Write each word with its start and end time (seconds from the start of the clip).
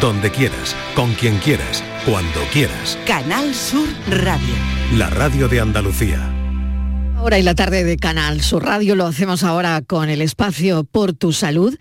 donde 0.00 0.30
quieras, 0.30 0.74
con 0.94 1.12
quien 1.12 1.36
quieras, 1.38 1.84
cuando 2.06 2.40
quieras. 2.52 2.98
Canal 3.06 3.54
Sur 3.54 3.86
Radio. 4.08 4.54
La 4.96 5.10
radio 5.10 5.46
de 5.46 5.60
Andalucía. 5.60 6.34
Ahora 7.16 7.38
y 7.38 7.42
la 7.42 7.54
tarde 7.54 7.84
de 7.84 7.98
Canal 7.98 8.40
Sur 8.40 8.64
Radio 8.64 8.94
lo 8.94 9.06
hacemos 9.06 9.44
ahora 9.44 9.82
con 9.82 10.08
el 10.08 10.22
espacio 10.22 10.84
Por 10.84 11.12
tu 11.12 11.32
Salud. 11.32 11.76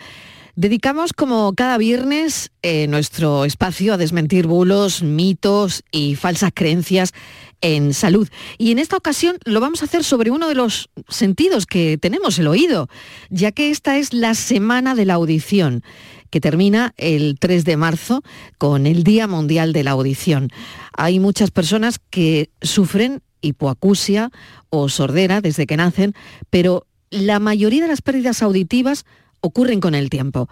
Dedicamos 0.55 1.13
como 1.13 1.54
cada 1.55 1.78
viernes 1.78 2.52
eh, 2.62 2.88
nuestro 2.88 3.46
espacio 3.46 3.94
a 3.94 3.98
desmentir 3.98 4.48
bulos, 4.48 5.02
mitos 5.02 5.84
y 5.90 6.16
falsas 6.16 6.52
creencias 6.54 7.14
en 7.62 7.94
salud. 7.94 8.28
Y 8.58 8.72
en 8.72 8.80
esta 8.80 8.98
ocasión 8.98 9.38
lo 9.46 9.62
vamos 9.62 9.82
a 9.82 9.86
hacer 9.86 10.04
sobre 10.04 10.32
uno 10.32 10.50
de 10.50 10.56
los 10.56 10.90
sentidos 11.08 11.66
que 11.66 11.98
tenemos, 11.98 12.38
el 12.38 12.48
oído, 12.48 12.90
ya 13.30 13.54
que 13.54 13.70
esta 13.70 13.98
es 13.98 14.14
la 14.14 14.34
semana 14.34 14.96
de 14.96 15.06
la 15.06 15.14
audición 15.14 15.84
que 16.30 16.41
termina 16.41 16.93
el 16.98 17.38
3 17.39 17.66
de 17.66 17.77
marzo 17.77 18.21
con 18.57 18.85
el 18.85 19.04
Día 19.04 19.27
Mundial 19.27 19.73
de 19.73 19.84
la 19.84 19.91
Audición. 19.91 20.49
Hay 20.95 21.20
muchas 21.20 21.52
personas 21.52 21.99
que 22.09 22.49
sufren 22.62 23.21
hipoacusia 23.41 24.31
o 24.70 24.90
sordera 24.90 25.41
desde 25.41 25.66
que 25.66 25.77
nacen, 25.77 26.13
pero 26.49 26.85
la 27.09 27.40
mayoría 27.40 27.84
de 27.84 27.88
las 27.88 28.02
pérdidas 28.02 28.41
auditivas 28.41 29.05
ocurren 29.41 29.80
con 29.80 29.95
el 29.95 30.09
tiempo. 30.09 30.49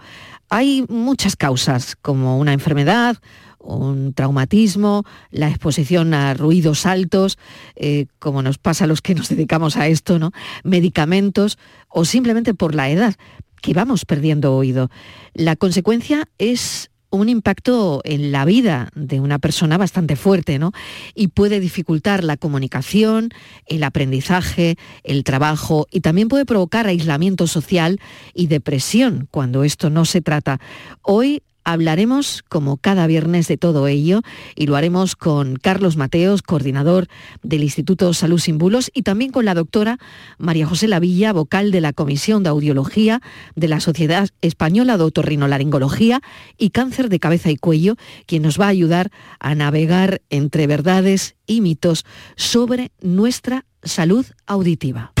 Hay 0.48 0.84
muchas 0.88 1.36
causas, 1.36 1.94
como 1.96 2.38
una 2.38 2.52
enfermedad, 2.52 3.18
un 3.58 4.14
traumatismo, 4.14 5.04
la 5.30 5.48
exposición 5.48 6.14
a 6.14 6.32
ruidos 6.34 6.86
altos, 6.86 7.38
eh, 7.76 8.06
como 8.18 8.42
nos 8.42 8.56
pasa 8.56 8.84
a 8.84 8.86
los 8.86 9.02
que 9.02 9.14
nos 9.14 9.28
dedicamos 9.28 9.76
a 9.76 9.88
esto, 9.88 10.18
¿no? 10.18 10.32
medicamentos 10.64 11.58
o 11.88 12.04
simplemente 12.04 12.54
por 12.54 12.74
la 12.74 12.90
edad 12.90 13.16
que 13.60 13.74
vamos 13.74 14.04
perdiendo 14.04 14.54
oído. 14.56 14.90
La 15.34 15.56
consecuencia 15.56 16.28
es 16.38 16.90
un 17.10 17.28
impacto 17.28 18.02
en 18.04 18.32
la 18.32 18.44
vida 18.44 18.90
de 18.94 19.20
una 19.20 19.38
persona 19.38 19.78
bastante 19.78 20.16
fuerte, 20.16 20.58
¿no? 20.58 20.72
Y 21.14 21.28
puede 21.28 21.60
dificultar 21.60 22.22
la 22.22 22.36
comunicación, 22.36 23.30
el 23.66 23.82
aprendizaje, 23.82 24.76
el 25.04 25.24
trabajo 25.24 25.86
y 25.90 26.00
también 26.00 26.28
puede 26.28 26.44
provocar 26.44 26.86
aislamiento 26.86 27.46
social 27.46 27.98
y 28.34 28.48
depresión 28.48 29.28
cuando 29.30 29.64
esto 29.64 29.90
no 29.90 30.04
se 30.04 30.20
trata. 30.20 30.60
Hoy 31.02 31.42
Hablaremos, 31.70 32.42
como 32.48 32.78
cada 32.78 33.06
viernes, 33.06 33.46
de 33.46 33.58
todo 33.58 33.88
ello 33.88 34.22
y 34.56 34.68
lo 34.68 34.74
haremos 34.74 35.16
con 35.16 35.56
Carlos 35.56 35.98
Mateos, 35.98 36.40
coordinador 36.40 37.08
del 37.42 37.62
Instituto 37.62 38.14
Salud 38.14 38.38
Sin 38.38 38.56
Bulos, 38.56 38.90
y 38.94 39.02
también 39.02 39.32
con 39.32 39.44
la 39.44 39.52
doctora 39.52 39.98
María 40.38 40.66
José 40.66 40.88
Lavilla, 40.88 41.34
vocal 41.34 41.70
de 41.70 41.82
la 41.82 41.92
Comisión 41.92 42.42
de 42.42 42.48
Audiología 42.48 43.20
de 43.54 43.68
la 43.68 43.80
Sociedad 43.80 44.30
Española 44.40 44.96
de 44.96 45.04
Otorrinolaringología 45.04 46.22
y 46.56 46.70
Cáncer 46.70 47.10
de 47.10 47.20
Cabeza 47.20 47.50
y 47.50 47.56
Cuello, 47.56 47.96
quien 48.24 48.44
nos 48.44 48.58
va 48.58 48.64
a 48.64 48.68
ayudar 48.68 49.10
a 49.38 49.54
navegar 49.54 50.22
entre 50.30 50.66
verdades 50.66 51.36
y 51.46 51.60
mitos 51.60 52.06
sobre 52.34 52.92
nuestra 53.02 53.66
salud 53.82 54.24
auditiva. 54.46 55.12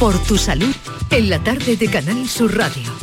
Por 0.00 0.18
tu 0.24 0.38
salud, 0.38 0.74
en 1.12 1.30
la 1.30 1.38
tarde 1.38 1.76
de 1.76 1.86
Canal 1.86 2.28
Sur 2.28 2.56
Radio. 2.56 3.01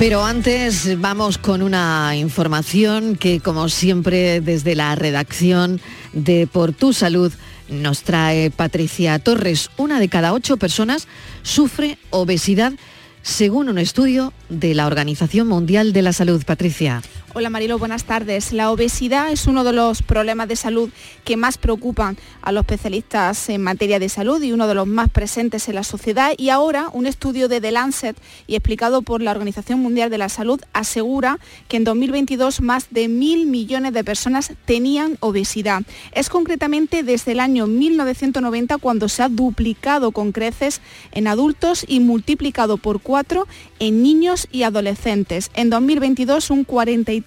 Pero 0.00 0.24
antes 0.24 0.98
vamos 0.98 1.36
con 1.36 1.60
una 1.60 2.16
información 2.16 3.16
que 3.16 3.38
como 3.38 3.68
siempre 3.68 4.40
desde 4.40 4.74
la 4.74 4.94
redacción 4.94 5.78
de 6.14 6.48
Por 6.50 6.72
tu 6.72 6.94
Salud 6.94 7.30
nos 7.68 8.02
trae 8.02 8.50
Patricia 8.50 9.18
Torres. 9.18 9.68
Una 9.76 10.00
de 10.00 10.08
cada 10.08 10.32
ocho 10.32 10.56
personas 10.56 11.06
sufre 11.42 11.98
obesidad 12.08 12.72
según 13.20 13.68
un 13.68 13.76
estudio 13.76 14.32
de 14.48 14.72
la 14.72 14.86
Organización 14.86 15.46
Mundial 15.48 15.92
de 15.92 16.00
la 16.00 16.14
Salud. 16.14 16.42
Patricia. 16.46 17.02
Hola 17.32 17.48
Marilo, 17.48 17.78
buenas 17.78 18.02
tardes. 18.02 18.52
La 18.52 18.72
obesidad 18.72 19.30
es 19.30 19.46
uno 19.46 19.62
de 19.62 19.72
los 19.72 20.02
problemas 20.02 20.48
de 20.48 20.56
salud 20.56 20.90
que 21.22 21.36
más 21.36 21.58
preocupan 21.58 22.16
a 22.42 22.50
los 22.50 22.62
especialistas 22.62 23.48
en 23.50 23.62
materia 23.62 24.00
de 24.00 24.08
salud 24.08 24.42
y 24.42 24.50
uno 24.50 24.66
de 24.66 24.74
los 24.74 24.88
más 24.88 25.10
presentes 25.10 25.68
en 25.68 25.76
la 25.76 25.84
sociedad. 25.84 26.32
Y 26.36 26.48
ahora 26.48 26.88
un 26.92 27.06
estudio 27.06 27.46
de 27.46 27.60
The 27.60 27.70
Lancet 27.70 28.16
y 28.48 28.56
explicado 28.56 29.02
por 29.02 29.22
la 29.22 29.30
Organización 29.30 29.78
Mundial 29.78 30.10
de 30.10 30.18
la 30.18 30.28
Salud 30.28 30.60
asegura 30.72 31.38
que 31.68 31.76
en 31.76 31.84
2022 31.84 32.62
más 32.62 32.88
de 32.90 33.06
mil 33.06 33.46
millones 33.46 33.92
de 33.92 34.02
personas 34.02 34.52
tenían 34.64 35.16
obesidad. 35.20 35.82
Es 36.10 36.30
concretamente 36.30 37.04
desde 37.04 37.30
el 37.30 37.38
año 37.38 37.68
1990 37.68 38.78
cuando 38.78 39.08
se 39.08 39.22
ha 39.22 39.28
duplicado 39.28 40.10
con 40.10 40.32
creces 40.32 40.80
en 41.12 41.28
adultos 41.28 41.84
y 41.86 42.00
multiplicado 42.00 42.76
por 42.76 43.00
cuatro 43.00 43.46
en 43.78 44.02
niños 44.02 44.48
y 44.50 44.64
adolescentes. 44.64 45.52
En 45.54 45.70
2022 45.70 46.50
un 46.50 46.66
43% 46.66 47.19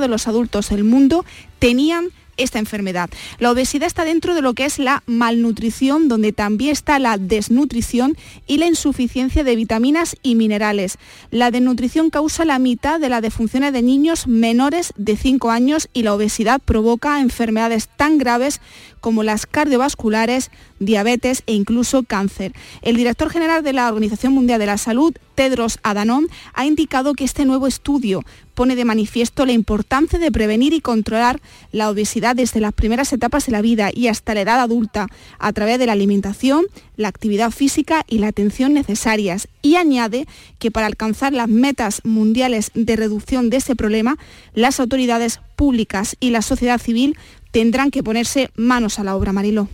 de 0.00 0.08
los 0.08 0.28
adultos 0.28 0.68
del 0.70 0.84
mundo 0.84 1.24
tenían 1.58 2.08
esta 2.36 2.58
enfermedad. 2.58 3.08
La 3.38 3.50
obesidad 3.50 3.86
está 3.86 4.04
dentro 4.04 4.34
de 4.34 4.42
lo 4.42 4.54
que 4.54 4.64
es 4.64 4.78
la 4.78 5.02
malnutrición, 5.06 6.08
donde 6.08 6.32
también 6.32 6.72
está 6.72 6.98
la 6.98 7.16
desnutrición 7.16 8.16
y 8.46 8.58
la 8.58 8.66
insuficiencia 8.66 9.44
de 9.44 9.56
vitaminas 9.56 10.16
y 10.22 10.34
minerales. 10.34 10.98
La 11.30 11.50
desnutrición 11.50 12.10
causa 12.10 12.44
la 12.44 12.58
mitad 12.58 13.00
de 13.00 13.08
las 13.08 13.22
defunciones 13.22 13.72
de 13.72 13.82
niños 13.82 14.26
menores 14.26 14.92
de 14.96 15.16
5 15.16 15.50
años 15.50 15.88
y 15.92 16.02
la 16.02 16.14
obesidad 16.14 16.60
provoca 16.60 17.20
enfermedades 17.20 17.88
tan 17.88 18.18
graves 18.18 18.60
como 19.00 19.22
las 19.22 19.46
cardiovasculares, 19.46 20.50
diabetes 20.78 21.42
e 21.46 21.54
incluso 21.54 22.02
cáncer. 22.02 22.52
El 22.82 22.96
director 22.96 23.30
general 23.30 23.62
de 23.62 23.72
la 23.72 23.88
Organización 23.88 24.32
Mundial 24.32 24.58
de 24.58 24.66
la 24.66 24.78
Salud, 24.78 25.14
Tedros 25.34 25.78
Adhanom, 25.82 26.26
ha 26.54 26.66
indicado 26.66 27.14
que 27.14 27.24
este 27.24 27.44
nuevo 27.44 27.66
estudio 27.66 28.22
pone 28.54 28.74
de 28.74 28.86
manifiesto 28.86 29.44
la 29.44 29.52
importancia 29.52 30.18
de 30.18 30.32
prevenir 30.32 30.72
y 30.72 30.80
controlar 30.80 31.40
la 31.72 31.90
obesidad 31.90 32.34
desde 32.34 32.58
las 32.58 32.72
primeras 32.72 33.12
etapas 33.12 33.44
de 33.44 33.52
la 33.52 33.60
vida 33.60 33.90
y 33.92 34.08
hasta 34.08 34.34
la 34.34 34.40
edad 34.40 34.60
adulta 34.60 35.08
a 35.38 35.52
través 35.52 35.78
de 35.78 35.86
la 35.86 35.92
alimentación, 35.92 36.64
la 36.96 37.08
actividad 37.08 37.50
física 37.50 38.04
y 38.08 38.18
la 38.18 38.28
atención 38.28 38.72
necesarias. 38.72 39.48
Y 39.60 39.76
añade 39.76 40.26
que 40.58 40.70
para 40.70 40.86
alcanzar 40.86 41.34
las 41.34 41.48
metas 41.48 42.00
mundiales 42.02 42.70
de 42.74 42.96
reducción 42.96 43.50
de 43.50 43.58
ese 43.58 43.76
problema, 43.76 44.16
las 44.54 44.80
autoridades 44.80 45.40
públicas 45.54 46.16
y 46.18 46.30
la 46.30 46.40
sociedad 46.40 46.80
civil 46.80 47.16
tendrán 47.56 47.90
que 47.90 48.02
ponerse 48.02 48.50
manos 48.54 48.98
a 48.98 49.02
la 49.02 49.16
obra, 49.16 49.32
Marilo. 49.32 49.66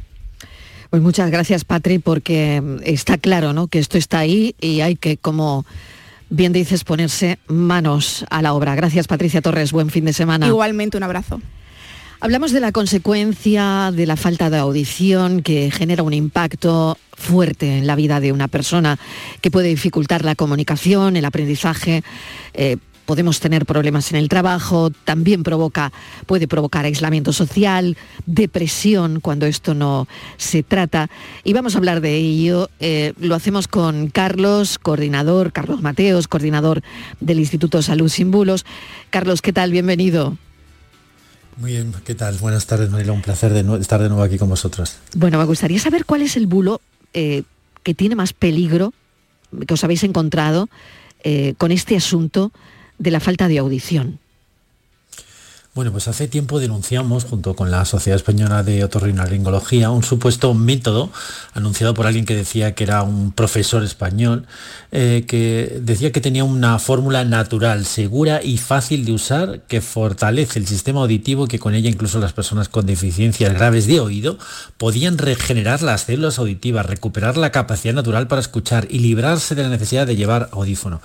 Pues 0.90 1.02
muchas 1.02 1.32
gracias, 1.32 1.64
Patri, 1.64 1.98
porque 1.98 2.62
está 2.84 3.18
claro 3.18 3.52
¿no? 3.52 3.66
que 3.66 3.80
esto 3.80 3.98
está 3.98 4.20
ahí 4.20 4.54
y 4.60 4.82
hay 4.82 4.94
que, 4.94 5.16
como 5.16 5.66
bien 6.30 6.52
dices, 6.52 6.84
ponerse 6.84 7.40
manos 7.48 8.24
a 8.30 8.40
la 8.40 8.54
obra. 8.54 8.76
Gracias, 8.76 9.08
Patricia 9.08 9.42
Torres. 9.42 9.72
Buen 9.72 9.90
fin 9.90 10.04
de 10.04 10.12
semana. 10.12 10.46
Igualmente, 10.46 10.96
un 10.96 11.02
abrazo. 11.02 11.40
Hablamos 12.20 12.52
de 12.52 12.60
la 12.60 12.70
consecuencia 12.70 13.90
de 13.92 14.06
la 14.06 14.14
falta 14.14 14.48
de 14.48 14.58
audición 14.58 15.42
que 15.42 15.72
genera 15.72 16.04
un 16.04 16.14
impacto 16.14 16.96
fuerte 17.14 17.78
en 17.78 17.88
la 17.88 17.96
vida 17.96 18.20
de 18.20 18.30
una 18.30 18.46
persona, 18.46 18.96
que 19.40 19.50
puede 19.50 19.70
dificultar 19.70 20.24
la 20.24 20.36
comunicación, 20.36 21.16
el 21.16 21.24
aprendizaje. 21.24 22.04
Eh, 22.54 22.76
podemos 23.06 23.40
tener 23.40 23.66
problemas 23.66 24.10
en 24.12 24.18
el 24.18 24.28
trabajo, 24.28 24.90
también 24.90 25.42
provoca, 25.42 25.92
puede 26.26 26.48
provocar 26.48 26.84
aislamiento 26.84 27.32
social, 27.32 27.96
depresión 28.26 29.20
cuando 29.20 29.46
esto 29.46 29.74
no 29.74 30.08
se 30.36 30.62
trata. 30.62 31.10
Y 31.44 31.52
vamos 31.52 31.74
a 31.74 31.78
hablar 31.78 32.00
de 32.00 32.16
ello. 32.16 32.70
Eh, 32.80 33.12
lo 33.18 33.34
hacemos 33.34 33.68
con 33.68 34.08
Carlos, 34.08 34.78
coordinador, 34.78 35.52
Carlos 35.52 35.82
Mateos, 35.82 36.28
coordinador 36.28 36.82
del 37.20 37.38
Instituto 37.38 37.82
Salud 37.82 38.08
Sin 38.08 38.30
Bulos. 38.30 38.64
Carlos, 39.10 39.42
¿qué 39.42 39.52
tal? 39.52 39.72
Bienvenido. 39.72 40.36
Muy 41.56 41.72
bien, 41.72 41.92
¿qué 42.04 42.14
tal? 42.14 42.36
Buenas 42.38 42.66
tardes, 42.66 42.90
Marilo. 42.90 43.12
Un 43.12 43.22
placer 43.22 43.52
de 43.52 43.80
estar 43.80 44.00
de 44.02 44.08
nuevo 44.08 44.22
aquí 44.22 44.38
con 44.38 44.48
vosotros. 44.48 44.96
Bueno, 45.14 45.38
me 45.38 45.44
gustaría 45.44 45.78
saber 45.78 46.06
cuál 46.06 46.22
es 46.22 46.36
el 46.36 46.46
bulo 46.46 46.80
eh, 47.12 47.42
que 47.82 47.94
tiene 47.94 48.14
más 48.14 48.32
peligro 48.32 48.94
que 49.66 49.74
os 49.74 49.84
habéis 49.84 50.02
encontrado 50.04 50.68
eh, 51.24 51.54
con 51.58 51.72
este 51.72 51.96
asunto 51.96 52.52
de 53.02 53.10
la 53.10 53.18
falta 53.18 53.48
de 53.48 53.58
audición. 53.58 54.21
Bueno, 55.74 55.90
pues 55.90 56.06
hace 56.06 56.28
tiempo 56.28 56.60
denunciamos, 56.60 57.24
junto 57.24 57.56
con 57.56 57.70
la 57.70 57.86
Sociedad 57.86 58.16
Española 58.16 58.62
de 58.62 58.84
Otorrinolaringología, 58.84 59.88
un 59.88 60.02
supuesto 60.02 60.52
método 60.52 61.10
anunciado 61.54 61.94
por 61.94 62.06
alguien 62.06 62.26
que 62.26 62.36
decía 62.36 62.74
que 62.74 62.84
era 62.84 63.02
un 63.02 63.32
profesor 63.32 63.82
español, 63.82 64.44
eh, 64.90 65.24
que 65.26 65.80
decía 65.80 66.12
que 66.12 66.20
tenía 66.20 66.44
una 66.44 66.78
fórmula 66.78 67.24
natural, 67.24 67.86
segura 67.86 68.42
y 68.42 68.58
fácil 68.58 69.06
de 69.06 69.12
usar, 69.12 69.60
que 69.60 69.80
fortalece 69.80 70.58
el 70.58 70.66
sistema 70.66 71.00
auditivo 71.00 71.46
que 71.46 71.58
con 71.58 71.72
ella 71.72 71.88
incluso 71.88 72.18
las 72.18 72.34
personas 72.34 72.68
con 72.68 72.84
deficiencias 72.84 73.54
graves 73.54 73.86
de 73.86 74.00
oído 74.00 74.36
podían 74.76 75.16
regenerar 75.16 75.80
las 75.80 76.02
células 76.02 76.38
auditivas, 76.38 76.84
recuperar 76.84 77.38
la 77.38 77.50
capacidad 77.50 77.94
natural 77.94 78.28
para 78.28 78.42
escuchar 78.42 78.88
y 78.90 78.98
librarse 78.98 79.54
de 79.54 79.62
la 79.62 79.70
necesidad 79.70 80.06
de 80.06 80.16
llevar 80.16 80.50
audífono. 80.52 81.00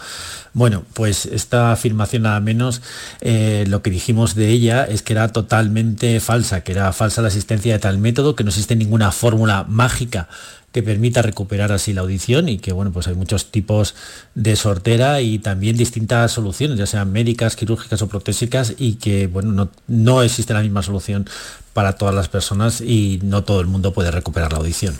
Bueno, 0.52 0.84
pues 0.94 1.26
esta 1.26 1.72
afirmación 1.72 2.24
nada 2.24 2.40
menos, 2.42 2.82
eh, 3.22 3.64
lo 3.68 3.82
que 3.82 3.92
dijimos 3.92 4.36
de 4.36 4.57
es 4.66 5.02
que 5.02 5.14
era 5.14 5.28
totalmente 5.30 6.20
falsa, 6.20 6.62
que 6.62 6.72
era 6.72 6.92
falsa 6.94 7.22
la 7.22 7.28
existencia 7.28 7.74
de 7.74 7.80
tal 7.80 7.98
método, 7.98 8.36
que 8.36 8.44
no 8.44 8.50
existe 8.50 8.76
ninguna 8.76 9.12
fórmula 9.12 9.66
mágica 9.68 10.28
que 10.72 10.84
permita 10.84 11.22
recuperar 11.22 11.72
así 11.72 11.94
la 11.94 12.02
audición 12.02 12.50
y 12.50 12.60
que 12.60 12.74
bueno 12.74 12.92
pues 12.92 13.08
hay 13.08 13.16
muchos 13.16 13.52
tipos 13.52 13.96
de 14.36 14.56
sortera 14.56 15.22
y 15.22 15.40
también 15.40 15.78
distintas 15.78 16.32
soluciones 16.32 16.78
ya 16.78 16.86
sean 16.86 17.12
médicas 17.12 17.56
quirúrgicas 17.56 18.02
o 18.02 18.08
protésicas 18.08 18.76
y 18.78 18.96
que 18.96 19.28
bueno 19.28 19.52
no, 19.54 19.70
no 19.88 20.22
existe 20.22 20.54
la 20.54 20.62
misma 20.62 20.84
solución 20.84 21.28
para 21.74 21.94
todas 21.94 22.14
las 22.14 22.28
personas 22.28 22.82
y 22.82 23.20
no 23.24 23.44
todo 23.44 23.62
el 23.62 23.68
mundo 23.68 23.94
puede 23.94 24.12
recuperar 24.12 24.52
la 24.52 24.60
audición. 24.60 24.96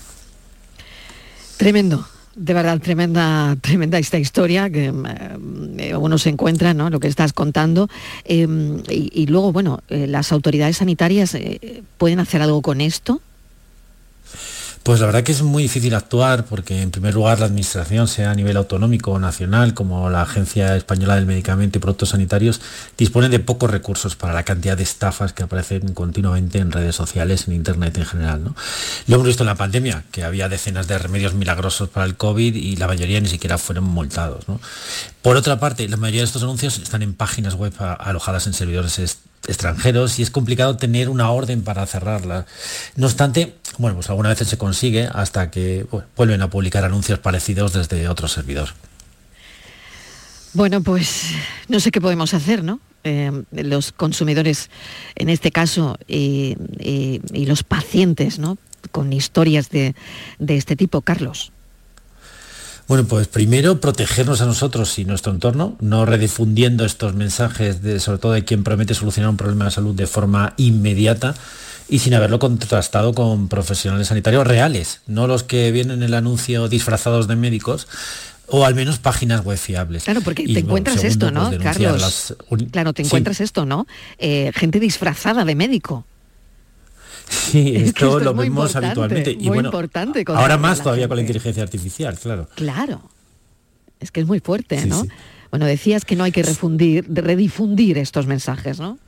Tremendo 1.58 2.08
de 2.38 2.54
verdad, 2.54 2.80
tremenda, 2.80 3.58
tremenda 3.62 3.98
esta 3.98 4.20
historia 4.20 4.70
que 4.70 4.94
eh, 5.78 5.96
uno 5.96 6.18
se 6.18 6.30
encuentra, 6.30 6.74
¿no? 6.74 6.90
Lo 6.90 7.00
que 7.00 7.08
estás 7.08 7.34
contando. 7.34 7.90
Em, 8.26 8.84
y, 8.90 9.26
luego, 9.26 9.52
bueno, 9.52 9.82
eh, 9.90 10.06
las 10.08 10.32
autoridades 10.32 10.78
sanitarias 10.78 11.34
eh, 11.34 11.84
pueden 11.98 12.20
hacer 12.20 12.42
algo 12.44 12.62
con 12.62 12.80
esto. 12.80 13.22
Pues 14.88 15.02
la 15.02 15.08
verdad 15.08 15.24
que 15.24 15.34
es 15.34 15.42
muy 15.42 15.64
difícil 15.64 15.94
actuar 15.96 16.46
porque 16.46 16.82
en 16.82 16.92
primer 16.92 17.14
lugar 17.14 17.42
la 17.42 17.48
administración, 17.48 18.08
sea 18.08 18.32
a 18.32 18.36
nivel 18.36 18.56
autonómico 18.56 19.12
o 19.12 19.20
nacional, 19.20 19.74
como 19.74 20.10
la 20.10 20.22
Agencia 20.22 20.78
Española 20.78 21.16
del 21.16 21.26
Medicamento 21.26 21.78
y 21.78 21.82
Productos 21.82 22.12
Sanitarios, 22.12 22.62
dispone 22.98 23.28
de 23.28 23.40
pocos 23.40 23.70
recursos 23.70 24.16
para 24.16 24.34
la 24.34 24.44
cantidad 24.44 24.78
de 24.78 24.84
estafas 24.84 25.34
que 25.34 25.44
aparecen 25.44 25.94
continuamente 25.94 26.60
en 26.60 26.72
redes 26.72 26.96
sociales, 26.96 27.50
en 27.50 27.56
Internet 27.56 27.98
en 27.98 28.06
general. 28.06 28.46
¿no? 28.46 28.56
Lo 29.08 29.16
hemos 29.16 29.28
visto 29.28 29.44
en 29.44 29.48
la 29.48 29.56
pandemia, 29.56 30.06
que 30.10 30.24
había 30.24 30.48
decenas 30.48 30.88
de 30.88 30.98
remedios 30.98 31.34
milagrosos 31.34 31.90
para 31.90 32.06
el 32.06 32.16
COVID 32.16 32.56
y 32.56 32.78
la 32.78 32.88
mayoría 32.88 33.20
ni 33.20 33.28
siquiera 33.28 33.58
fueron 33.58 33.84
multados. 33.84 34.46
Por 35.22 35.36
otra 35.36 35.60
parte, 35.60 35.90
la 35.90 35.98
mayoría 35.98 36.22
de 36.22 36.28
estos 36.28 36.44
anuncios 36.44 36.78
están 36.78 37.02
en 37.02 37.14
páginas 37.14 37.56
web 37.56 37.74
alojadas 37.78 38.48
en 38.48 38.54
servidores 38.54 39.00
extranjeros 39.48 40.20
y 40.20 40.24
es 40.24 40.32
complicado 40.32 40.78
tener 40.78 41.10
una 41.10 41.30
orden 41.32 41.64
para 41.64 41.86
cerrarla. 41.86 42.46
No 42.96 43.08
obstante, 43.08 43.56
bueno, 43.78 43.96
pues 43.96 44.10
algunas 44.10 44.32
veces 44.32 44.48
se 44.48 44.58
consigue 44.58 45.10
hasta 45.14 45.52
que 45.52 45.86
vuelven 46.16 46.42
a 46.42 46.50
publicar 46.50 46.84
anuncios 46.84 47.20
parecidos 47.20 47.74
desde 47.74 48.08
otro 48.10 48.28
servidor. 48.28 48.70
Bueno, 50.54 50.82
pues 50.82 51.26
no 51.68 51.80
sé 51.80 51.92
qué 51.92 52.02
podemos 52.02 52.34
hacer, 52.34 52.64
¿no? 52.64 52.80
Eh, 53.04 53.44
los 53.52 53.92
consumidores, 53.92 54.70
en 55.16 55.30
este 55.30 55.52
caso, 55.52 55.98
y 56.08 56.56
los 57.32 57.64
pacientes, 57.64 58.40
¿no? 58.40 58.58
Con 58.92 59.14
historias 59.14 59.70
de, 59.70 59.94
de 60.40 60.58
este 60.58 60.76
tipo, 60.76 61.02
Carlos. 61.02 61.52
Bueno, 62.88 63.06
pues 63.06 63.28
primero 63.28 63.82
protegernos 63.82 64.40
a 64.42 64.46
nosotros 64.46 64.98
y 64.98 65.04
nuestro 65.04 65.34
entorno, 65.34 65.76
no 65.82 66.06
redifundiendo 66.06 66.86
estos 66.86 67.16
mensajes, 67.16 67.82
de, 67.82 68.00
sobre 68.00 68.20
todo 68.20 68.32
de 68.32 68.46
quien 68.46 68.64
promete 68.64 68.94
solucionar 68.94 69.30
un 69.30 69.38
problema 69.38 69.66
de 69.66 69.72
salud 69.72 69.94
de 69.94 70.08
forma 70.08 70.54
inmediata 70.56 71.36
y 71.90 72.00
sin 72.00 72.14
haberlo 72.14 72.40
contrastado 72.40 73.14
con 73.14 73.50
profesionales 73.50 74.08
sanitarios 74.08 74.48
reales, 74.48 75.02
no 75.06 75.28
los 75.28 75.44
que 75.44 75.72
vienen 75.72 75.98
en 75.98 76.04
el 76.04 76.14
anuncio 76.14 76.70
disfrazados 76.70 77.28
de 77.28 77.36
médicos, 77.36 77.88
o 78.48 78.66
al 78.66 78.76
menos 78.76 79.00
páginas 79.00 79.44
web 79.44 79.58
fiables. 79.58 80.06
Claro, 80.06 80.22
porque 80.22 80.46
te 80.46 80.60
encuentras 80.60 81.04
esto, 81.04 81.32
¿no, 81.32 81.50
pues, 81.50 81.62
Carlos? 81.62 82.36
Claro, 82.72 82.94
te 82.94 83.02
encuentras 83.02 83.42
esto, 83.42 83.66
¿no? 83.66 83.86
Eh, 84.18 84.52
gente 84.56 84.80
disfrazada 84.80 85.44
de 85.44 85.56
médico. 85.56 86.06
Sí, 87.30 87.76
esto, 87.76 88.20
lo 88.20 88.34
vemos 88.34 88.76
habitualmente. 88.76 89.32
Y 89.32 89.48
bueno, 89.48 89.70
importante 89.70 90.24
ahora 90.28 90.58
más 90.58 90.82
todavía 90.82 91.08
con 91.08 91.18
la 91.18 91.22
inteligencia 91.22 91.64
artificial, 91.64 92.18
claro. 92.18 92.48
Claro. 92.56 93.02
Es 94.00 94.12
que 94.12 94.22
es 94.22 94.28
muy 94.28 94.40
fuerte, 94.40 94.86
¿no? 94.86 95.04
Bueno, 95.50 95.66
decías 95.66 96.06
que 96.06 96.16
no 96.16 96.24
hay 96.24 96.32
que 96.32 96.44
refundir, 96.44 97.06
redifundir 97.10 97.98
estos 97.98 98.28
mensajes, 98.28 98.80
¿no? 98.80 99.00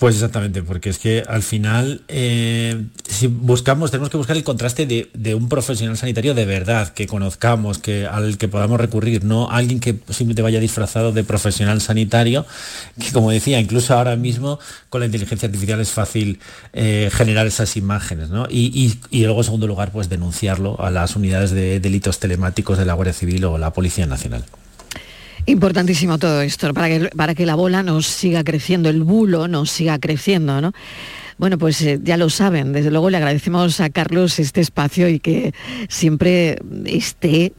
Pues 0.00 0.14
exactamente, 0.14 0.62
porque 0.62 0.88
es 0.88 0.98
que 0.98 1.22
al 1.28 1.42
final, 1.42 2.00
eh, 2.08 2.86
si 3.06 3.26
buscamos, 3.26 3.90
tenemos 3.90 4.08
que 4.08 4.16
buscar 4.16 4.34
el 4.34 4.42
contraste 4.42 4.86
de, 4.86 5.34
un 5.34 5.50
profesional 5.50 5.98
sanitario 5.98 6.32
de 6.32 6.46
verdad, 6.46 6.88
que 6.94 7.06
conozcamos, 7.06 7.76
que, 7.76 8.06
al 8.06 8.38
que 8.38 8.48
podamos 8.48 8.80
recurrir, 8.80 9.24
no 9.24 9.50
alguien 9.50 9.78
que 9.78 9.92
simplemente 10.08 10.40
vaya 10.40 10.58
disfrazado 10.58 11.12
de 11.12 11.22
profesional 11.22 11.82
sanitario, 11.82 12.46
que 12.98 13.12
como 13.12 13.30
decía, 13.30 13.60
incluso 13.60 13.92
ahora 13.92 14.16
mismo 14.16 14.58
con 14.88 15.00
la 15.00 15.04
inteligencia 15.04 15.48
artificial 15.48 15.80
es 15.80 15.90
fácil 15.90 16.40
eh, 16.72 17.10
generar 17.12 17.46
esas 17.46 17.76
imágenes, 17.76 18.30
¿no? 18.30 18.46
Y, 18.48 18.98
y, 19.10 19.24
luego, 19.24 19.40
en 19.40 19.44
segundo 19.44 19.66
lugar, 19.66 19.92
pues 19.92 20.08
denunciarlo 20.08 20.80
a 20.80 20.90
las 20.90 21.14
unidades 21.14 21.50
de 21.50 21.78
delitos 21.78 22.18
telemáticos 22.20 22.78
de 22.78 22.86
la 22.86 22.94
Guardia 22.94 23.12
Civil 23.12 23.44
o 23.44 23.58
la 23.58 23.74
Policía 23.74 24.06
Nacional. 24.06 24.44
Importantísimo 25.46 26.18
todo 26.18 26.42
esto, 26.42 26.72
para 26.74 26.88
que, 26.88 27.08
para 27.16 27.34
que 27.34 27.46
la 27.46 27.54
bola 27.54 27.82
nos 27.82 28.06
siga 28.06 28.44
creciendo, 28.44 28.88
el 28.88 29.02
bulo 29.02 29.48
nos 29.48 29.70
siga 29.70 29.98
creciendo, 29.98 30.60
¿no? 30.60 30.72
Bueno, 31.38 31.56
pues 31.56 31.80
eh, 31.80 31.98
ya 32.02 32.18
lo 32.18 32.28
saben, 32.28 32.74
desde 32.74 32.90
luego 32.90 33.08
le 33.08 33.16
agradecemos 33.16 33.80
a 33.80 33.88
Carlos 33.88 34.38
este 34.38 34.60
espacio 34.60 35.08
y 35.08 35.20
que 35.20 35.54
siempre 35.88 36.58
esté 36.84 37.54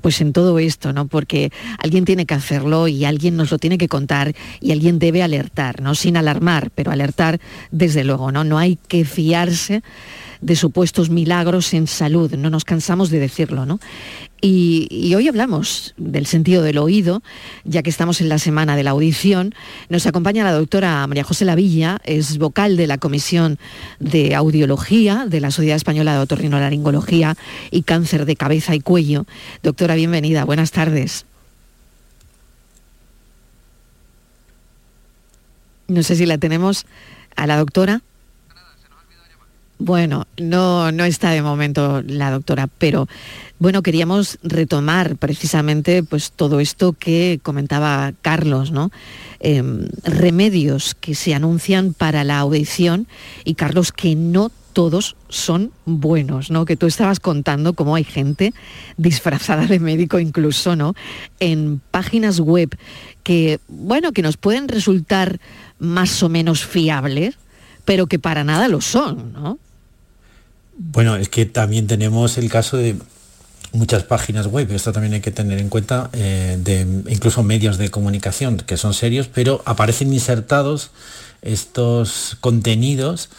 pues 0.00 0.20
en 0.20 0.32
todo 0.32 0.60
esto, 0.60 0.92
¿no? 0.92 1.08
Porque 1.08 1.50
alguien 1.78 2.04
tiene 2.04 2.26
que 2.26 2.34
hacerlo 2.34 2.86
y 2.86 3.04
alguien 3.04 3.36
nos 3.36 3.50
lo 3.50 3.58
tiene 3.58 3.76
que 3.76 3.88
contar 3.88 4.36
y 4.60 4.70
alguien 4.70 5.00
debe 5.00 5.24
alertar, 5.24 5.82
¿no? 5.82 5.96
Sin 5.96 6.16
alarmar, 6.16 6.70
pero 6.76 6.92
alertar 6.92 7.40
desde 7.72 8.04
luego, 8.04 8.30
¿no? 8.30 8.44
No 8.44 8.56
hay 8.56 8.78
que 8.86 9.04
fiarse 9.04 9.82
de 10.44 10.56
supuestos 10.56 11.08
milagros 11.08 11.72
en 11.72 11.86
salud, 11.86 12.34
no 12.34 12.50
nos 12.50 12.66
cansamos 12.66 13.08
de 13.08 13.18
decirlo, 13.18 13.64
¿no? 13.64 13.80
Y, 14.42 15.14
hoy 15.14 15.26
hablamos 15.26 15.94
del 15.96 16.26
sentido 16.26 16.62
del 16.62 16.76
oído, 16.76 17.22
ya 17.64 17.82
que 17.82 17.88
estamos 17.88 18.20
en 18.20 18.28
la 18.28 18.38
semana 18.38 18.76
de 18.76 18.82
la 18.82 18.90
audición. 18.90 19.54
Nos 19.88 20.06
acompaña 20.06 20.44
la 20.44 20.52
doctora 20.52 21.06
María 21.06 21.24
José 21.24 21.46
Lavilla, 21.46 21.98
es 22.04 22.36
vocal 22.36 22.76
de 22.76 22.86
la 22.86 22.98
Comisión 22.98 23.58
de 24.00 24.34
Audiología 24.34 25.24
de 25.26 25.40
la 25.40 25.50
Sociedad 25.50 25.76
Española 25.76 26.12
de 26.12 26.18
Otorrinolaringología 26.18 27.38
y 27.70 27.82
Cáncer 27.82 28.26
de 28.26 28.36
Cabeza 28.36 28.74
y 28.74 28.80
Cuello. 28.80 29.24
Doctora, 29.62 29.94
bienvenida, 29.94 30.44
buenas 30.44 30.72
tardes. 30.72 31.24
No 35.88 36.02
sé 36.02 36.16
si 36.16 36.26
la 36.26 36.36
tenemos 36.36 36.84
a 37.34 37.46
la 37.46 37.56
doctora. 37.56 38.02
Bueno, 39.78 40.26
no, 40.38 40.92
no 40.92 41.04
está 41.04 41.30
de 41.30 41.42
momento 41.42 42.02
la 42.06 42.30
doctora, 42.30 42.68
pero 42.78 43.08
bueno, 43.58 43.82
queríamos 43.82 44.38
retomar 44.42 45.16
precisamente 45.16 46.02
pues 46.02 46.32
todo 46.32 46.60
esto 46.60 46.92
que 46.92 47.40
comentaba 47.42 48.12
Carlos, 48.22 48.70
¿no? 48.70 48.90
Em, 49.40 49.88
remedios 50.04 50.94
que 50.94 51.14
se 51.14 51.34
anuncian 51.34 51.92
para 51.92 52.24
la 52.24 52.38
audición 52.38 53.08
y 53.44 53.54
Carlos 53.54 53.92
que 53.92 54.14
no 54.14 54.50
todos 54.74 55.16
son 55.28 55.70
buenos, 55.86 56.50
¿no? 56.50 56.64
Que 56.64 56.76
tú 56.76 56.86
estabas 56.86 57.20
contando 57.20 57.72
cómo 57.72 57.94
hay 57.94 58.04
gente 58.04 58.52
disfrazada 58.96 59.66
de 59.66 59.80
médico 59.80 60.18
incluso, 60.18 60.76
¿no? 60.76 60.94
En 61.40 61.80
páginas 61.90 62.40
web 62.40 62.76
que, 63.22 63.60
bueno, 63.68 64.12
que 64.12 64.22
nos 64.22 64.36
pueden 64.36 64.68
resultar 64.68 65.40
más 65.78 66.22
o 66.22 66.28
menos 66.28 66.66
fiables, 66.66 67.38
pero 67.84 68.06
que 68.06 68.18
para 68.18 68.44
nada 68.44 68.68
lo 68.68 68.80
son, 68.80 69.32
¿no? 69.32 69.58
Bueno, 70.76 71.16
es 71.16 71.28
que 71.28 71.46
también 71.46 71.86
tenemos 71.86 72.36
el 72.38 72.50
caso 72.50 72.76
de 72.76 72.96
muchas 73.72 74.04
páginas 74.04 74.46
web, 74.46 74.70
esto 74.72 74.92
también 74.92 75.14
hay 75.14 75.20
que 75.20 75.30
tener 75.30 75.58
en 75.58 75.68
cuenta, 75.68 76.10
eh, 76.12 76.56
de 76.60 76.80
incluso 77.08 77.42
medios 77.42 77.76
de 77.78 77.90
comunicación 77.90 78.58
que 78.58 78.76
son 78.76 78.94
serios, 78.94 79.28
pero 79.28 79.62
aparecen 79.66 80.12
insertados 80.12 80.90
estos 81.42 82.36
contenidos 82.40 83.30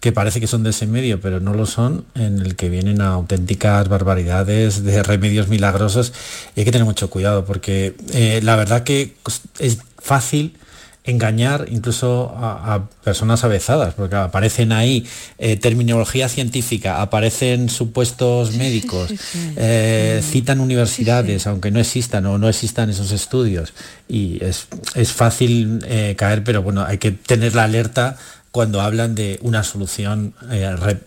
que 0.00 0.12
parece 0.12 0.40
que 0.40 0.46
son 0.46 0.62
de 0.62 0.70
ese 0.70 0.86
medio, 0.86 1.20
pero 1.20 1.40
no 1.40 1.52
lo 1.52 1.66
son, 1.66 2.06
en 2.14 2.38
el 2.38 2.56
que 2.56 2.70
vienen 2.70 3.02
auténticas 3.02 3.86
barbaridades 3.88 4.82
de 4.82 5.02
remedios 5.02 5.48
milagrosos. 5.48 6.14
Y 6.56 6.60
hay 6.60 6.64
que 6.64 6.72
tener 6.72 6.86
mucho 6.86 7.10
cuidado, 7.10 7.44
porque 7.44 7.94
eh, 8.14 8.40
la 8.42 8.56
verdad 8.56 8.82
que 8.82 9.14
es 9.58 9.78
fácil 9.98 10.56
engañar 11.04 11.66
incluso 11.70 12.32
a, 12.36 12.88
personas 13.02 13.42
avezadas, 13.44 13.94
porque 13.94 14.16
aparecen 14.16 14.72
ahí 14.72 15.06
eh, 15.38 15.56
terminología 15.56 16.28
científica, 16.28 17.00
aparecen 17.00 17.68
supuestos 17.68 18.54
médicos, 18.54 19.10
eh, 19.56 20.22
citan 20.22 20.60
universidades, 20.60 21.46
aunque 21.46 21.70
no 21.70 21.80
existan 21.80 22.26
o 22.26 22.38
no 22.38 22.48
existan 22.48 22.90
esos 22.90 23.12
estudios, 23.12 23.72
y 24.08 24.44
es, 24.44 24.68
fácil 25.12 25.82
eh, 25.86 26.14
caer, 26.16 26.44
pero 26.44 26.62
bueno, 26.62 26.84
hay 26.84 26.98
que 26.98 27.12
tener 27.12 27.54
la 27.54 27.64
alerta 27.64 28.16
cuando 28.50 28.80
hablan 28.80 29.14
de 29.14 29.38
una 29.42 29.62
solución 29.62 30.34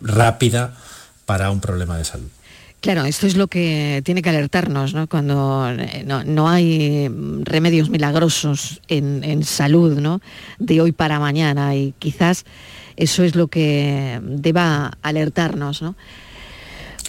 rápida 0.02 0.76
para 1.26 1.52
un 1.52 1.60
problema 1.60 1.98
de 1.98 2.06
salud. 2.06 2.30
Claro, 2.84 3.06
esto 3.06 3.28
es 3.28 3.38
lo 3.38 3.48
que 3.48 4.02
tiene 4.04 4.22
que 4.22 4.30
alertarnos, 4.30 4.94
¿no? 4.94 5.08
Cuando 5.08 5.70
eh, 5.70 6.04
no, 6.06 6.50
hay 6.50 7.10
remedios 7.44 7.90
milagrosos 7.90 8.82
en, 8.90 9.42
salud, 9.46 10.02
¿no? 10.02 10.20
De 10.60 10.82
hoy 10.82 10.92
para 10.92 11.18
mañana 11.18 11.78
y 11.78 11.94
quizás 11.98 12.44
eso 12.98 13.24
es 13.24 13.36
lo 13.36 13.48
que 13.48 14.20
deba 14.22 14.92
alertarnos, 15.02 15.82
¿no? 15.82 15.96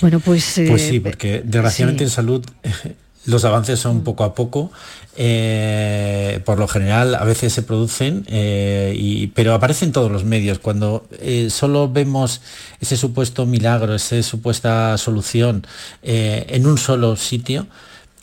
Bueno, 0.00 0.20
pues... 0.20 0.60
pues 0.68 0.80
sí, 0.80 0.96
eh, 0.96 1.00
porque 1.00 1.42
desgraciadamente 1.44 2.04
en 2.04 2.10
salud 2.10 2.44
los 3.26 3.44
avances 3.44 3.80
son 3.80 4.02
poco 4.02 4.24
a 4.24 4.34
poco. 4.34 4.70
Eh, 5.16 6.40
por 6.44 6.58
lo 6.58 6.66
general 6.66 7.14
a 7.14 7.24
veces 7.24 7.52
se 7.52 7.62
producen, 7.62 8.26
eh, 8.28 9.30
pero 9.34 9.54
aparecen 9.54 9.92
todos 9.92 10.10
los 10.10 10.24
medios. 10.24 10.58
Cuando 10.58 11.06
eh, 11.20 11.50
solo 11.50 11.88
vemos 11.90 12.40
ese 12.80 12.96
supuesto 12.96 13.46
milagro, 13.46 13.94
esa 13.94 14.22
supuesta 14.22 14.98
solución 14.98 15.66
en 16.02 16.66
un 16.66 16.78
solo 16.78 17.16
sitio, 17.16 17.66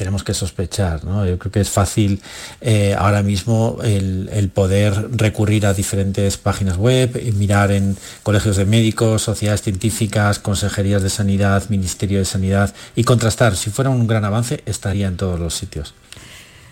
tenemos 0.01 0.24
que 0.24 0.34
sospechar. 0.34 1.01
Yo 1.03 1.38
creo 1.38 1.51
que 1.51 1.60
es 1.60 1.70
fácil 1.70 2.24
eh, 2.60 2.96
ahora 2.98 3.22
mismo 3.22 3.77
el, 3.84 4.50
poder 4.51 5.15
recurrir 5.15 5.67
a 5.67 5.75
diferentes 5.75 6.38
páginas 6.38 6.77
web, 6.77 7.22
y 7.24 7.31
mirar 7.34 7.72
en 7.72 7.96
colegios 8.24 8.58
de 8.58 8.65
médicos, 8.65 9.22
sociedades 9.22 9.62
científicas, 9.62 10.39
consejerías 10.39 11.03
de 11.03 11.12
sanidad, 11.12 11.70
ministerio 11.70 12.17
de 12.17 12.25
sanidad 12.25 12.74
y 12.96 13.03
contrastar. 13.03 13.55
Si 13.55 13.70
fuera 13.70 13.91
un 13.91 14.08
gran 14.08 14.25
avance, 14.25 14.63
estaría 14.65 15.08
en 15.08 15.17
todos 15.17 15.39
los 15.39 15.53
sitios. 15.53 15.93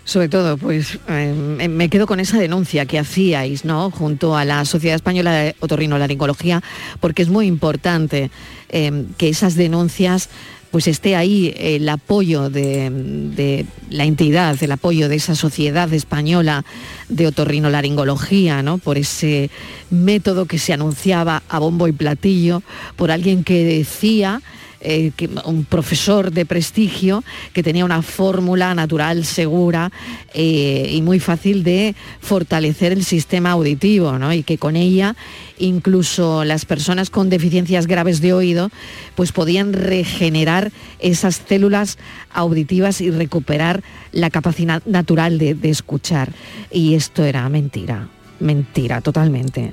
Sobre 0.02 0.28
todo, 0.28 0.56
pues 0.56 0.98
eh, 1.06 1.32
me 1.68 1.88
quedo 1.88 2.08
con 2.08 2.18
esa 2.18 2.36
denuncia 2.36 2.84
que 2.84 2.98
hacíais, 2.98 3.64
¿no? 3.64 3.92
Junto 3.92 4.36
a 4.36 4.44
la 4.44 4.64
Sociedad 4.64 4.96
Española 4.96 5.30
de 5.30 5.54
Otorrinolaringología, 5.60 6.64
porque 6.98 7.22
es 7.22 7.28
muy 7.28 7.46
importante 7.46 8.32
eh, 8.70 9.04
que 9.18 9.28
esas 9.28 9.54
denuncias 9.54 10.30
pues 10.70 10.86
esté 10.86 11.16
ahí 11.16 11.52
el 11.56 11.88
apoyo 11.88 12.48
de, 12.48 13.66
la 13.90 14.04
entidad, 14.04 14.56
el 14.62 14.72
apoyo 14.72 15.08
de 15.08 15.16
esa 15.16 15.34
sociedad 15.34 15.92
española 15.92 16.64
de 17.08 17.26
otorrinolaringología, 17.26 18.62
¿no? 18.62 18.78
por 18.78 18.96
ese 18.96 19.50
método 19.90 20.46
que 20.46 20.58
se 20.58 20.72
anunciaba 20.72 21.42
a 21.48 21.58
bombo 21.58 21.88
y 21.88 21.92
platillo, 21.92 22.62
por 22.96 23.10
alguien 23.10 23.42
que 23.42 23.64
decía 23.64 24.42
eh, 24.80 25.12
un 25.44 25.64
profesor 25.64 26.32
de 26.32 26.46
prestigio 26.46 27.22
que 27.52 27.62
tenía 27.62 27.84
una 27.84 28.02
fórmula 28.02 28.74
natural 28.74 29.24
segura 29.24 29.90
eh, 30.32 30.90
y 30.92 31.02
muy 31.02 31.20
fácil 31.20 31.62
de 31.64 31.94
fortalecer 32.20 32.92
el 32.92 33.04
sistema 33.04 33.50
auditivo, 33.50 34.12
y 34.32 34.42
que 34.42 34.58
con 34.58 34.76
ella 34.76 35.16
incluso 35.58 36.44
las 36.44 36.64
personas 36.64 37.10
con 37.10 37.28
deficiencias 37.28 37.86
graves 37.86 38.20
de 38.20 38.32
oído 38.32 38.70
pues 39.14 39.32
podían 39.32 39.72
regenerar 39.72 40.72
esas 40.98 41.42
células 41.46 41.98
auditivas 42.32 43.00
y 43.00 43.10
recuperar 43.10 43.82
la 44.12 44.30
capacidad 44.30 44.82
natural 44.86 45.38
de 45.38 45.56
escuchar. 45.68 46.32
Y 46.70 46.94
esto 46.94 47.24
era 47.24 47.48
mentira 47.48 48.08
mentira 48.40 49.00
totalmente. 49.00 49.70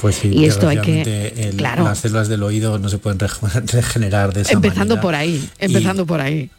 Pues 0.00 0.16
sí, 0.16 0.28
y 0.28 0.44
esto 0.44 0.68
hay 0.68 0.78
que 0.80 1.52
claro. 1.56 1.84
las 1.84 1.98
células 1.98 2.28
del 2.28 2.42
oído 2.42 2.78
no 2.78 2.88
se 2.88 2.98
pueden 2.98 3.18
regenerar 3.66 4.32
de 4.32 4.42
esa 4.42 4.52
empezando 4.52 5.00
por 5.00 5.14
ahí, 5.14 5.48
empezando 5.58 6.06
por 6.06 6.20
ahí. 6.20 6.50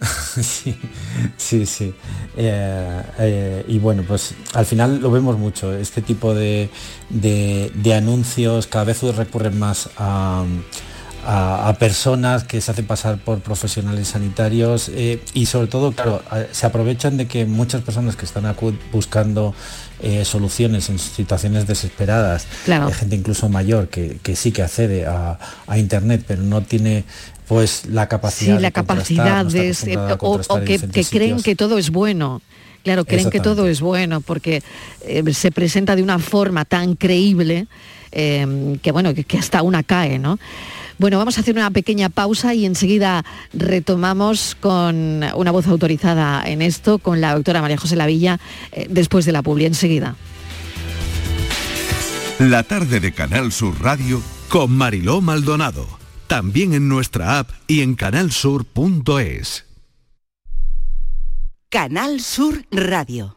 sí, 0.40 0.74
sí, 1.36 1.66
sí. 1.66 1.92
Eh, 2.36 3.02
eh, 3.18 3.64
y 3.68 3.78
bueno, 3.78 4.02
pues 4.06 4.34
al 4.54 4.64
final 4.64 5.00
lo 5.00 5.10
vemos 5.10 5.38
mucho. 5.38 5.72
Este 5.74 6.00
tipo 6.00 6.34
de, 6.34 6.70
de 7.10 7.94
anuncios 7.94 8.66
cada 8.66 8.84
vez 8.84 9.02
recurren 9.02 9.58
más 9.58 9.90
a 9.98 10.44
a, 11.32 11.76
personas 11.78 12.42
que 12.42 12.60
se 12.60 12.72
hacen 12.72 12.86
pasar 12.86 13.18
por 13.18 13.40
profesionales 13.40 14.08
sanitarios 14.08 14.90
eh, 14.92 15.20
y 15.32 15.46
sobre 15.46 15.68
todo, 15.68 15.92
claro, 15.92 16.22
se 16.50 16.66
aprovechan 16.66 17.16
de 17.16 17.28
que 17.28 17.46
muchas 17.46 17.82
personas 17.82 18.16
que 18.16 18.24
están 18.24 18.52
buscando 18.90 19.54
eh, 20.02 20.24
soluciones 20.24 20.88
en 20.88 20.98
situaciones 20.98 21.68
desesperadas, 21.68 22.48
hay 22.66 22.92
gente 22.92 23.14
incluso 23.14 23.48
mayor 23.48 23.88
que, 23.88 24.18
sí 24.34 24.50
que 24.50 24.62
accede 24.62 25.06
a, 25.06 25.38
Internet, 25.76 26.24
pero 26.26 26.42
no 26.42 26.62
tiene 26.62 27.04
pues 27.46 27.86
la 27.86 28.08
capacidad 28.08 28.56
sí, 28.56 28.62
la 28.62 28.70
capacidad 28.70 29.44
de, 29.46 29.74
o, 30.20 30.40
que, 30.64 31.04
creen 31.04 31.42
que 31.42 31.54
todo 31.56 31.78
es 31.78 31.90
bueno. 31.90 32.42
Claro, 32.82 33.04
creen 33.04 33.30
que 33.30 33.40
todo 33.40 33.68
es 33.68 33.80
bueno 33.80 34.20
porque 34.20 34.62
eh, 35.02 35.22
se 35.32 35.52
presenta 35.52 35.94
de 35.96 36.02
una 36.02 36.18
forma 36.18 36.64
tan 36.64 36.96
creíble 36.96 37.66
que 38.10 38.90
bueno, 38.92 39.14
que, 39.14 39.22
que 39.22 39.38
hasta 39.38 39.62
una 39.62 39.84
cae, 39.84 40.18
¿no? 40.18 40.38
Bueno, 41.00 41.16
vamos 41.16 41.38
a 41.38 41.40
hacer 41.40 41.56
una 41.56 41.70
pequeña 41.70 42.10
pausa 42.10 42.52
y 42.52 42.66
enseguida 42.66 43.24
retomamos 43.54 44.54
con 44.54 45.24
una 45.34 45.50
voz 45.50 45.66
autorizada 45.66 46.46
en 46.46 46.60
esto, 46.60 46.98
con 46.98 47.22
la 47.22 47.34
doctora 47.34 47.62
María 47.62 47.78
José 47.78 47.96
Lavilla, 47.96 48.38
eh, 48.72 48.86
después 48.90 49.24
de 49.24 49.32
la 49.32 49.40
publi, 49.40 49.64
enseguida. 49.64 50.16
La 52.38 52.64
tarde 52.64 53.00
de 53.00 53.12
Canal 53.12 53.50
Sur 53.50 53.80
Radio 53.80 54.20
con 54.50 54.72
Mariló 54.72 55.22
Maldonado. 55.22 55.86
También 56.26 56.74
en 56.74 56.90
nuestra 56.90 57.38
app 57.38 57.48
y 57.66 57.80
en 57.80 57.94
canalsur.es. 57.94 59.64
Canal 61.70 62.20
Sur 62.20 62.66
Radio 62.70 63.36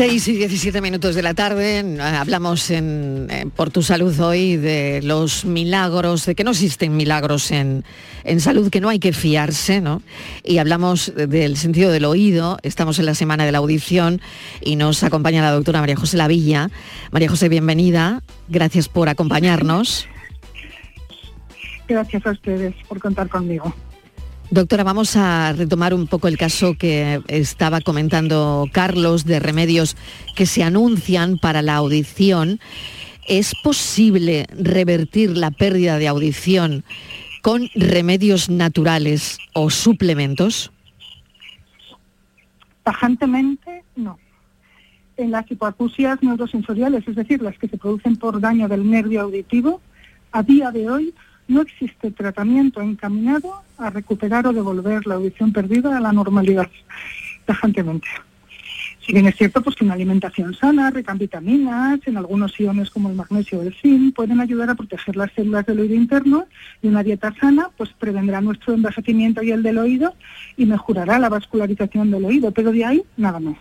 6 0.00 0.28
y 0.28 0.32
17 0.32 0.80
minutos 0.80 1.14
de 1.14 1.20
la 1.20 1.34
tarde, 1.34 1.84
hablamos 2.00 2.70
en, 2.70 3.28
Por 3.54 3.68
tu 3.70 3.82
Salud 3.82 4.18
hoy 4.18 4.56
de 4.56 5.02
los 5.02 5.44
milagros, 5.44 6.24
de 6.24 6.34
que 6.34 6.42
no 6.42 6.52
existen 6.52 6.96
milagros 6.96 7.50
en, 7.50 7.84
salud, 8.38 8.70
que 8.70 8.80
no 8.80 8.88
hay 8.88 8.98
que 8.98 9.12
fiarse, 9.12 9.82
¿no? 9.82 10.00
Y 10.42 10.56
hablamos 10.56 11.12
del 11.14 11.58
sentido 11.58 11.92
del 11.92 12.06
oído, 12.06 12.56
estamos 12.62 12.98
en 12.98 13.04
la 13.04 13.14
semana 13.14 13.44
de 13.44 13.52
la 13.52 13.58
audición 13.58 14.22
y 14.62 14.76
nos 14.76 15.02
acompaña 15.02 15.42
la 15.42 15.52
doctora 15.52 15.80
María 15.80 15.96
José 15.96 16.16
Lavilla. 16.16 16.70
María 17.10 17.28
José, 17.28 17.50
bienvenida, 17.50 18.22
gracias 18.48 18.88
por 18.88 19.10
acompañarnos. 19.10 20.08
Gracias 21.86 22.24
a 22.24 22.30
ustedes 22.30 22.74
por 22.88 23.00
contar 23.00 23.28
conmigo. 23.28 23.74
Doctora, 24.52 24.82
vamos 24.82 25.14
a 25.14 25.52
retomar 25.52 25.94
un 25.94 26.08
poco 26.08 26.26
el 26.26 26.36
caso 26.36 26.74
que 26.76 27.22
estaba 27.28 27.80
comentando 27.80 28.66
Carlos 28.72 29.24
de 29.24 29.38
remedios 29.38 29.96
que 30.34 30.44
se 30.44 30.64
anuncian 30.64 31.38
para 31.38 31.62
la 31.62 31.76
audición. 31.76 32.58
¿Es 33.28 33.54
posible 33.62 34.48
revertir 34.50 35.36
la 35.36 35.52
pérdida 35.52 35.98
de 35.98 36.08
audición 36.08 36.82
con 37.42 37.68
remedios 37.76 38.50
naturales 38.50 39.38
o 39.54 39.70
suplementos? 39.70 40.72
Tajantemente, 42.82 43.84
no. 43.94 44.18
En 45.16 45.30
las 45.30 45.48
hipoacusias 45.48 46.20
neurosensoriales, 46.24 47.06
es 47.06 47.14
decir, 47.14 47.40
las 47.40 47.56
que 47.56 47.68
se 47.68 47.78
producen 47.78 48.16
por 48.16 48.40
daño 48.40 48.66
del 48.66 48.90
nervio 48.90 49.20
auditivo, 49.20 49.80
a 50.32 50.42
día 50.42 50.72
de 50.72 50.90
hoy 50.90 51.14
no 51.50 51.62
existe 51.62 52.10
tratamiento 52.10 52.80
encaminado 52.80 53.62
a 53.76 53.90
recuperar 53.90 54.46
o 54.46 54.52
devolver 54.52 55.06
la 55.06 55.16
audición 55.16 55.52
perdida 55.52 55.96
a 55.96 56.00
la 56.00 56.12
normalidad, 56.12 56.68
tajantemente. 57.44 58.08
Si 59.04 59.12
bien 59.12 59.26
es 59.26 59.34
cierto 59.36 59.62
pues, 59.62 59.74
que 59.74 59.84
una 59.84 59.94
alimentación 59.94 60.54
sana, 60.54 60.90
rica 60.90 61.12
en 61.12 61.18
vitaminas, 61.18 62.00
en 62.06 62.16
algunos 62.16 62.58
iones 62.60 62.90
como 62.90 63.08
el 63.08 63.16
magnesio 63.16 63.58
o 63.58 63.62
el 63.62 63.74
zinc, 63.74 64.14
pueden 64.14 64.40
ayudar 64.40 64.70
a 64.70 64.74
proteger 64.74 65.16
las 65.16 65.32
células 65.32 65.66
del 65.66 65.80
oído 65.80 65.94
interno 65.94 66.46
y 66.80 66.88
una 66.88 67.02
dieta 67.02 67.34
sana 67.40 67.70
pues 67.76 67.90
prevendrá 67.98 68.40
nuestro 68.40 68.74
envejecimiento 68.74 69.42
y 69.42 69.50
el 69.50 69.62
del 69.62 69.78
oído 69.78 70.14
y 70.56 70.66
mejorará 70.66 71.18
la 71.18 71.28
vascularización 71.28 72.10
del 72.10 72.24
oído, 72.24 72.52
pero 72.52 72.70
de 72.70 72.84
ahí 72.84 73.02
nada 73.16 73.40
más. 73.40 73.56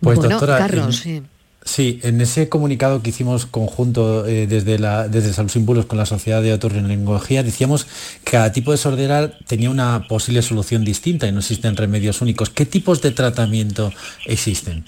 Pues 0.00 0.20
doctora, 0.20 0.58
Carlos, 0.58 0.96
sí. 0.96 1.22
Sí, 1.64 2.00
en 2.02 2.20
ese 2.20 2.48
comunicado 2.48 3.02
que 3.02 3.10
hicimos 3.10 3.46
conjunto 3.46 4.26
eh, 4.26 4.46
desde, 4.48 4.78
la, 4.78 5.06
desde 5.08 5.32
Salud 5.32 5.50
Símbolos 5.50 5.86
con 5.86 5.96
la 5.96 6.06
Sociedad 6.06 6.42
de 6.42 6.52
Otorrinolaringología, 6.52 7.44
decíamos 7.44 7.86
que 8.24 8.32
cada 8.32 8.52
tipo 8.52 8.72
de 8.72 8.78
sordera 8.78 9.38
tenía 9.46 9.70
una 9.70 10.06
posible 10.08 10.42
solución 10.42 10.84
distinta 10.84 11.28
y 11.28 11.32
no 11.32 11.38
existen 11.38 11.76
remedios 11.76 12.20
únicos. 12.20 12.50
¿Qué 12.50 12.66
tipos 12.66 13.00
de 13.00 13.12
tratamiento 13.12 13.92
existen? 14.26 14.84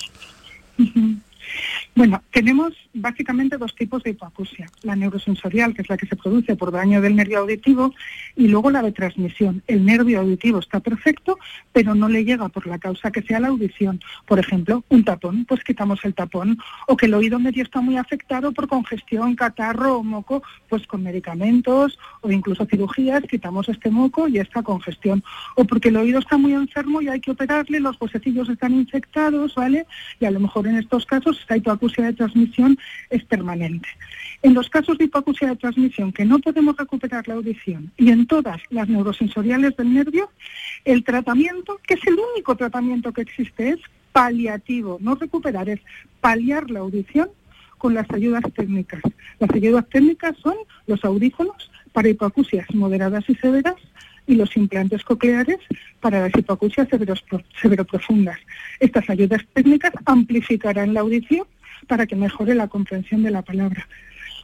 Bueno, 1.97 2.25
tenemos 2.33 2.73
básicamente 2.93 3.57
dos 3.57 3.73
tipos 3.77 4.03
de 4.03 4.11
hipoacusia. 4.11 4.67
La 4.83 4.97
neurosensorial, 4.97 5.75
que 5.75 5.83
es 5.83 5.89
la 5.89 5.97
que 5.97 6.09
se 6.09 6.17
produce 6.17 6.57
por 6.57 6.73
daño 6.73 7.01
del 7.01 7.15
nervio 7.15 7.39
auditivo, 7.39 7.95
y 8.35 8.49
luego 8.49 8.73
la 8.73 8.83
de 8.83 8.91
transmisión. 8.91 9.63
El 9.69 9.85
nervio 9.87 10.21
auditivo 10.21 10.59
está 10.59 10.81
perfecto, 10.81 11.39
pero 11.73 11.95
no 11.95 12.09
le 12.09 12.25
llega 12.25 12.49
por 12.49 12.67
la 12.67 12.81
causa 12.81 13.13
que 13.13 13.23
sea 13.23 13.39
la 13.39 13.49
audición. 13.49 14.01
Por 14.27 14.41
ejemplo, 14.41 14.83
un 14.89 15.05
tapón, 15.05 15.45
pues 15.45 15.63
quitamos 15.63 16.05
el 16.05 16.15
tapón. 16.15 16.59
O 16.89 16.97
que 16.97 17.07
el 17.07 17.15
oído 17.15 17.39
medio 17.39 17.63
está 17.63 17.81
muy 17.81 17.97
afectado 17.97 18.51
por 18.51 18.67
congestión, 18.67 19.37
catarro 19.37 19.99
o 19.99 20.03
moco, 20.03 20.43
pues 20.69 20.85
con 20.89 21.05
medicamentos 21.05 21.97
o 22.23 22.31
incluso 22.33 22.67
cirugías 22.67 23.23
quitamos 23.31 23.69
este 23.69 23.91
moco 23.91 24.27
y 24.27 24.39
esta 24.39 24.65
congestión. 24.65 25.23
O 25.55 25.65
porque 25.65 25.91
el 25.91 25.97
oído 25.97 26.19
está 26.19 26.39
muy 26.39 26.55
enfermo 26.55 27.01
y 27.03 27.09
hay 27.09 27.21
que 27.21 27.31
operarle, 27.31 27.79
los 27.79 28.01
huesecillos 28.01 28.49
están 28.49 28.75
infectados, 28.75 29.55
¿vale? 29.55 29.87
Y 30.19 30.25
a 30.25 30.33
lo 30.33 30.41
mejor 30.41 30.67
en 30.67 30.77
estos 30.77 31.07
casos 31.07 31.39
esta 31.39 31.57
hipoacusia 31.57 31.84
de 31.93 32.13
transmisión 32.13 32.79
es 33.11 33.25
permanente. 33.25 33.89
En 34.43 34.55
los 34.55 34.69
casos 34.69 34.99
de 34.99 35.05
hipoacusia 35.05 35.49
de 35.49 35.57
transmisión 35.57 36.13
que 36.13 36.25
no 36.25 36.39
podemos 36.39 36.77
recuperar 36.77 37.27
la 37.29 37.35
audición 37.35 37.93
y 37.97 38.11
en 38.11 38.27
todas 38.27 38.61
las 38.71 38.89
neurosensoriales 38.89 39.77
del 39.77 39.95
nervio, 39.95 40.31
el 40.85 41.05
tratamiento, 41.05 41.81
que 41.87 41.95
es 41.95 42.07
el 42.07 42.19
único 42.33 42.57
tratamiento 42.57 43.13
que 43.13 43.23
existe, 43.23 43.71
es 43.71 43.79
paliativo, 44.13 44.99
no 45.01 45.15
recuperar, 45.15 45.69
es 45.69 45.81
paliar 46.21 46.71
la 46.71 46.81
audición 46.81 47.29
con 47.79 47.95
las 47.95 48.11
ayudas 48.11 48.43
técnicas. 48.55 49.03
Las 49.39 49.51
ayudas 49.51 49.87
técnicas 49.89 50.37
son 50.43 50.55
los 50.87 51.05
audífonos 51.05 51.71
para 51.93 52.09
hipoacusias 52.09 52.67
moderadas 52.75 53.25
y 53.29 53.35
severas 53.35 53.77
y 54.27 54.37
los 54.37 54.57
implantes 54.57 55.05
cocleares 55.05 55.59
para 56.01 56.21
las 56.21 56.37
hipoacusias 56.37 56.89
severoprofundas. 57.61 58.39
Estas 58.81 59.09
ayudas 59.11 59.43
técnicas 59.53 59.93
amplificarán 60.07 60.95
la 60.95 61.01
audición 61.01 61.47
para 61.85 62.07
que 62.07 62.17
mejore 62.17 62.55
la 62.55 62.69
comprensión 62.69 63.23
de 63.23 63.31
la 63.31 63.43
palabra. 63.43 63.87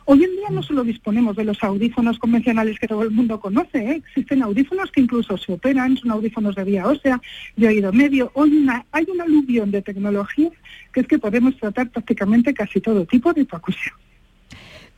Hoy 0.07 0.25
en 0.25 0.31
día 0.33 0.49
no 0.51 0.63
solo 0.63 0.83
disponemos 0.83 1.37
de 1.37 1.45
los 1.45 1.63
audífonos 1.63 2.19
convencionales 2.19 2.79
que 2.79 2.89
todo 2.89 3.03
el 3.03 3.11
mundo 3.11 3.39
conoce, 3.39 3.79
¿eh? 3.79 4.03
existen 4.05 4.43
audífonos 4.43 4.91
que 4.91 5.01
incluso 5.03 5.37
se 5.37 5.53
operan, 5.53 5.97
son 5.97 6.11
audífonos 6.11 6.57
de 6.57 6.65
vía 6.65 6.87
ósea, 6.87 7.21
de 7.57 7.69
oído 7.69 7.93
medio. 7.93 8.31
Hoy 8.35 8.57
una, 8.57 8.85
hay 8.93 9.07
una 9.13 9.25
aluvión 9.25 9.71
de 9.71 9.83
tecnología 9.83 10.51
que 10.93 11.01
es 11.01 11.07
que 11.07 11.19
podemos 11.19 11.57
tratar 11.59 11.91
prácticamente 11.91 12.53
casi 12.55 12.81
todo 12.81 13.05
tipo 13.05 13.33
de 13.33 13.43
hipoacusia. 13.43 13.93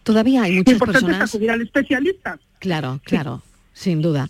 Todavía 0.03 0.45
hay 0.45 0.57
muchas 0.57 0.79
personas... 0.79 1.29
acudir 1.29 1.51
al 1.51 1.63
especialista. 1.63 2.39
Claro, 2.59 3.01
claro, 3.05 3.43
sin 3.73 4.03
duda. 4.03 4.29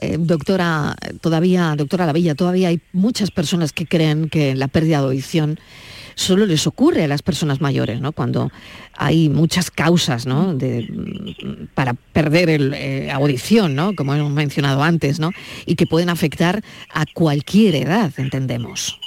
Eh, 0.00 0.16
doctora, 0.18 0.96
todavía, 1.20 1.74
doctora 1.76 2.06
Lavilla, 2.06 2.34
todavía 2.34 2.68
hay 2.68 2.80
muchas 2.92 3.30
personas 3.30 3.72
que 3.72 3.86
creen 3.86 4.28
que 4.28 4.54
la 4.54 4.68
pérdida 4.68 4.98
de 5.00 5.04
audición 5.04 5.60
solo 6.14 6.46
les 6.46 6.66
ocurre 6.66 7.04
a 7.04 7.08
las 7.08 7.22
personas 7.22 7.60
mayores, 7.60 8.00
¿no? 8.00 8.12
Cuando 8.12 8.50
hay 8.96 9.28
muchas 9.28 9.70
causas, 9.70 10.26
¿no? 10.26 10.56
para 11.74 11.94
perder 11.94 12.60
la 12.60 12.78
eh, 12.78 13.10
audición, 13.10 13.74
¿no? 13.74 13.94
Como 13.94 14.14
hemos 14.14 14.32
mencionado 14.32 14.82
antes, 14.82 15.18
¿no? 15.18 15.30
Y 15.66 15.76
que 15.76 15.86
pueden 15.86 16.08
afectar 16.08 16.62
a 16.92 17.04
cualquier 17.06 17.74
edad, 17.74 18.12
entendemos. 18.18 19.00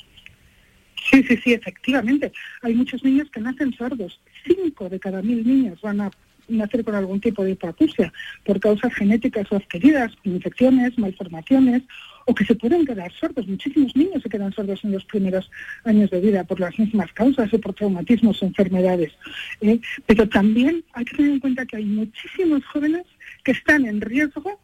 Sí, 1.12 1.24
sí, 1.24 1.38
sí, 1.44 1.54
efectivamente. 1.54 2.32
Hay 2.62 2.74
muchos 2.74 3.04
niños 3.04 3.30
que 3.32 3.40
nacen 3.40 3.74
sordos. 3.74 4.20
Cinco 4.46 4.90
de 4.90 5.00
cada 5.00 5.22
mil 5.22 5.46
niños 5.46 5.80
van 5.82 6.02
a 6.02 6.12
nacer 6.48 6.84
con 6.84 6.96
algún 6.96 7.20
tipo 7.20 7.44
de 7.44 7.52
hipoacusia 7.52 8.12
por 8.44 8.60
causas 8.60 8.94
genéticas 8.94 9.52
o 9.52 9.56
adquiridas, 9.56 10.12
infecciones, 10.24 10.98
malformaciones 10.98 11.84
o 12.26 12.34
que 12.34 12.46
se 12.46 12.56
pueden 12.56 12.86
quedar 12.86 13.12
sordos. 13.14 13.48
Muchísimos 13.48 13.96
niños 13.96 14.22
se 14.24 14.30
quedan 14.30 14.54
sordos 14.54 14.84
en 14.84 14.92
los 14.92 15.06
primeros 15.06 15.50
años 15.84 16.10
de 16.10 16.20
vida 16.20 16.44
por 16.44 16.60
las 16.60 16.78
mismas 16.78 17.12
causas 17.14 17.54
o 17.54 17.60
por 17.60 17.74
traumatismos 17.74 18.42
o 18.42 18.46
enfermedades. 18.46 19.14
¿eh? 19.62 19.80
Pero 20.06 20.28
también 20.28 20.84
hay 20.94 21.06
que 21.06 21.16
tener 21.16 21.32
en 21.32 21.40
cuenta 21.40 21.66
que 21.66 21.78
hay 21.78 21.86
muchísimos 21.86 22.66
jóvenes 22.66 23.06
que 23.44 23.52
están 23.52 23.86
en 23.86 24.02
riesgo 24.02 24.60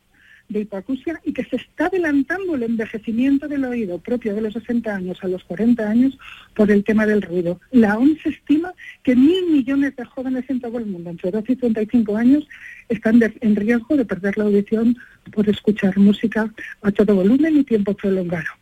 de 0.52 0.62
hipoacusia 0.62 1.20
y 1.24 1.34
que 1.34 1.44
se 1.46 1.56
está 1.56 1.86
adelantando 1.88 2.56
el 2.56 2.64
envejecimiento 2.64 3.48
del 3.48 3.66
oído 3.66 3.98
propio 4.00 4.36
de 4.36 4.42
los 4.42 4.54
60 4.54 4.94
años 4.94 5.18
a 5.22 5.28
los 5.28 5.44
40 5.46 5.90
años 5.90 6.18
por 6.54 6.70
el 6.72 6.84
tema 6.84 7.06
del 7.06 7.22
ruido. 7.22 7.60
La 7.72 7.98
OMS 7.98 8.26
estima 8.26 8.74
que 9.04 9.16
mil 9.16 9.52
millones 9.52 9.96
de 9.96 10.06
jóvenes 10.06 10.46
en 10.50 10.60
todo 10.60 10.78
el 10.78 10.86
mundo, 10.86 11.10
entre 11.10 11.32
12 11.32 11.54
y 11.54 11.56
35 11.56 12.18
años, 12.18 12.48
están 12.90 13.22
en 13.42 13.56
riesgo 13.56 13.96
de 13.96 14.06
perder 14.06 14.38
la 14.38 14.46
audición 14.46 14.98
por 15.32 15.48
escuchar 15.50 15.98
música 15.98 16.52
a 16.82 16.92
todo 16.92 17.16
volumen 17.16 17.58
y 17.58 17.64
tiempo 17.64 17.94
prolongado. 17.94 18.61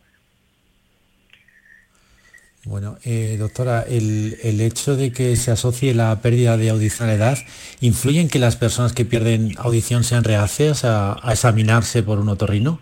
Bueno, 2.70 2.98
eh, 3.04 3.34
doctora, 3.36 3.82
el, 3.82 4.60
hecho 4.60 4.94
de 4.94 5.10
que 5.10 5.34
se 5.34 5.50
asocie 5.50 5.92
la 5.92 6.22
pérdida 6.22 6.56
de 6.56 6.70
audición 6.70 7.08
a 7.08 7.10
la 7.10 7.16
edad, 7.16 7.38
¿influye 7.80 8.20
en 8.20 8.28
que 8.28 8.38
las 8.38 8.54
personas 8.54 8.92
que 8.92 9.04
pierden 9.04 9.54
audición 9.58 10.04
sean 10.04 10.22
reacias 10.22 10.84
a, 10.84 11.18
examinarse 11.32 12.04
por 12.04 12.20
un 12.20 12.28
otorrino? 12.28 12.80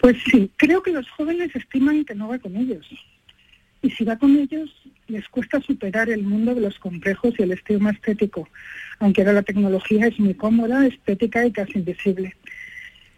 Pues 0.00 0.18
sí, 0.30 0.50
creo 0.56 0.82
que 0.82 0.92
los 0.92 1.08
jóvenes 1.08 1.56
estiman 1.56 2.04
que 2.04 2.14
no 2.14 2.28
va 2.28 2.38
con 2.38 2.54
ellos. 2.58 2.86
Y 3.80 3.88
si 3.88 4.04
va 4.04 4.18
con 4.18 4.36
ellos, 4.36 4.68
les 5.08 5.26
cuesta 5.30 5.58
superar 5.62 6.10
el 6.10 6.22
mundo 6.22 6.54
de 6.54 6.60
los 6.60 6.78
complejos 6.78 7.32
y 7.38 7.44
el 7.44 7.52
estigma 7.52 7.92
estético, 7.92 8.50
aunque 8.98 9.22
ahora 9.22 9.32
la 9.32 9.42
tecnología 9.44 10.08
es 10.08 10.20
muy 10.20 10.34
cómoda, 10.34 10.86
estética 10.86 11.46
y 11.46 11.52
casi 11.52 11.78
invisible. 11.78 12.36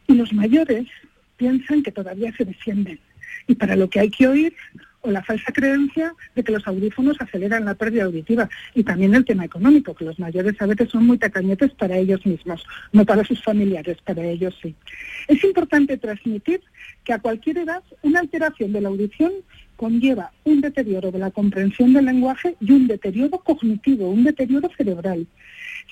Y 0.06 0.14
los 0.14 0.32
mayores 0.32 0.86
piensan 1.38 1.82
que 1.82 1.90
todavía 1.90 2.32
se 2.36 2.44
defienden 2.44 3.00
y 3.48 3.56
para 3.56 3.74
lo 3.74 3.90
que 3.90 3.98
hay 3.98 4.10
que 4.10 4.28
oír 4.28 4.54
la 5.10 5.22
falsa 5.22 5.52
creencia 5.52 6.14
de 6.34 6.44
que 6.44 6.52
los 6.52 6.66
audífonos 6.66 7.16
aceleran 7.20 7.64
la 7.64 7.74
pérdida 7.74 8.04
auditiva 8.04 8.48
y 8.74 8.84
también 8.84 9.14
el 9.14 9.24
tema 9.24 9.44
económico, 9.44 9.94
que 9.94 10.04
los 10.04 10.18
mayores 10.18 10.60
a 10.60 10.66
veces 10.66 10.90
son 10.90 11.06
muy 11.06 11.18
tacañetes 11.18 11.72
para 11.72 11.96
ellos 11.96 12.24
mismos, 12.24 12.64
no 12.92 13.04
para 13.04 13.24
sus 13.24 13.42
familiares, 13.42 13.98
para 14.04 14.24
ellos 14.24 14.54
sí. 14.62 14.74
Es 15.26 15.42
importante 15.42 15.96
transmitir 15.98 16.60
que 17.04 17.12
a 17.12 17.18
cualquier 17.18 17.58
edad 17.58 17.82
una 18.02 18.20
alteración 18.20 18.72
de 18.72 18.80
la 18.80 18.88
audición 18.88 19.32
conlleva 19.76 20.30
un 20.44 20.60
deterioro 20.60 21.10
de 21.10 21.18
la 21.18 21.32
comprensión 21.32 21.92
del 21.92 22.04
lenguaje 22.04 22.54
y 22.60 22.70
un 22.70 22.86
deterioro 22.86 23.38
cognitivo, 23.38 24.08
un 24.08 24.22
deterioro 24.22 24.70
cerebral. 24.76 25.26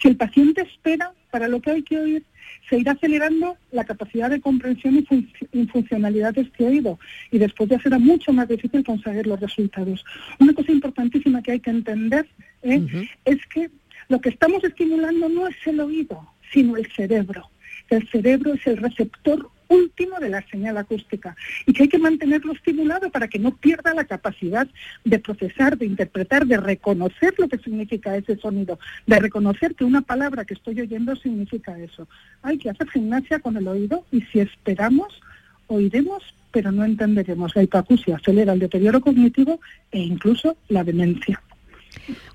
Si 0.01 0.09
el 0.09 0.17
paciente 0.17 0.63
espera 0.63 1.13
para 1.31 1.49
lo 1.49 1.61
que 1.61 1.71
hay 1.71 1.83
que 1.83 1.99
oír, 1.99 2.25
se 2.69 2.79
irá 2.79 2.93
acelerando 2.93 3.57
la 3.73 3.85
capacidad 3.85 4.31
de 4.31 4.41
comprensión 4.41 5.05
y, 5.53 5.67
funcionalidad 5.67 6.35
de 6.35 6.43
este 6.43 6.67
oído 6.67 6.99
y 7.31 7.39
después 7.39 7.69
ya 7.69 7.81
será 7.81 7.99
mucho 7.99 8.33
más 8.33 8.49
difícil 8.49 8.85
conseguir 8.85 9.27
los 9.27 9.41
resultados. 9.41 10.05
Una 10.39 10.55
cosa 10.55 10.73
importantísima 10.73 11.43
que 11.43 11.53
hay 11.53 11.61
que 11.61 11.71
entender 11.71 12.27
¿eh? 12.63 13.09
es 13.25 13.39
que 13.47 13.71
lo 14.09 14.21
que 14.21 14.29
estamos 14.31 14.63
estimulando 14.65 15.29
no 15.29 15.47
es 15.47 15.57
el 15.67 15.81
oído, 15.81 16.29
sino 16.53 16.77
el 16.77 16.91
cerebro. 16.93 17.49
El 17.89 18.09
cerebro 18.09 18.55
es 18.55 18.67
el 18.67 18.77
receptor 18.77 19.51
último 19.71 20.19
de 20.19 20.29
la 20.29 20.45
señal 20.49 20.77
acústica 20.77 21.35
y 21.65 21.73
que 21.73 21.85
hay 21.85 21.89
que 21.89 21.99
mantenerlo 21.99 22.53
estimulado 22.53 23.09
para 23.11 23.29
que 23.29 23.39
no 23.39 23.57
pierda 23.57 23.95
la 23.95 24.05
capacidad 24.05 24.69
de 25.05 25.19
procesar, 25.19 25.79
de 25.79 25.87
interpretar, 25.87 26.45
de 26.47 26.59
reconocer 26.59 27.35
lo 27.39 27.49
que 27.49 27.59
significa 27.59 28.17
ese 28.17 28.37
sonido, 28.37 28.79
de 29.07 29.19
reconocer 29.19 29.75
que 29.75 29.85
una 29.85 30.03
palabra 30.03 30.45
que 30.45 30.55
estoy 30.55 30.81
oyendo 30.81 31.17
significa 31.17 31.79
eso. 31.79 32.07
Hay 32.43 32.59
que 32.59 32.71
hacer 32.71 32.91
gimnasia 32.91 33.39
con 33.39 33.57
el 33.57 33.69
oído 33.69 34.05
y 34.11 34.21
si 34.23 34.41
esperamos, 34.41 35.21
oiremos, 35.69 36.35
pero 36.51 36.73
no 36.73 36.85
entenderemos. 36.85 37.55
La 37.55 37.63
hipoacusia 37.63 38.17
acelera 38.17 38.53
el 38.53 38.59
deterioro 38.59 39.01
cognitivo 39.01 39.61
e 39.93 40.01
incluso 40.01 40.57
la 40.69 40.83
demencia. 40.83 41.41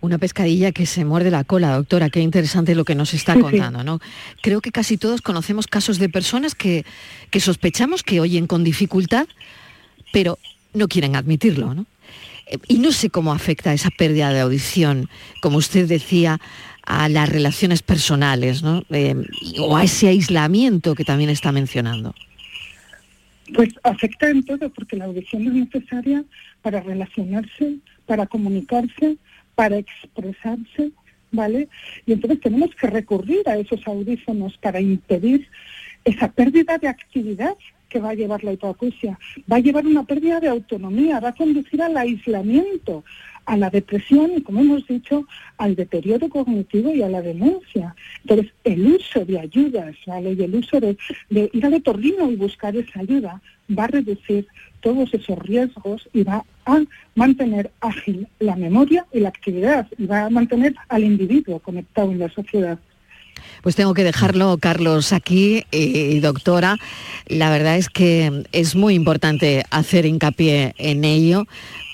Una 0.01 0.17
pescadilla 0.17 0.71
que 0.71 0.85
se 0.85 1.05
muerde 1.05 1.31
la 1.31 1.43
cola, 1.43 1.75
doctora. 1.75 2.09
Qué 2.09 2.21
interesante 2.21 2.75
lo 2.75 2.85
que 2.85 2.95
nos 2.95 3.13
está 3.13 3.39
contando, 3.39 3.83
¿no? 3.83 3.99
Creo 4.41 4.61
que 4.61 4.71
casi 4.71 4.97
todos 4.97 5.21
conocemos 5.21 5.67
casos 5.67 5.99
de 5.99 6.09
personas 6.09 6.55
que, 6.55 6.85
sospechamos 7.39 8.03
que 8.03 8.19
oyen 8.19 8.47
con 8.47 8.63
dificultad, 8.63 9.27
pero 10.13 10.37
no 10.73 10.87
quieren 10.87 11.15
admitirlo, 11.15 11.73
¿no? 11.73 11.85
Eh, 12.47 12.57
y 12.67 12.77
no 12.77 12.91
sé 12.91 13.09
cómo 13.09 13.33
afecta 13.33 13.73
esa 13.73 13.89
pérdida 13.89 14.31
de 14.31 14.41
audición, 14.41 15.09
como 15.41 15.57
usted 15.57 15.87
decía, 15.87 16.39
a 16.85 17.09
las 17.09 17.29
relaciones 17.29 17.81
personales, 17.81 18.61
¿no? 18.61 18.83
Eh, 18.91 19.15
o 19.59 19.75
a 19.75 19.83
ese 19.83 20.07
aislamiento 20.07 20.93
que 20.93 21.03
también 21.03 21.29
está 21.29 21.51
mencionando. 21.51 22.13
Pues 23.53 23.69
afecta 23.83 24.29
en 24.29 24.43
todo, 24.43 24.69
porque 24.69 24.95
la 24.95 25.05
audición 25.05 25.47
es 25.47 25.53
necesaria 25.53 26.23
para 26.61 26.81
relacionarse, 26.81 27.77
para 28.05 28.25
comunicarse, 28.25 29.17
para 29.55 29.77
expresarse, 29.77 30.91
¿vale? 31.31 31.67
Y 32.05 32.13
entonces 32.13 32.39
tenemos 32.41 32.75
que 32.75 32.87
recurrir 32.87 33.47
a 33.47 33.57
esos 33.57 33.85
audífonos 33.87 34.57
para 34.57 34.79
impedir 34.79 35.47
esa 36.03 36.31
pérdida 36.31 36.77
de 36.77 36.87
actividad 36.87 37.55
que 37.89 37.99
va 37.99 38.09
a 38.09 38.15
llevar 38.15 38.43
la 38.43 38.53
hipoacusia, 38.53 39.17
va 39.51 39.57
a 39.57 39.59
llevar 39.59 39.85
una 39.85 40.03
pérdida 40.03 40.39
de 40.39 40.49
autonomía, 40.49 41.19
va 41.19 41.29
a 41.29 41.35
conducir 41.35 41.81
al 41.81 41.95
aislamiento, 41.97 43.03
a 43.45 43.57
la 43.57 43.69
depresión 43.69 44.31
y, 44.35 44.41
como 44.41 44.61
hemos 44.61 44.87
dicho, 44.87 45.27
al 45.57 45.75
deterioro 45.75 46.29
cognitivo 46.29 46.93
y 46.93 47.03
a 47.03 47.09
la 47.09 47.21
demencia. 47.21 47.95
Entonces, 48.21 48.51
el 48.63 48.87
uso 48.87 49.23
de 49.23 49.39
ayudas, 49.39 49.95
¿vale? 50.07 50.33
Y 50.33 50.43
el 50.43 50.55
uso 50.55 50.79
de, 50.79 50.97
ir 51.29 51.65
al 51.65 51.75
otorrino 51.75 52.31
y 52.31 52.35
buscar 52.35 52.75
esa 52.75 52.99
ayuda 52.99 53.41
va 53.69 53.85
a 53.85 53.87
reducir 53.87 54.47
todos 54.81 55.13
esos 55.13 55.37
riesgos 55.39 56.09
y 56.11 56.23
va 56.23 56.43
a 56.65 56.81
mantener 57.15 57.71
ágil 57.81 58.27
la 58.39 58.55
memoria 58.55 59.05
y 59.13 59.19
la 59.19 59.29
actividad 59.29 59.87
y 59.97 60.05
va 60.05 60.25
a 60.25 60.29
mantener 60.29 60.75
al 60.89 61.03
individuo 61.03 61.59
conectado 61.59 62.11
en 62.11 62.19
la 62.19 62.29
sociedad. 62.29 62.77
Pues 63.61 63.75
tengo 63.75 63.93
que 63.93 64.03
dejarlo, 64.03 64.57
Carlos, 64.57 65.11
aquí, 65.11 65.63
y 65.71 66.19
doctora. 66.19 66.77
La 67.27 67.49
verdad 67.49 67.77
es 67.77 67.89
que 67.89 68.43
es 68.51 68.75
muy 68.75 68.93
importante 68.93 69.63
hacer 69.71 70.05
hincapié 70.05 70.73
en 70.77 71.03
ello 71.03 71.45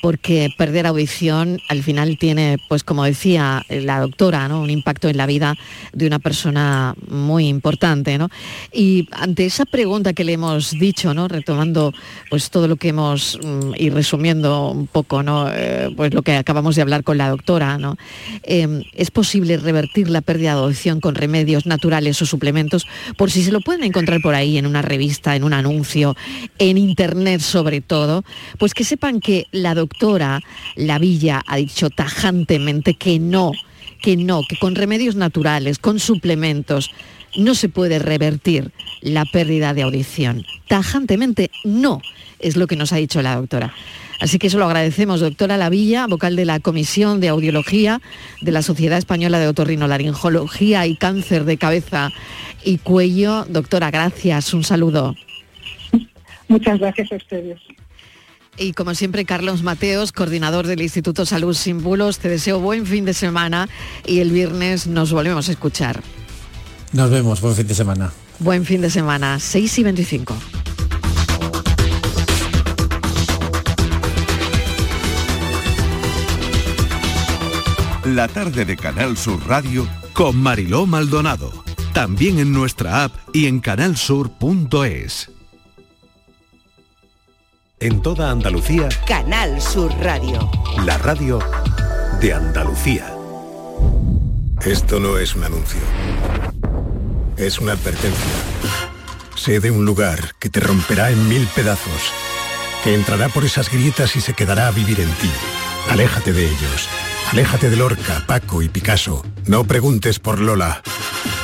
porque 0.02 0.50
perder 0.58 0.88
audición 0.88 1.62
al 1.70 1.84
final 1.84 2.18
tiene, 2.18 2.58
pues 2.68 2.84
como 2.84 3.04
decía 3.04 3.66
la 3.70 4.00
doctora, 4.00 4.48
¿no? 4.48 4.62
un 4.62 4.70
impacto 4.70 5.08
en 5.10 5.18
la 5.18 5.26
vida 5.26 5.56
de 5.94 6.08
una 6.08 6.20
persona 6.20 6.96
muy 7.08 7.48
importante. 7.48 8.18
¿no? 8.18 8.30
Y 8.74 9.08
ante 9.12 9.46
esa 9.46 9.66
pregunta 9.66 10.14
que 10.14 10.24
le 10.24 10.34
hemos 10.34 10.72
dicho, 10.72 11.14
¿no? 11.14 11.28
retomando 11.28 11.94
pues 12.30 12.50
todo 12.50 12.68
lo 12.68 12.76
que 12.76 12.90
hemos 12.90 13.40
mm, 13.42 13.74
y 13.78 13.90
resumiendo 13.90 14.72
un 14.72 14.88
poco 14.88 15.22
¿no? 15.24 15.50
Eh, 15.54 15.90
pues 15.96 16.14
lo 16.14 16.22
que 16.22 16.36
acabamos 16.36 16.76
de 16.76 16.82
hablar 16.82 17.04
con 17.04 17.18
la 17.18 17.30
doctora, 17.30 17.78
¿no? 17.78 17.98
Em, 18.44 18.84
¿es 18.94 19.12
posible 19.12 19.58
revertir 19.58 20.10
la 20.10 20.22
pérdida 20.22 20.56
de 20.56 20.62
audición 20.62 21.00
con 21.00 21.16
remedios 21.16 21.66
naturales 21.66 22.22
o 22.22 22.26
suplementos? 22.26 22.88
Por 23.18 23.32
si 23.32 23.44
se 23.44 23.52
lo 23.52 23.62
pueden 23.62 23.84
encontrar 23.84 24.22
por 24.22 24.36
ahí 24.36 24.58
en 24.58 24.66
una 24.66 24.82
revista, 24.82 25.36
en 25.36 25.44
un 25.44 25.54
anuncio, 25.54 26.16
en 26.58 26.78
internet 26.78 27.42
sobre 27.42 27.82
todo, 27.82 28.24
pues 28.58 28.74
que 28.74 28.84
sepan 28.84 29.20
que 29.20 29.48
la 29.52 29.76
doctora 29.76 29.91
doctora 29.92 30.42
Lavilla 30.76 31.42
ha 31.46 31.58
dicho 31.58 31.90
tajantemente 31.90 32.94
que 32.94 33.20
no, 33.20 33.52
que 34.02 34.16
no, 34.16 34.42
que 34.48 34.58
con 34.58 34.76
remedios 34.76 35.16
naturales, 35.16 35.80
con 35.80 36.00
suplementos, 36.00 36.92
no 37.38 37.56
se 37.56 37.70
puede 37.70 38.00
revertir 38.00 38.72
la 39.02 39.26
pérdida 39.26 39.74
de 39.74 39.84
audición. 39.84 40.46
Tajantemente 40.68 41.52
no, 41.64 42.02
es 42.40 42.56
lo 42.56 42.68
que 42.68 42.76
nos 42.76 42.94
ha 42.94 42.98
dicho 42.98 43.22
la 43.22 43.36
doctora. 43.36 43.74
Así 44.20 44.38
que 44.38 44.48
eso 44.48 44.60
lo 44.60 44.66
agradecemos, 44.66 45.20
doctora 45.20 45.58
Lavilla, 45.58 46.06
vocal 46.08 46.36
de 46.36 46.46
la 46.46 46.60
Comisión 46.60 47.20
de 47.20 47.30
Audiología 47.30 48.02
de 48.42 48.52
la 48.52 48.62
Sociedad 48.62 48.98
Española 48.98 49.40
de 49.40 49.48
Otorrinolaringología 49.48 50.86
y 50.86 50.96
Cáncer 50.96 51.44
de 51.46 51.58
Cabeza 51.58 52.12
y 52.64 52.78
Cuello. 52.78 53.46
Doctora, 53.46 53.90
gracias, 53.90 54.54
un 54.54 54.64
saludo. 54.64 55.16
Muchas 56.48 56.80
gracias 56.80 57.12
a 57.12 57.16
ustedes. 57.16 57.60
Y 58.58 58.74
como 58.74 58.94
siempre, 58.96 59.26
Carlos 59.26 59.64
Mateos, 59.64 60.12
coordinador 60.12 60.68
del 60.68 60.82
Instituto 60.82 61.26
Salud 61.26 61.56
Sin 61.56 61.82
Bulos, 61.82 62.20
te 62.20 62.30
deseo 62.30 62.60
buen 62.60 62.86
fin 62.86 63.06
de 63.06 63.14
semana 63.14 63.70
y 64.06 64.20
el 64.20 64.32
viernes 64.32 64.88
nos 64.88 65.12
volvemos 65.12 65.50
a 65.50 65.52
escuchar. 65.52 66.02
Nos 66.92 67.10
vemos, 67.10 67.42
buen 67.42 67.56
fin 67.56 67.68
de 67.68 67.76
semana. 67.76 68.12
Buen 68.40 68.66
fin 68.66 68.82
de 68.82 68.90
semana, 68.90 69.40
6 69.40 69.80
y 69.80 69.84
25. 69.84 70.36
La 78.06 78.28
tarde 78.28 78.66
de 78.66 78.76
Canal 78.76 79.16
Sur 79.16 79.48
Radio 79.48 79.88
con 80.14 80.36
Mariló 80.36 80.86
Maldonado. 80.86 81.64
También 81.94 82.40
en 82.40 82.52
nuestra 82.52 83.04
app 83.04 83.14
y 83.32 83.46
en 83.46 83.60
canalsur.es. 83.60 85.30
En 87.82 88.00
toda 88.04 88.30
Andalucía, 88.30 88.90
Canal 89.08 89.60
Sur 89.60 89.92
Radio. 90.02 90.52
la 90.86 91.00
radio 91.00 91.40
de 92.22 92.32
Andalucía. 92.32 93.12
Esto 94.64 95.00
no 95.00 95.18
es 95.18 95.36
un 95.36 95.46
anuncio. 95.46 95.80
Es 97.38 97.58
una 97.58 97.72
advertencia. 97.72 98.32
Sé 99.36 99.60
de 99.60 99.72
un 99.72 99.84
lugar 99.84 100.36
que 100.38 100.52
te 100.52 100.60
romperá 100.60 101.10
en 101.10 101.28
mil 101.28 101.48
pedazos, 101.56 102.14
que 102.84 102.94
entrará 102.94 103.30
por 103.30 103.46
esas 103.46 103.72
grietas 103.72 104.16
y 104.16 104.22
se 104.22 104.36
quedará 104.36 104.68
a 104.68 104.72
vivir 104.72 105.00
en 105.00 105.10
ti. 105.14 105.32
Aléjate 105.90 106.34
de 106.34 106.46
ellos. 106.46 106.88
Aléjate 107.32 107.72
de 107.72 107.78
Lorca, 107.78 108.24
Paco 108.28 108.62
y 108.62 108.70
Picasso. 108.70 109.26
No 109.48 109.64
preguntes 109.64 110.20
por 110.20 110.40
Lola. 110.40 110.84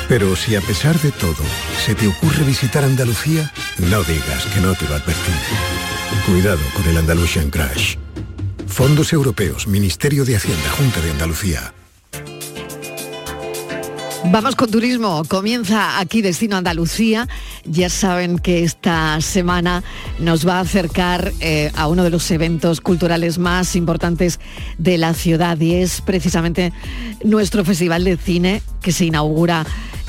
Pero 0.08 0.34
si 0.36 0.56
a 0.56 0.62
pesar 0.62 0.98
de 1.00 1.12
todo 1.12 1.44
se 1.84 1.94
te 1.94 2.08
ocurre 2.08 2.42
visitar 2.44 2.82
Andalucía, 2.82 3.52
no 3.90 4.02
digas 4.04 4.46
que 4.54 4.60
no 4.60 4.74
te 4.74 4.88
lo 4.88 4.94
advertí. 4.94 5.32
Cuidado 6.26 6.60
con 6.74 6.88
el 6.88 6.96
Andalusian 6.96 7.50
Crash. 7.50 7.96
Fondos 8.66 9.12
Europeos, 9.12 9.66
Ministerio 9.66 10.24
de 10.24 10.36
Hacienda, 10.36 10.70
Junta 10.70 11.00
de 11.02 11.10
Andalucía. 11.10 11.74
Vamos 14.24 14.56
con 14.56 14.70
turismo. 14.70 15.22
Comienza 15.28 16.00
aquí 16.00 16.22
Destino 16.22 16.56
Andalucía. 16.56 17.28
Ya 17.64 17.88
saben 17.88 18.38
que 18.38 18.64
esta 18.64 19.20
semana 19.20 19.84
nos 20.18 20.46
va 20.46 20.58
a 20.58 20.60
acercar 20.60 21.32
eh, 21.40 21.70
a 21.76 21.86
uno 21.86 22.02
de 22.02 22.10
los 22.10 22.30
eventos 22.30 22.80
culturales 22.80 23.38
más 23.38 23.76
importantes 23.76 24.40
de 24.76 24.98
la 24.98 25.14
ciudad 25.14 25.58
y 25.60 25.74
es 25.74 26.00
precisamente 26.00 26.72
nuestro 27.22 27.64
Festival 27.64 28.04
de 28.04 28.16
Cine 28.16 28.62
que 28.82 28.92
se 28.92 29.04
inaugura 29.04 29.64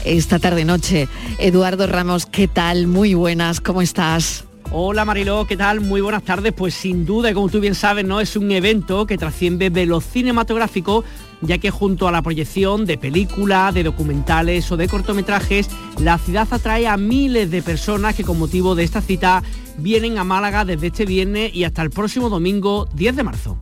esta 0.06 0.40
tarde-noche. 0.40 1.08
Eduardo 1.38 1.88
Ramos, 1.88 2.26
¿qué 2.26 2.48
tal? 2.48 2.88
Muy 2.88 3.14
buenas, 3.14 3.62
¿cómo 3.62 3.82
estás? 3.82 4.46
Hola 4.72 5.04
Mariló, 5.04 5.46
¿qué 5.46 5.58
tal? 5.58 5.82
Muy 5.82 6.00
buenas 6.00 6.24
tardes. 6.24 6.54
Pues 6.54 6.76
sin 6.76 7.04
duda, 7.04 7.34
como 7.34 7.50
tú 7.50 7.60
bien 7.60 7.74
sabes, 7.74 8.06
no 8.06 8.22
es 8.22 8.36
un 8.36 8.52
evento 8.52 9.08
que 9.08 9.18
trasciende 9.18 9.72
de 9.72 9.88
lo 9.88 10.00
cinematográfico, 10.00 11.04
ya 11.42 11.58
que 11.58 11.72
junto 11.72 12.08
a 12.08 12.12
la 12.12 12.22
proyección 12.22 12.86
de 12.86 13.00
películas, 13.00 13.74
de 13.74 13.84
documentales 13.84 14.72
o 14.72 14.78
de 14.78 14.88
cortometrajes, 14.88 15.70
la 16.00 16.20
ciudad 16.20 16.48
atrae 16.52 16.88
a 16.88 16.98
miles 16.98 17.50
de 17.50 17.64
personas 17.64 18.14
que 18.14 18.24
con 18.24 18.38
motivo 18.38 18.76
de 18.76 18.84
esta 18.84 19.02
cita 19.02 19.42
vienen 19.80 20.20
a 20.20 20.24
Málaga 20.24 20.66
desde 20.66 20.88
este 20.88 21.06
viernes 21.06 21.52
y 21.56 21.64
hasta 21.64 21.82
el 21.82 21.90
próximo 21.90 22.30
domingo 22.30 22.88
10 22.94 23.16
de 23.16 23.24
marzo. 23.24 23.58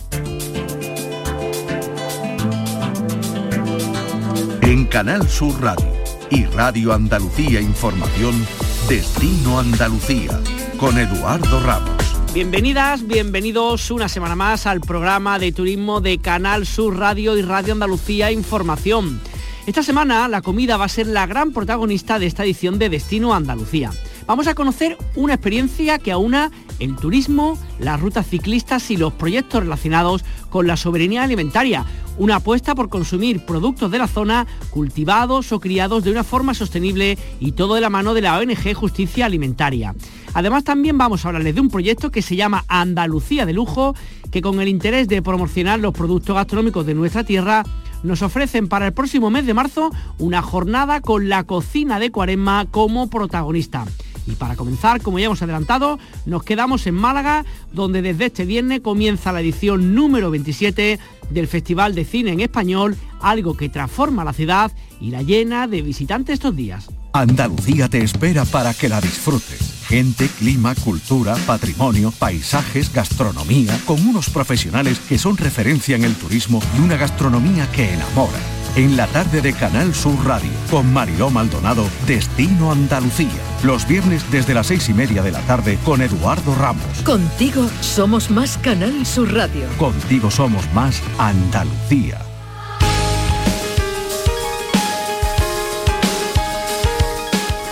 En 4.62 4.86
Canal 4.88 5.26
Sur 5.30 5.62
Radio 5.62 5.96
y 6.30 6.46
Radio 6.46 6.94
Andalucía 6.94 7.62
Información, 7.62 8.46
Destino 8.90 9.60
Andalucía, 9.60 10.40
con 10.78 10.98
Eduardo 10.98 11.62
Ramos. 11.62 11.92
Bienvenidas, 12.34 13.08
bienvenidos 13.08 13.92
una 13.92 14.10
semana 14.10 14.36
más 14.36 14.66
al 14.68 14.82
programa 14.82 15.40
de 15.40 15.52
turismo 15.52 16.02
de 16.02 16.18
Canal 16.20 16.66
Sur 16.66 16.98
Radio 16.98 17.38
y 17.38 17.42
Radio 17.42 17.74
Andalucía 17.74 18.32
Información. 18.32 19.22
Esta 19.66 19.84
semana 19.84 20.28
la 20.28 20.42
comida 20.42 20.78
va 20.78 20.86
a 20.86 20.90
ser 20.90 21.08
la 21.08 21.26
gran 21.26 21.52
protagonista 21.52 22.20
de 22.20 22.28
esta 22.28 22.44
edición 22.44 22.80
de 22.80 22.90
Destino 22.90 23.34
Andalucía. 23.34 23.92
Vamos 24.28 24.48
a 24.48 24.56
conocer 24.56 24.98
una 25.16 25.36
experiencia 25.36 26.00
que 26.00 26.12
aúna 26.12 26.52
el 26.80 26.98
turismo, 26.98 27.58
las 27.80 27.98
rutas 27.98 28.28
ciclistas 28.28 28.92
y 28.92 28.98
los 28.98 29.13
proyectos 29.13 29.63
relacionados 29.63 30.26
con 30.50 30.68
la 30.68 30.76
soberanía 30.76 31.24
alimentaria. 31.24 31.86
Una 32.18 32.36
apuesta 32.36 32.76
por 32.76 32.90
consumir 32.90 33.46
productos 33.46 33.90
de 33.90 34.00
la 34.00 34.08
zona 34.08 34.46
cultivados 34.70 35.54
o 35.54 35.62
criados 35.62 36.04
de 36.04 36.12
una 36.12 36.26
forma 36.26 36.54
sostenible 36.54 37.18
y 37.40 37.54
todo 37.54 37.76
de 37.76 37.82
la 37.82 37.90
mano 37.90 38.13
de 38.13 38.22
la 38.22 38.38
ONG 38.38 38.74
Justicia 38.74 39.26
Alimentaria. 39.26 39.96
Además 40.34 40.66
también 40.66 40.98
vamos 40.98 41.24
a 41.24 41.30
hablarles 41.30 41.56
de 41.56 41.62
un 41.62 41.70
proyecto 41.70 42.12
que 42.12 42.22
se 42.22 42.36
llama 42.36 42.66
Andalucía 42.68 43.46
de 43.46 43.54
Lujo, 43.54 43.96
que 44.32 44.42
con 44.42 44.60
el 44.62 44.68
interés 44.68 45.08
de 45.08 45.22
promocionar 45.22 45.80
los 45.80 45.94
productos 45.94 46.36
gastronómicos 46.36 46.86
de 46.86 46.94
nuestra 46.94 47.24
tierra, 47.24 47.63
nos 48.04 48.22
ofrecen 48.22 48.68
para 48.68 48.88
el 48.88 48.94
próximo 48.94 49.30
mes 49.30 49.46
de 49.46 49.54
marzo 49.54 49.92
una 50.20 50.42
jornada 50.42 51.02
con 51.02 51.30
la 51.30 51.44
cocina 51.44 52.00
de 52.00 52.12
Cuaresma 52.12 52.66
como 52.70 53.10
protagonista. 53.10 53.86
Y 54.28 54.32
para 54.32 54.56
comenzar, 54.56 55.02
como 55.02 55.20
ya 55.20 55.28
hemos 55.28 55.42
adelantado, 55.42 56.00
nos 56.26 56.44
quedamos 56.44 56.86
en 56.86 56.96
Málaga, 56.96 57.46
donde 57.72 58.02
desde 58.02 58.26
este 58.26 58.46
viernes 58.46 58.82
comienza 58.82 59.32
la 59.32 59.40
edición 59.40 59.96
número 59.96 60.30
27 60.30 61.00
del 61.30 61.48
Festival 61.48 61.96
de 61.96 62.04
Cine 62.04 62.34
en 62.34 62.42
Español, 62.42 62.98
algo 63.22 63.56
que 63.56 63.70
transforma 63.70 64.26
la 64.26 64.34
ciudad 64.34 64.72
y 65.00 65.12
la 65.12 65.22
llena 65.22 65.68
de 65.68 65.82
visitantes 65.82 66.34
estos 66.34 66.56
días. 66.56 66.90
Andalucía 67.13 67.88
te 67.88 68.04
espera 68.04 68.44
para 68.46 68.74
que 68.74 68.90
la 68.90 69.00
disfrutes. 69.00 69.77
Gente, 69.88 70.28
clima, 70.28 70.76
cultura, 70.76 71.36
patrimonio, 71.45 72.12
paisajes, 72.12 72.91
gastronomía, 72.91 73.80
con 73.86 74.06
unos 74.06 74.30
profesionales 74.30 75.00
que 75.08 75.17
son 75.17 75.38
referencia 75.38 75.95
en 75.95 76.04
el 76.04 76.15
turismo 76.15 76.62
y 76.78 76.82
una 76.82 76.97
gastronomía 76.97 77.71
que 77.71 77.93
enamora. 77.93 78.38
En 78.76 78.97
la 78.97 79.08
tarde 79.08 79.41
de 79.41 79.54
Canal 79.54 79.95
Sur 79.95 80.26
Radio, 80.26 80.52
con 80.69 80.91
Mariló 80.91 81.30
Maldonado, 81.30 81.86
Destino 82.06 82.73
Andalucía. 82.73 83.30
Los 83.63 83.88
viernes 83.88 84.30
desde 84.30 84.54
las 84.54 84.67
seis 84.67 84.89
y 84.89 84.93
media 84.93 85.23
de 85.23 85.32
la 85.32 85.39
tarde 85.41 85.80
con 85.86 86.02
Eduardo 86.02 86.54
Ramos. 86.56 86.84
Contigo 87.06 87.65
somos 87.80 88.30
más 88.30 88.58
Canal 88.58 89.06
Sur 89.06 89.34
Radio. 89.34 89.67
Contigo 89.78 90.30
somos 90.30 90.71
más 90.73 91.02
Andalucía. 91.17 92.27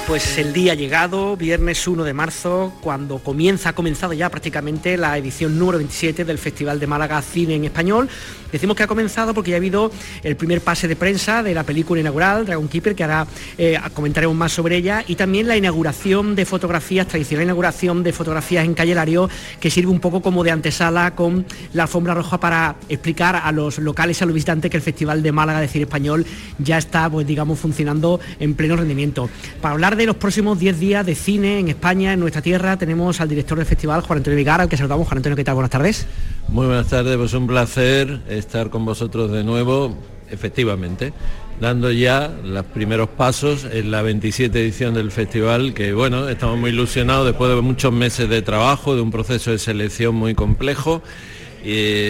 Pues 0.08 0.38
el 0.38 0.54
día 0.54 0.76
llegado, 0.76 1.36
viernes 1.36 1.88
1 1.88 2.04
de 2.04 2.14
marzo, 2.14 2.72
cuando 2.82 3.18
comienza, 3.18 3.70
ha 3.70 3.74
comenzado 3.74 4.14
ya 4.14 4.30
prácticamente 4.30 4.98
la 4.98 5.18
edición 5.18 5.58
número 5.58 5.80
27 5.80 6.26
del 6.26 6.38
Festival 6.38 6.80
de 6.80 6.86
Málaga 6.86 7.20
Cine 7.24 7.56
en 7.56 7.66
Español. 7.66 8.08
Decimos 8.52 8.78
que 8.78 8.84
ha 8.84 8.88
comenzado 8.88 9.34
porque 9.34 9.50
ya 9.50 9.58
ha 9.58 9.58
habido 9.58 9.92
el 10.22 10.36
primer 10.36 10.62
pase 10.62 10.88
de 10.88 10.96
prensa 10.96 11.42
de 11.42 11.56
la 11.56 11.64
película 11.64 12.00
inaugural, 12.00 12.46
Dragon 12.46 12.68
Keeper, 12.68 12.96
que 12.96 13.04
ahora 13.04 13.28
eh, 13.58 13.80
comentaremos 13.94 14.36
más 14.36 14.52
sobre 14.52 14.78
ella, 14.78 15.04
y 15.08 15.16
también 15.16 15.48
la 15.48 15.58
inauguración 15.58 16.36
de 16.36 16.46
fotografías, 16.46 17.08
tradicional 17.08 17.46
inauguración 17.46 18.04
de 18.04 18.14
fotografías 18.14 18.64
en 18.64 18.76
Calle 18.76 18.94
Lario, 18.94 19.28
que 19.60 19.72
sirve 19.72 19.92
un 19.92 20.00
poco 20.00 20.22
como 20.22 20.44
de 20.44 20.52
antesala 20.52 21.16
con 21.16 21.46
la 21.74 21.84
alfombra 21.84 22.14
roja 22.14 22.40
para 22.40 22.76
explicar 22.90 23.42
a 23.44 23.52
los 23.52 23.80
locales 23.80 24.22
y 24.22 24.24
a 24.24 24.28
los 24.28 24.36
visitantes 24.36 24.70
que 24.70 24.78
el 24.78 24.84
Festival 24.84 25.24
de 25.24 25.32
Málaga 25.32 25.60
de 25.60 25.68
Cine 25.68 25.84
Español 25.86 26.26
ya 26.60 26.78
está, 26.78 27.10
pues 27.10 27.26
digamos, 27.26 27.60
funcionando 27.60 28.20
en 28.40 28.54
pleno 28.54 28.76
rendimiento. 28.78 29.30
Para 29.60 29.74
hablar 29.74 29.95
de 29.96 30.06
los 30.06 30.18
próximos 30.18 30.60
10 30.60 30.80
días 30.80 31.06
de 31.06 31.16
cine 31.16 31.60
en 31.60 31.70
España, 31.70 32.14
en 32.14 32.20
nuestra 32.20 32.42
tierra, 32.42 32.78
tenemos 32.78 33.22
al 33.22 33.30
director 33.30 33.58
del 33.58 33.66
festival, 33.66 34.02
Juan 34.02 34.18
Antonio 34.18 34.38
Vigara, 34.38 34.64
al 34.64 34.70
que 34.70 34.76
saludamos. 34.76 35.08
Juan 35.08 35.18
Antonio, 35.18 35.36
¿qué 35.36 35.44
tal? 35.44 35.56
Buenas 35.56 35.72
tardes. 35.72 36.06
Muy 36.50 36.66
buenas 36.66 36.88
tardes, 36.88 37.16
pues 37.18 37.34
un 37.34 37.48
placer 37.48 38.22
estar 38.28 38.70
con 38.70 38.84
vosotros 38.84 39.32
de 39.32 39.44
nuevo, 39.44 39.96
efectivamente, 40.30 41.14
dando 41.62 41.92
ya 41.92 42.30
los 42.44 42.66
primeros 42.66 43.10
pasos 43.10 43.66
en 43.72 43.90
la 43.92 44.02
27 44.02 44.60
edición 44.60 44.94
del 44.94 45.12
festival, 45.12 45.74
que 45.74 45.94
bueno, 45.94 46.28
estamos 46.28 46.58
muy 46.58 46.72
ilusionados 46.72 47.26
después 47.26 47.50
de 47.50 47.62
muchos 47.62 47.94
meses 47.94 48.28
de 48.28 48.42
trabajo, 48.42 48.96
de 48.96 49.02
un 49.02 49.12
proceso 49.12 49.52
de 49.52 49.60
selección 49.60 50.16
muy 50.16 50.36
complejo. 50.36 51.02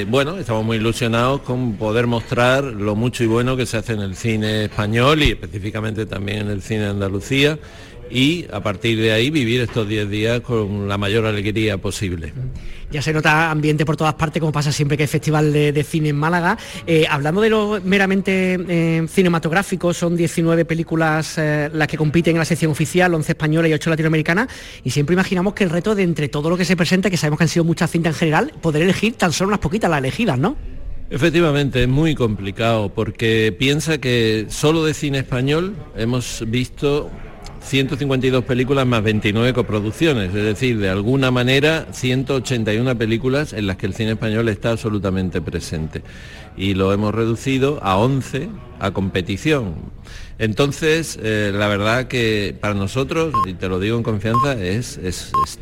Bueno, 0.07 0.37
estamos 0.37 0.65
muy 0.65 0.77
ilusionados 0.77 1.39
con 1.41 1.77
poder 1.77 2.07
mostrar 2.07 2.65
lo 2.65 2.93
mucho 2.93 3.23
y 3.23 3.27
bueno 3.27 3.55
que 3.55 3.65
se 3.65 3.77
hace 3.77 3.93
en 3.93 4.01
el 4.01 4.17
cine 4.17 4.65
español 4.65 5.23
y 5.23 5.31
específicamente 5.31 6.05
también 6.05 6.39
en 6.39 6.49
el 6.49 6.61
cine 6.61 6.81
de 6.81 6.89
Andalucía 6.89 7.57
y 8.09 8.45
a 8.51 8.61
partir 8.61 8.99
de 8.99 9.11
ahí 9.11 9.29
vivir 9.29 9.61
estos 9.61 9.87
10 9.87 10.09
días 10.09 10.41
con 10.41 10.87
la 10.87 10.97
mayor 10.97 11.25
alegría 11.25 11.77
posible. 11.77 12.33
Ya 12.91 13.01
se 13.01 13.11
nota 13.11 13.51
ambiente 13.51 13.85
por 13.85 13.97
todas 13.97 14.13
partes, 14.13 14.39
como 14.39 14.51
pasa 14.51 14.71
siempre 14.71 14.95
que 14.95 15.03
hay 15.03 15.07
festival 15.07 15.51
de, 15.51 15.83
cine 15.83 16.09
en 16.09 16.15
Málaga. 16.15 16.57
Eh, 16.85 17.05
hablando 17.09 17.41
de 17.41 17.49
lo 17.49 17.81
meramente 17.83 18.57
eh, 18.67 19.05
cinematográfico, 19.07 19.93
son 19.93 20.15
19 20.15 20.65
películas 20.65 21.37
eh, 21.37 21.69
las 21.73 21.87
que 21.87 21.97
compiten 21.97 22.35
en 22.35 22.39
la 22.39 22.45
sección 22.45 22.71
oficial, 22.71 23.13
11 23.13 23.31
españolas 23.31 23.69
y 23.71 23.73
8 23.73 23.89
latinoamericanas, 23.89 24.47
y 24.83 24.91
siempre 24.91 25.13
imaginamos 25.13 25.53
que 25.53 25.63
el 25.63 25.71
reto 25.71 25.95
de 25.95 26.03
entre 26.03 26.29
todo 26.29 26.49
lo 26.49 26.57
que 26.57 26.65
se 26.65 26.77
presenta, 26.77 27.09
que 27.09 27.17
sabemos 27.17 27.39
que 27.39 27.43
han 27.45 27.49
sido 27.49 27.65
muchas 27.65 27.91
cintas 27.91 28.13
en 28.13 28.19
general, 28.19 28.53
poder 28.61 28.83
elegir 28.83 29.15
tan 29.15 29.33
solo 29.33 29.49
unas 29.49 29.59
poquitas 29.59 29.89
las 29.89 29.99
elegidas, 29.99 30.37
¿no? 30.37 30.55
Efectivamente, 31.09 31.83
es 31.83 31.87
muy 31.87 32.15
complicado 32.15 32.89
porque 32.89 33.55
piensa 33.57 33.99
que 33.99 34.47
solo 34.49 34.83
de 34.83 34.93
cine 34.93 35.19
español 35.19 35.75
hemos 35.95 36.43
visto 36.47 37.11
152 37.65 38.43
películas 38.43 38.85
más 38.85 39.01
29 39.01 39.53
coproducciones, 39.53 40.27
es 40.27 40.43
decir, 40.43 40.77
de 40.77 40.89
alguna 40.89 41.31
manera 41.31 41.87
181 41.91 42.97
películas 42.97 43.53
en 43.53 43.65
las 43.65 43.77
que 43.77 43.87
el 43.87 43.93
cine 43.93 44.11
español 44.11 44.47
está 44.49 44.71
absolutamente 44.71 45.41
presente. 45.41 46.03
Y 46.55 46.75
lo 46.75 46.93
hemos 46.93 47.13
reducido 47.13 47.79
a 47.83 47.97
11 47.97 48.49
a 48.79 48.91
competición. 48.91 49.75
Entonces, 50.37 51.17
eh, 51.21 51.51
la 51.53 51.67
verdad 51.67 52.07
que 52.07 52.55
para 52.59 52.73
nosotros, 52.73 53.33
y 53.47 53.53
te 53.53 53.69
lo 53.69 53.79
digo 53.79 53.97
en 53.97 54.03
confianza, 54.03 54.53
es, 54.53 54.99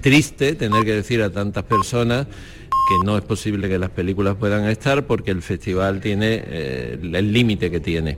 triste 0.02 0.56
tener 0.56 0.84
que 0.84 0.94
decir 0.94 1.22
a 1.22 1.30
tantas 1.30 1.64
personas 1.64 2.28
que 2.88 3.06
no 3.06 3.18
es 3.18 3.24
posible 3.24 3.70
que 3.70 3.78
las 3.78 3.90
películas 3.90 4.36
puedan 4.36 4.66
estar 4.66 5.06
porque 5.06 5.32
el 5.32 5.42
festival 5.42 6.02
tiene 6.02 6.44
eh, 6.46 7.00
el 7.02 7.32
límite 7.32 7.72
que 7.72 7.80
tiene. 7.80 8.18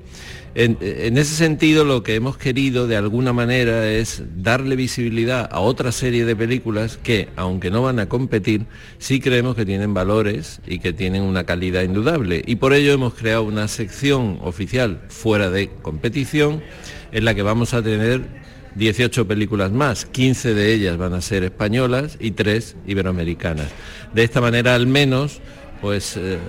En, 0.58 1.18
ese 1.18 1.36
sentido, 1.36 1.84
lo 1.84 2.02
que 2.02 2.16
hemos 2.16 2.38
querido 2.38 2.88
de 2.88 2.96
alguna 2.96 3.34
manera 3.34 3.92
es 3.92 4.24
darle 4.38 4.78
visibilidad 4.78 5.50
a 5.52 5.60
otra 5.60 5.92
serie 5.92 6.24
de 6.24 6.34
películas 6.34 6.98
que, 7.04 7.28
aunque 7.36 7.70
no 7.70 7.82
van 7.82 8.00
a 8.00 8.08
competir, 8.08 8.66
sí 8.98 9.20
creemos 9.20 9.58
que 9.58 9.66
tienen 9.66 9.94
valores 9.94 10.62
y 10.66 10.80
que 10.80 10.94
tienen 10.94 11.24
una 11.24 11.44
calidad 11.44 11.84
indudable. 11.84 12.42
Y 12.48 12.56
por 12.56 12.74
ello 12.74 12.94
hemos 12.94 13.16
creado 13.16 13.44
una 13.44 13.68
sección 13.68 14.40
oficial 14.44 15.02
fuera 15.10 15.50
de 15.50 15.72
competición 15.82 16.64
en 17.12 17.26
la 17.26 17.36
que 17.36 17.42
vamos 17.42 17.74
a 17.74 17.84
tener 17.84 18.46
18 18.76 19.28
películas 19.28 19.72
más, 19.72 20.06
15 20.06 20.54
de 20.54 20.74
ellas 20.74 20.98
van 20.98 21.14
a 21.14 21.22
ser 21.22 21.44
españolas 21.44 22.18
y 22.20 22.32
3 22.32 22.76
iberoamericanas. 22.88 23.68
De 24.14 24.24
esta 24.24 24.42
manera, 24.42 24.76
al 24.76 24.86
menos, 24.86 25.40
pues 25.82 26.18
eh, 26.18 26.40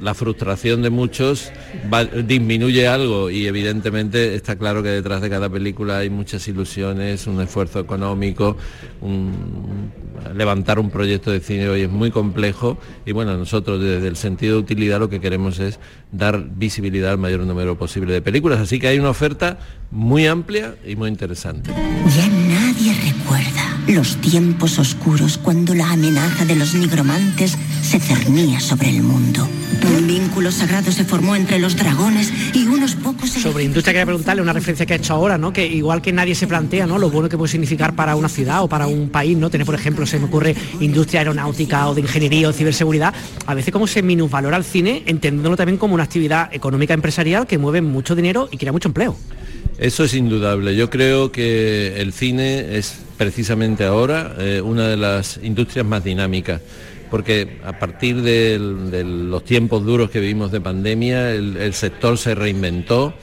la 0.00 0.14
frustración 0.14 0.82
de 0.82 0.90
muchos 0.90 1.52
disminuye 2.24 2.86
algo 2.86 3.30
y 3.30 3.46
evidentemente 3.46 4.34
está 4.34 4.56
claro 4.56 4.82
que 4.82 4.90
detrás 4.90 5.22
de 5.22 5.30
cada 5.30 5.48
película 5.48 5.98
hay 5.98 6.10
muchas 6.10 6.46
ilusiones, 6.48 7.26
un 7.26 7.40
esfuerzo 7.40 7.80
económico, 7.80 8.56
levantar 10.34 10.78
un 10.78 10.90
proyecto 10.90 11.30
de 11.30 11.40
cine 11.40 11.68
hoy 11.68 11.82
es 11.82 11.90
muy 11.90 12.10
complejo 12.10 12.78
y 13.04 13.12
bueno, 13.12 13.36
nosotros 13.36 13.80
desde 13.80 14.08
el 14.08 14.16
sentido 14.16 14.56
de 14.56 14.60
utilidad 14.60 15.00
lo 15.00 15.08
que 15.08 15.20
queremos 15.20 15.58
es 15.58 15.78
dar 16.12 16.42
visibilidad 16.54 17.12
al 17.12 17.18
mayor 17.18 17.40
número 17.40 17.76
posible 17.78 18.12
de 18.12 18.22
películas, 18.22 18.60
así 18.60 18.78
que 18.78 18.88
hay 18.88 18.98
una 18.98 19.10
oferta 19.10 19.58
muy 19.90 20.26
amplia 20.26 20.74
y 20.86 20.96
muy 20.96 21.08
interesante. 21.08 21.70
Ya 21.70 22.28
nadie 22.28 22.94
recuerda 22.94 23.65
los 23.88 24.16
tiempos 24.16 24.78
oscuros 24.78 25.38
cuando 25.38 25.74
la 25.74 25.90
amenaza 25.92 26.44
de 26.44 26.56
los 26.56 26.74
nigromantes 26.74 27.56
se 27.82 28.00
cernía 28.00 28.58
sobre 28.60 28.90
el 28.90 29.02
mundo. 29.02 29.46
Un 29.96 30.06
vínculo 30.06 30.50
sagrado 30.50 30.90
se 30.90 31.04
formó 31.04 31.36
entre 31.36 31.58
los 31.58 31.76
dragones 31.76 32.32
y 32.52 32.66
unos 32.66 32.96
pocos... 32.96 33.30
Sobre 33.30 33.64
industria 33.64 33.92
quería 33.92 34.06
preguntarle 34.06 34.42
una 34.42 34.52
referencia 34.52 34.86
que 34.86 34.94
ha 34.94 34.96
hecho 34.96 35.14
ahora, 35.14 35.38
¿no? 35.38 35.52
Que 35.52 35.66
igual 35.66 36.02
que 36.02 36.12
nadie 36.12 36.34
se 36.34 36.46
plantea, 36.46 36.86
¿no? 36.86 36.98
Lo 36.98 37.10
bueno 37.10 37.28
que 37.28 37.38
puede 37.38 37.50
significar 37.50 37.94
para 37.94 38.16
una 38.16 38.28
ciudad 38.28 38.62
o 38.62 38.68
para 38.68 38.86
un 38.88 39.10
país, 39.10 39.36
¿no? 39.36 39.50
Tener, 39.50 39.64
por 39.64 39.76
ejemplo, 39.76 40.04
se 40.06 40.18
me 40.18 40.24
ocurre 40.24 40.56
industria 40.80 41.20
aeronáutica 41.20 41.88
o 41.88 41.94
de 41.94 42.00
ingeniería 42.00 42.48
o 42.48 42.52
ciberseguridad, 42.52 43.14
a 43.46 43.54
veces 43.54 43.72
como 43.72 43.86
se 43.86 44.02
minusvalora 44.02 44.56
el 44.56 44.64
cine, 44.64 45.04
entendiéndolo 45.06 45.56
también 45.56 45.78
como 45.78 45.94
una 45.94 46.04
actividad 46.04 46.52
económica 46.52 46.94
empresarial 46.94 47.46
que 47.46 47.58
mueve 47.58 47.82
mucho 47.82 48.16
dinero 48.16 48.48
y 48.50 48.56
crea 48.56 48.72
mucho 48.72 48.88
empleo. 48.88 49.16
Eso 49.78 50.04
es 50.04 50.14
indudable. 50.14 50.74
Yo 50.74 50.88
creo 50.88 51.30
que 51.30 52.00
el 52.00 52.14
cine 52.14 52.78
es 52.78 52.98
precisamente 53.18 53.84
ahora 53.84 54.34
eh, 54.38 54.62
una 54.62 54.88
de 54.88 54.96
las 54.96 55.38
industrias 55.42 55.84
más 55.84 56.02
dinámicas, 56.02 56.62
porque 57.10 57.58
a 57.62 57.78
partir 57.78 58.22
de, 58.22 58.58
los 58.58 59.44
tiempos 59.44 59.84
duros 59.84 60.10
que 60.10 60.20
vivimos 60.20 60.50
de 60.50 60.62
pandemia, 60.62 61.30
el, 61.32 61.74
sector 61.74 62.16
se 62.16 62.34
reinventó 62.34 63.14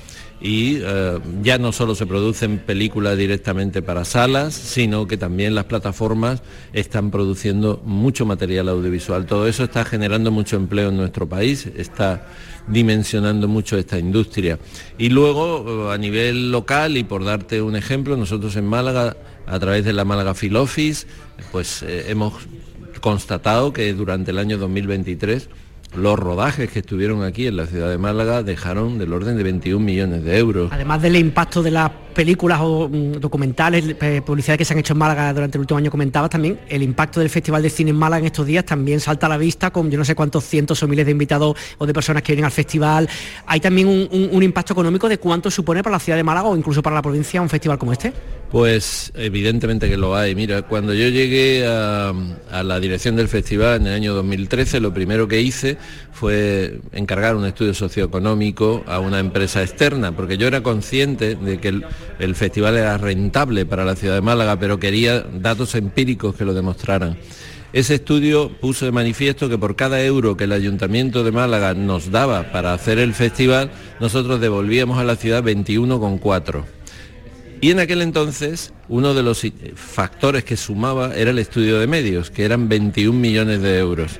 y 0.44 0.80
eh, 0.82 1.20
ya 1.42 1.58
no 1.58 1.72
solo 1.72 1.96
se 1.96 2.06
producen 2.06 2.60
películas 2.60 3.18
directamente 3.18 3.82
para 3.82 4.04
salas, 4.04 4.54
sino 4.54 5.08
que 5.08 5.16
también 5.16 5.56
las 5.56 5.64
plataformas 5.66 6.44
están 6.74 7.12
produciendo 7.12 7.82
mucho 7.86 8.26
material 8.26 8.68
audiovisual. 8.68 9.26
Todo 9.26 9.48
eso 9.48 9.64
está 9.64 9.86
generando 9.86 10.32
mucho 10.32 10.58
empleo 10.58 10.90
en 10.90 10.98
nuestro 10.98 11.30
país, 11.30 11.70
está 11.78 12.28
dimensionando 12.68 13.48
mucho 13.48 13.78
esta 13.78 13.98
industria. 13.98 14.60
Y 14.98 15.10
luego, 15.10 15.90
a 15.90 15.98
nivel 15.98 16.52
local, 16.52 16.98
y 16.98 17.06
por 17.06 17.24
darte 17.24 17.62
un 17.62 17.78
ejemplo, 17.78 18.18
nosotros 18.18 18.58
en 18.58 18.68
Málaga, 18.68 19.16
a 19.48 19.60
través 19.60 19.86
de 19.86 19.94
la 19.94 20.04
Málaga 20.04 20.34
Film 20.34 20.58
Office, 20.58 21.08
pues 21.54 21.84
eh, 21.84 22.08
hemos 22.10 22.34
constatado 23.00 23.72
que 23.72 23.94
durante 23.94 24.32
el 24.32 24.40
año 24.40 24.58
2023 24.58 25.48
los 25.96 26.18
rodajes 26.18 26.70
que 26.72 26.80
estuvieron 26.80 27.24
aquí 27.24 27.48
en 27.48 27.58
la 27.58 27.68
ciudad 27.68 27.90
de 27.90 27.98
Málaga 27.98 28.44
dejaron 28.44 28.98
del 28.98 29.14
orden 29.14 29.38
de 29.38 29.44
21 29.44 29.84
millones 29.84 30.24
de 30.24 30.38
euros. 30.38 30.72
Además 30.72 31.02
del 31.02 31.16
impacto 31.16 31.62
de 31.62 31.72
las 31.72 31.92
películas 32.14 32.60
o 32.62 32.90
mm, 32.90 33.14
documentales, 33.14 33.96
eh, 34.02 34.22
publicidades 34.26 34.60
que 34.60 34.66
se 34.66 34.74
han 34.74 34.80
hecho 34.80 34.94
en 34.94 35.00
Málaga 35.00 35.34
durante 35.34 35.58
el 35.58 35.62
último 35.62 35.78
año 35.78 35.92
comentabas 35.92 36.30
también, 36.30 36.60
el 36.68 36.84
impacto 36.84 37.20
del 37.20 37.30
Festival 37.30 37.62
de 37.62 37.70
Cine 37.70 37.92
en 37.92 37.96
Málaga 37.96 38.20
en 38.20 38.26
estos 38.28 38.46
días 38.46 38.66
también 38.66 39.00
salta 39.00 39.26
a 39.26 39.30
la 39.30 39.38
vista 39.38 39.72
con 39.72 39.90
yo 39.90 39.98
no 39.98 40.06
sé 40.06 40.16
cuántos 40.16 40.44
cientos 40.44 40.82
o 40.84 40.88
miles 40.88 41.06
de 41.06 41.12
invitados 41.12 41.58
o 41.78 41.86
de 41.86 41.94
personas 41.94 42.24
que 42.24 42.34
vienen 42.34 42.46
al 42.46 42.52
festival. 42.52 43.10
Hay 43.46 43.60
también 43.60 43.88
un 43.88 44.44
impacto 44.44 44.74
económico 44.74 45.10
de 45.10 45.18
cuánto 45.18 45.50
supone 45.52 45.84
para 45.84 45.96
la 45.96 46.00
ciudad 46.00 46.18
de 46.18 46.24
Málaga 46.24 46.48
o 46.48 46.56
incluso 46.56 46.82
para 46.82 46.96
la 46.96 47.02
provincia 47.02 47.42
un 47.42 47.50
festival 47.50 47.78
como 47.78 47.92
este. 47.92 48.14
Pues 48.54 49.12
evidentemente 49.16 49.89
que 49.89 49.98
lo 49.98 50.16
hay. 50.16 50.36
Mira, 50.36 50.62
cuando 50.62 50.94
yo 50.94 51.10
llegué 51.10 51.66
a, 51.66 52.13
la 52.63 52.80
dirección 52.80 53.16
del 53.16 53.28
festival 53.28 53.82
en 53.82 53.88
el 53.88 53.94
año 53.96 54.13
2013, 54.13 54.80
lo 54.80 54.94
primero 54.94 55.28
que 55.28 55.42
hice 55.42 55.76
fue 56.12 56.80
encargar 56.92 57.36
un 57.36 57.48
estudio 57.48 57.74
socioeconómico 57.74 58.84
a 58.86 59.00
una 59.00 59.18
empresa 59.18 59.63
externa, 59.63 60.16
porque 60.16 60.38
yo 60.38 60.46
era 60.46 60.62
consciente 60.62 61.34
de 61.34 61.60
que 61.60 61.82
el, 62.20 62.36
festival 62.36 62.78
era 62.78 62.96
rentable 63.00 63.66
para 63.66 63.86
la 63.86 63.96
ciudad 63.96 64.13
de 64.13 64.22
Málaga, 64.22 64.60
pero 64.60 64.80
quería 64.80 65.22
datos 65.22 65.74
empíricos 65.74 66.36
que 66.36 66.46
lo 66.46 66.54
demostraran. 66.54 67.18
Ese 67.74 67.96
estudio 67.96 68.52
puso 68.62 68.86
de 68.86 68.92
manifiesto 68.92 69.50
que 69.50 69.58
por 69.58 69.76
cada 69.76 70.00
euro 70.04 70.38
que 70.38 70.44
el 70.44 70.52
Ayuntamiento 70.52 71.24
de 71.24 71.32
Málaga 71.32 71.74
nos 71.74 72.12
daba 72.12 72.52
para 72.52 72.76
hacer 72.76 73.00
el 73.00 73.16
festival, 73.16 73.72
nosotros 74.00 74.39
devolvíamos 74.39 75.00
a 75.00 75.04
la 75.04 75.16
ciudad 75.16 75.44
21,4 75.44 76.83
y 77.63 77.71
en 77.71 77.80
aquel 77.80 78.02
entonces 78.02 78.73
uno 78.89 79.13
de 79.13 79.23
los 79.23 79.41
factores 79.76 80.43
que 80.43 80.58
sumaba 80.58 81.15
era 81.15 81.32
el 81.32 81.39
estudio 81.39 81.80
de 81.80 81.88
medios, 81.88 82.30
que 82.30 82.43
eran 82.43 82.67
21 82.67 83.17
millones 83.17 83.62
de 83.62 83.80
euros. 83.80 84.19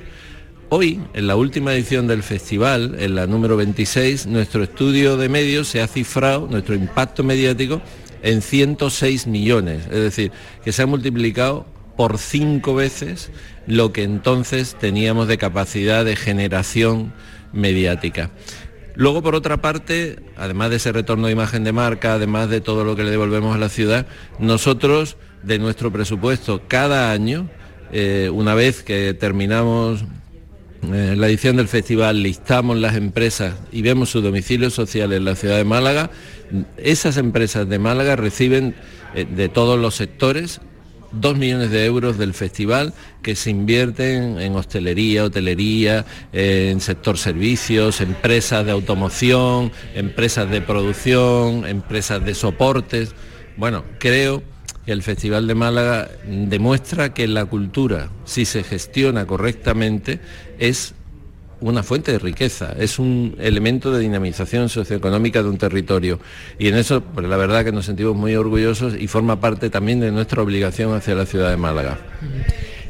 Hoy, 0.70 1.02
en 1.12 1.26
la 1.26 1.36
última 1.36 1.74
edición 1.74 2.06
del 2.06 2.22
festival, 2.22 2.96
en 2.98 3.14
la 3.14 3.26
número 3.26 3.58
26, 3.58 4.28
nuestro 4.28 4.62
estudio 4.62 5.18
de 5.18 5.28
medios 5.28 5.68
se 5.68 5.82
ha 5.82 5.86
cifrado, 5.86 6.48
nuestro 6.50 6.74
impacto 6.74 7.22
mediático, 7.22 7.82
en 8.22 8.40
106 8.40 9.26
millones, 9.26 9.82
es 9.90 10.00
decir, 10.00 10.32
que 10.64 10.72
se 10.72 10.80
ha 10.80 10.86
multiplicado 10.86 11.66
por 11.98 12.16
cinco 12.16 12.74
veces 12.74 13.30
lo 13.66 13.92
que 13.92 14.04
entonces 14.04 14.74
teníamos 14.80 15.28
de 15.28 15.36
capacidad 15.36 16.02
de 16.02 16.16
generación 16.16 17.12
mediática. 17.52 18.30
Luego, 18.96 19.22
por 19.22 19.34
otra 19.34 19.56
parte, 19.56 20.20
además 20.36 20.70
de 20.70 20.76
ese 20.76 20.92
retorno 20.92 21.26
de 21.26 21.32
imagen 21.32 21.64
de 21.64 21.72
marca, 21.72 22.14
además 22.14 22.48
de 22.48 22.60
todo 22.60 22.84
lo 22.84 22.94
que 22.94 23.02
le 23.02 23.10
devolvemos 23.10 23.54
a 23.54 23.58
la 23.58 23.68
ciudad, 23.68 24.06
nosotros, 24.38 25.16
de 25.42 25.58
nuestro 25.58 25.90
presupuesto, 25.90 26.62
cada 26.68 27.10
año, 27.10 27.48
eh, 27.92 28.30
una 28.32 28.54
vez 28.54 28.82
que 28.82 29.12
terminamos 29.14 30.04
eh, 30.92 31.14
la 31.16 31.26
edición 31.26 31.56
del 31.56 31.68
festival, 31.68 32.22
listamos 32.22 32.78
las 32.78 32.94
empresas 32.94 33.54
y 33.72 33.82
vemos 33.82 34.10
su 34.10 34.20
domicilio 34.20 34.70
social 34.70 35.12
en 35.12 35.24
la 35.24 35.34
ciudad 35.34 35.56
de 35.56 35.64
Málaga, 35.64 36.10
esas 36.76 37.16
empresas 37.16 37.68
de 37.68 37.78
Málaga 37.78 38.16
reciben 38.16 38.74
eh, 39.14 39.26
de 39.28 39.48
todos 39.48 39.78
los 39.78 39.96
sectores 39.96 40.60
dos 41.20 41.36
millones 41.36 41.70
de 41.70 41.84
euros 41.84 42.18
del 42.18 42.34
festival 42.34 42.94
que 43.22 43.36
se 43.36 43.50
invierten 43.50 44.38
en 44.38 44.54
hostelería, 44.56 45.24
hotelería, 45.24 46.04
en 46.32 46.80
sector 46.80 47.18
servicios, 47.18 48.00
empresas 48.00 48.64
de 48.66 48.72
automoción, 48.72 49.72
empresas 49.94 50.50
de 50.50 50.60
producción, 50.60 51.66
empresas 51.66 52.24
de 52.24 52.34
soportes. 52.34 53.14
Bueno, 53.56 53.84
creo 53.98 54.42
que 54.84 54.92
el 54.92 55.02
Festival 55.02 55.46
de 55.46 55.54
Málaga 55.54 56.10
demuestra 56.26 57.14
que 57.14 57.26
la 57.26 57.46
cultura, 57.46 58.10
si 58.24 58.44
se 58.44 58.62
gestiona 58.62 59.26
correctamente, 59.26 60.20
es 60.58 60.94
una 61.70 61.82
fuente 61.82 62.12
de 62.12 62.18
riqueza, 62.18 62.74
es 62.78 62.98
un 62.98 63.36
elemento 63.38 63.90
de 63.90 64.00
dinamización 64.00 64.68
socioeconómica 64.68 65.42
de 65.42 65.48
un 65.48 65.56
territorio. 65.56 66.20
Y 66.58 66.68
en 66.68 66.76
eso, 66.76 67.02
pues 67.02 67.26
la 67.26 67.36
verdad 67.36 67.64
que 67.64 67.72
nos 67.72 67.86
sentimos 67.86 68.14
muy 68.14 68.34
orgullosos 68.36 68.94
y 68.98 69.06
forma 69.08 69.40
parte 69.40 69.70
también 69.70 70.00
de 70.00 70.12
nuestra 70.12 70.42
obligación 70.42 70.94
hacia 70.94 71.14
la 71.14 71.26
ciudad 71.26 71.50
de 71.50 71.56
Málaga. 71.56 71.98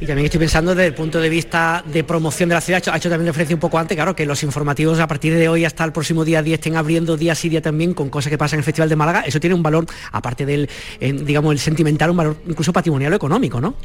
Y 0.01 0.05
también 0.05 0.25
estoy 0.25 0.39
pensando 0.39 0.75
desde 0.75 0.87
el 0.87 0.93
punto 0.93 1.21
de 1.21 1.29
vista 1.29 1.83
de 1.91 2.03
promoción 2.03 2.49
de 2.49 2.55
la 2.55 2.61
ciudad, 2.61 2.83
ha 2.87 2.97
hecho 2.97 3.09
también 3.09 3.27
referencia 3.27 3.55
un 3.55 3.61
poco 3.61 3.79
antes, 3.79 3.95
claro, 3.95 4.15
que 4.15 4.25
los 4.25 4.43
informativos 4.43 4.99
a 4.99 5.07
partir 5.07 5.33
de 5.35 5.47
hoy 5.47 5.63
hasta 5.63 5.85
el 5.85 5.93
próximo 5.93 6.25
día 6.25 6.41
10 6.43 6.59
estén 6.59 6.75
abriendo 6.75 7.15
día 7.15 7.33
sí 7.33 7.47
día 7.47 7.61
también 7.61 7.93
con 7.93 8.09
cosas 8.09 8.29
que 8.29 8.37
pasan 8.37 8.57
en 8.57 8.59
el 8.59 8.65
Festival 8.65 8.89
de 8.89 8.95
Málaga, 8.97 9.21
eso 9.21 9.39
tiene 9.39 9.55
un 9.55 9.63
valor, 9.63 9.85
aparte 10.11 10.45
del, 10.45 10.69
digamos, 10.99 11.53
el 11.53 11.59
sentimental, 11.59 12.09
un 12.09 12.17
valor 12.17 12.37
incluso 12.45 12.73
patrimonial 12.73 13.13
o 13.13 13.15
económico, 13.15 13.61
¿no? 13.61 13.75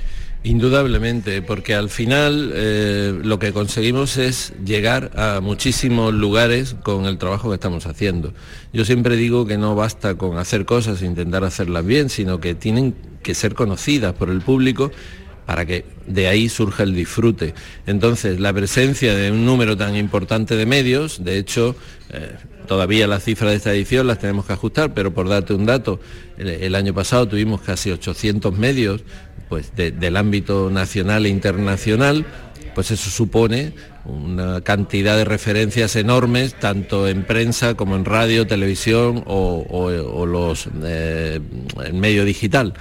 Indudablemente, 0.42 1.42
porque 1.42 1.74
al 1.74 1.90
final 1.90 2.50
eh, 2.54 3.18
lo 3.22 3.38
que 3.38 3.52
conseguimos 3.52 4.16
es 4.16 4.54
llegar 4.64 5.10
a 5.14 5.40
muchísimos 5.40 6.14
lugares 6.14 6.74
con 6.82 7.04
el 7.04 7.18
trabajo 7.18 7.50
que 7.50 7.54
estamos 7.54 7.86
haciendo. 7.86 8.32
Yo 8.72 8.84
siempre 8.84 9.16
digo 9.16 9.46
que 9.46 9.58
no 9.58 9.74
basta 9.74 10.14
con 10.14 10.38
hacer 10.38 10.64
cosas 10.64 11.02
e 11.02 11.06
intentar 11.06 11.44
hacerlas 11.44 11.84
bien, 11.84 12.08
sino 12.08 12.40
que 12.40 12.54
tienen 12.54 12.94
que 13.22 13.34
ser 13.34 13.54
conocidas 13.54 14.14
por 14.14 14.30
el 14.30 14.40
público 14.40 14.90
para 15.50 15.66
que 15.66 15.84
de 16.06 16.28
ahí 16.28 16.48
surja 16.48 16.84
el 16.84 16.94
disfrute. 16.94 17.54
Entonces, 17.84 18.38
la 18.38 18.52
presencia 18.52 19.16
de 19.16 19.32
un 19.32 19.44
número 19.44 19.76
tan 19.76 19.96
importante 19.96 20.54
de 20.54 20.64
medios, 20.64 21.24
de 21.24 21.38
hecho, 21.38 21.74
eh, 22.10 22.36
todavía 22.68 23.08
las 23.08 23.24
cifras 23.24 23.50
de 23.50 23.56
esta 23.56 23.72
edición 23.72 24.06
las 24.06 24.20
tenemos 24.20 24.46
que 24.46 24.52
ajustar, 24.52 24.94
pero 24.94 25.12
por 25.12 25.28
darte 25.28 25.52
un 25.52 25.66
dato, 25.66 25.98
el 26.38 26.72
año 26.76 26.94
pasado 26.94 27.26
tuvimos 27.26 27.62
casi 27.62 27.90
800 27.90 28.56
medios, 28.56 29.02
pues 29.48 29.72
del 29.74 30.16
ámbito 30.16 30.70
nacional 30.70 31.26
e 31.26 31.30
internacional, 31.30 32.24
pues 32.76 32.92
eso 32.92 33.10
supone 33.10 33.72
una 34.04 34.60
cantidad 34.60 35.16
de 35.16 35.24
referencias 35.24 35.96
enormes, 35.96 36.54
tanto 36.54 37.08
en 37.08 37.24
prensa 37.24 37.74
como 37.74 37.96
en 37.96 38.04
radio, 38.04 38.46
televisión 38.46 39.24
o, 39.26 40.26
los 40.28 40.68
eh, 40.84 41.40
en 41.84 41.98
medio 41.98 42.24
digital. 42.24 42.74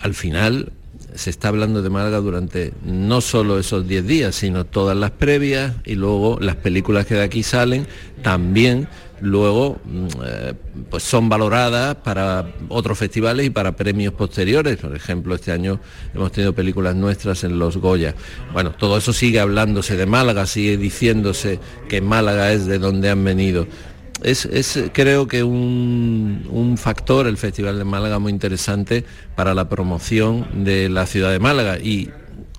Al 0.00 0.12
final 0.12 0.70
se 1.14 1.30
está 1.30 1.48
hablando 1.48 1.82
de 1.82 1.90
Málaga 1.90 2.18
durante 2.18 2.72
no 2.84 3.20
solo 3.20 3.58
esos 3.58 3.86
10 3.86 4.06
días, 4.06 4.34
sino 4.34 4.64
todas 4.64 4.96
las 4.96 5.12
previas 5.12 5.74
y 5.84 5.94
luego 5.94 6.38
las 6.40 6.56
películas 6.56 7.06
que 7.06 7.14
de 7.14 7.22
aquí 7.22 7.42
salen 7.42 7.86
también 8.22 8.88
luego 9.20 9.80
mm, 9.84 10.06
eh, 10.24 10.54
pues 10.90 11.02
son 11.02 11.28
valoradas 11.28 11.96
para 11.96 12.46
otros 12.68 12.98
festivales 12.98 13.46
y 13.46 13.50
para 13.50 13.72
premios 13.72 14.12
posteriores. 14.14 14.76
Por 14.76 14.94
ejemplo, 14.94 15.34
este 15.34 15.52
año 15.52 15.80
hemos 16.14 16.32
tenido 16.32 16.52
películas 16.52 16.94
nuestras 16.94 17.44
en 17.44 17.58
los 17.58 17.76
Goya. 17.76 18.14
Bueno, 18.52 18.72
todo 18.72 18.98
eso 18.98 19.12
sigue 19.12 19.40
hablándose 19.40 19.96
de 19.96 20.06
Málaga, 20.06 20.46
sigue 20.46 20.76
diciéndose 20.76 21.58
que 21.88 22.00
Málaga 22.00 22.52
es 22.52 22.66
de 22.66 22.78
donde 22.78 23.10
han 23.10 23.24
venido. 23.24 23.66
Es, 24.24 24.80
creo 24.92 25.28
que 25.28 25.44
un, 25.44 26.48
un, 26.50 26.78
factor 26.78 27.26
el 27.26 27.36
Festival 27.36 27.78
de 27.78 27.84
Málaga 27.84 28.18
muy 28.18 28.32
interesante 28.32 29.04
para 29.36 29.54
la 29.54 29.68
promoción 29.68 30.64
de 30.64 30.88
la 30.88 31.06
ciudad 31.06 31.30
de 31.30 31.38
Málaga 31.38 31.78
y 31.78 32.10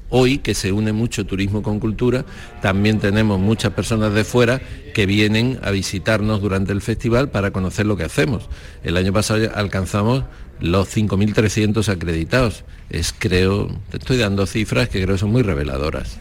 Hoy, 0.09 0.37
que 0.37 0.53
se 0.53 0.71
une 0.71 0.93
mucho 0.93 1.25
turismo 1.25 1.63
con 1.63 1.79
cultura, 1.79 2.25
también 2.61 2.99
tenemos 2.99 3.39
muchas 3.39 3.73
personas 3.73 4.13
de 4.13 4.23
fuera 4.23 4.61
que 4.93 5.07
vienen 5.07 5.59
a 5.63 5.71
visitarnos 5.71 6.41
durante 6.41 6.71
el 6.73 6.81
festival 6.81 7.29
para 7.31 7.51
conocer 7.51 7.87
lo 7.87 7.97
que 7.97 8.03
hacemos. 8.03 8.47
El 8.83 8.97
año 8.97 9.11
pasado 9.11 9.49
alcanzamos 9.55 10.23
los 10.59 10.95
5.300 10.95 11.89
acreditados. 11.89 12.63
Es, 12.91 13.13
creo, 13.17 13.67
te 13.89 13.97
estoy 13.97 14.17
dando 14.17 14.45
cifras 14.45 14.89
que 14.89 15.03
creo 15.03 15.17
son 15.17 15.31
muy 15.31 15.41
reveladoras. 15.41 16.19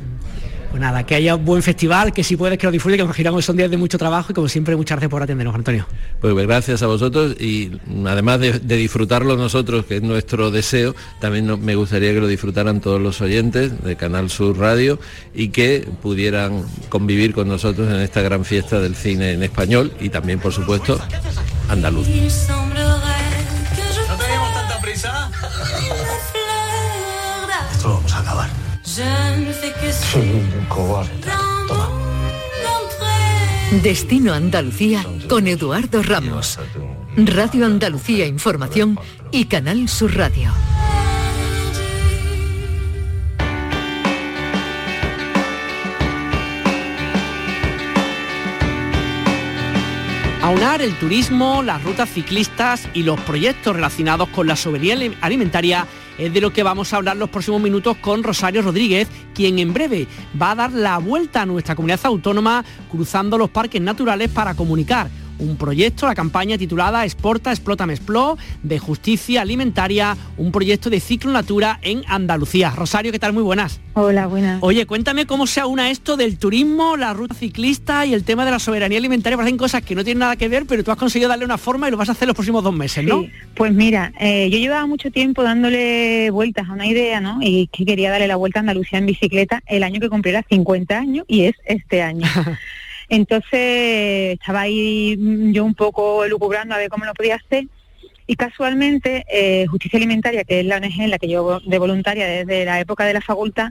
Pues 0.75 0.83
nada, 0.83 1.07
que 1.07 1.15
haya 1.15 1.37
un 1.37 1.45
buen 1.45 1.63
festival, 1.63 2.13
que 2.13 2.25
si 2.25 2.37
puedes 2.37 2.59
que 2.59 2.67
lo 2.67 2.73
disfrute, 2.73 2.97
que 2.97 3.05
imaginamos 3.05 3.39
que 3.39 3.47
son 3.47 3.57
días 3.57 3.71
de 3.71 3.77
mucho 3.77 3.97
trabajo 3.97 4.33
y 4.33 4.35
como 4.35 4.49
siempre 4.49 4.75
muchas 4.75 4.97
gracias 4.97 5.09
por 5.09 5.23
atendernos, 5.23 5.55
Antonio. 5.55 5.87
Pues 6.21 6.35
gracias 6.35 6.83
a 6.83 6.89
vosotros 6.89 7.41
y 7.41 7.71
además 8.05 8.41
de, 8.41 8.59
disfrutarlo 8.59 9.37
nosotros, 9.37 9.85
que 9.87 9.99
es 9.99 10.03
nuestro 10.03 10.51
deseo, 10.51 10.97
también 11.21 11.65
me 11.65 11.77
gustaría 11.77 12.13
que 12.13 12.19
lo 12.19 12.27
disfrutaran 12.27 12.81
todos 12.81 13.01
los 13.01 13.21
oyentes 13.21 13.85
de 13.85 13.95
Canal 13.95 14.31
Sur 14.31 14.59
Radio 14.59 14.99
y 15.33 15.51
que 15.51 15.87
pudieran 16.03 16.65
convivir 16.89 17.35
con 17.35 17.47
nosotros 17.47 17.89
en 17.89 18.01
esta 18.01 18.23
gran 18.23 18.45
fiesta 18.45 18.81
del 18.81 18.97
cine 18.97 19.31
en 19.31 19.45
español 19.45 19.93
y 20.01 20.09
también, 20.09 20.41
por 20.41 20.53
supuesto, 20.53 21.01
andaluz. 21.69 22.09
Soy 28.95 30.23
un 30.23 30.67
cobarde. 30.69 31.11
Toma. 31.67 31.91
Destino 33.83 34.33
Andalucía 34.33 35.05
con 35.29 35.49
Eduardo 35.49 36.01
Ramos. 36.01 36.61
Radio 37.17 37.67
Andalucía 37.67 38.25
Información 38.25 38.97
y 39.33 39.47
Canal 39.47 39.89
Sur 39.89 40.15
Radio. 40.15 40.53
Aunar 50.41 50.83
el 50.83 50.95
turismo, 50.99 51.65
las 51.65 51.83
rutas 51.83 52.11
ciclistas 52.11 52.89
y 52.95 53.03
los 53.03 53.19
proyectos 53.23 53.75
relacionados 53.75 54.29
con 54.29 54.47
la 54.47 54.55
soberanía 54.55 55.11
alimentaria 55.21 55.85
es 56.19 56.33
de 56.33 56.41
lo 56.41 56.53
que 56.53 56.63
vamos 56.63 56.93
a 56.93 56.97
hablar 56.97 57.17
los 57.17 57.31
próximos 57.31 57.61
minutos 57.61 57.97
con 57.99 58.23
Rosario 58.23 58.63
Rodríguez, 58.63 59.09
quien 59.35 59.59
en 59.59 59.73
breve 59.73 60.07
va 60.41 60.53
a 60.53 60.55
dar 60.55 60.73
la 60.73 60.99
vuelta 60.99 61.43
a 61.43 61.47
nuestra 61.47 61.75
comunidad 61.75 62.01
autónoma 62.05 62.65
cruzando 62.91 63.39
los 63.39 63.51
parques 63.51 63.81
naturales 63.81 64.31
para 64.31 64.55
comunicar 64.55 65.09
un 65.39 65.57
proyecto, 65.57 66.07
la 66.07 66.15
campaña 66.15 66.59
titulada 66.59 67.05
Exporta, 67.05 67.51
Explota, 67.51 67.85
Explo, 67.85 68.39
de 68.63 68.79
justicia 68.79 69.43
alimentaria, 69.43 70.17
un 70.37 70.53
proyecto 70.53 70.91
de 70.91 71.01
ciclo 71.01 71.33
natura 71.33 71.79
en 71.83 72.03
Andalucía. 72.07 72.71
Rosario, 72.71 73.13
¿qué 73.13 73.19
tal? 73.19 73.33
Muy 73.33 73.43
buenas. 73.43 73.81
Hola, 73.95 74.27
buenas. 74.27 74.59
Oye, 74.63 74.87
cuéntame 74.87 75.27
cómo 75.27 75.47
se 75.47 75.61
aúna 75.61 75.91
esto 75.91 76.17
del 76.17 76.39
turismo, 76.39 76.97
la 76.97 77.13
ruta 77.13 77.35
ciclista 77.35 78.07
y 78.07 78.15
el 78.15 78.25
tema 78.25 78.45
de 78.45 78.51
la 78.51 78.59
soberanía 78.59 78.99
alimentaria. 78.99 79.37
Parecen 79.37 79.57
cosas 79.57 79.83
que 79.83 79.95
no 79.95 80.03
tienen 80.03 80.21
nada 80.21 80.37
que 80.37 80.49
ver, 80.49 80.67
pero 80.67 80.83
tú 80.83 80.91
has 80.91 80.97
conseguido 80.97 81.29
darle 81.29 81.45
una 81.45 81.59
forma 81.59 81.89
y 81.89 81.91
lo 81.91 81.97
vas 81.97 82.09
a 82.09 82.13
hacer 82.13 82.27
los 82.27 82.35
próximos 82.35 82.65
dos 82.65 82.75
meses, 82.75 83.05
¿no? 83.05 83.25
pues 83.55 83.73
mira, 83.73 84.13
eh, 84.19 84.49
yo 84.51 84.59
llevaba 84.59 84.87
mucho 84.87 85.11
tiempo 85.11 85.43
dándole 85.43 86.31
vueltas 86.31 86.69
a 86.69 86.73
una 86.73 86.87
idea, 86.87 87.21
¿no? 87.21 87.39
Y 87.41 87.69
que 87.69 87.85
quería 87.85 88.11
darle 88.11 88.27
la 88.27 88.37
vuelta 88.37 88.59
a 88.59 88.63
Andalucía 88.63 88.99
en 88.99 89.07
bicicleta 89.07 89.63
el 89.67 89.85
año 89.85 90.01
que 90.01 90.09
cumpliera 90.09 90.45
50 90.49 90.99
años 90.99 91.25
y 91.29 91.45
es 91.45 91.55
este 91.67 92.03
año. 92.03 92.27
Entonces 93.09 94.35
estaba 94.35 94.63
ahí 94.63 95.17
yo 95.53 95.65
un 95.65 95.75
poco 95.75 96.27
lucubrando 96.27 96.75
a 96.75 96.79
ver 96.79 96.89
cómo 96.89 97.05
lo 97.05 97.15
podía 97.15 97.37
hacer 97.37 97.67
y 98.27 98.37
casualmente 98.37 99.25
eh, 99.31 99.67
Justicia 99.67 99.99
Alimentaria, 99.99 100.45
que 100.45 100.61
es 100.61 100.67
la 100.67 100.77
ONG 100.77 101.01
en 101.01 101.11
la 101.11 101.19
que 101.19 101.29
yo 101.29 101.61
de 101.61 101.79
voluntaria 101.79 102.27
desde 102.27 102.65
la 102.65 102.81
época 102.81 103.05
de 103.05 103.13
la 103.13 103.21
facultad, 103.21 103.71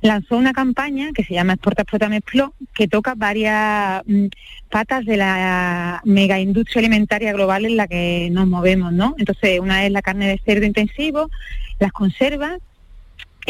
lanzó 0.00 0.36
una 0.36 0.52
campaña 0.52 1.10
que 1.12 1.24
se 1.24 1.34
llama 1.34 1.54
Exporta, 1.54 1.82
Explota, 1.82 2.14
Explo, 2.14 2.54
que 2.74 2.86
toca 2.86 3.14
varias 3.16 4.02
mm, 4.06 4.26
patas 4.70 5.04
de 5.04 5.16
la 5.16 6.00
mega 6.04 6.38
industria 6.38 6.80
alimentaria 6.80 7.32
global 7.32 7.64
en 7.64 7.76
la 7.76 7.88
que 7.88 8.28
nos 8.30 8.46
movemos, 8.46 8.92
¿no? 8.92 9.14
Entonces, 9.18 9.58
una 9.58 9.84
es 9.84 9.90
la 9.90 10.02
carne 10.02 10.28
de 10.28 10.40
cerdo 10.44 10.66
intensivo, 10.66 11.28
las 11.80 11.90
conservas, 11.90 12.58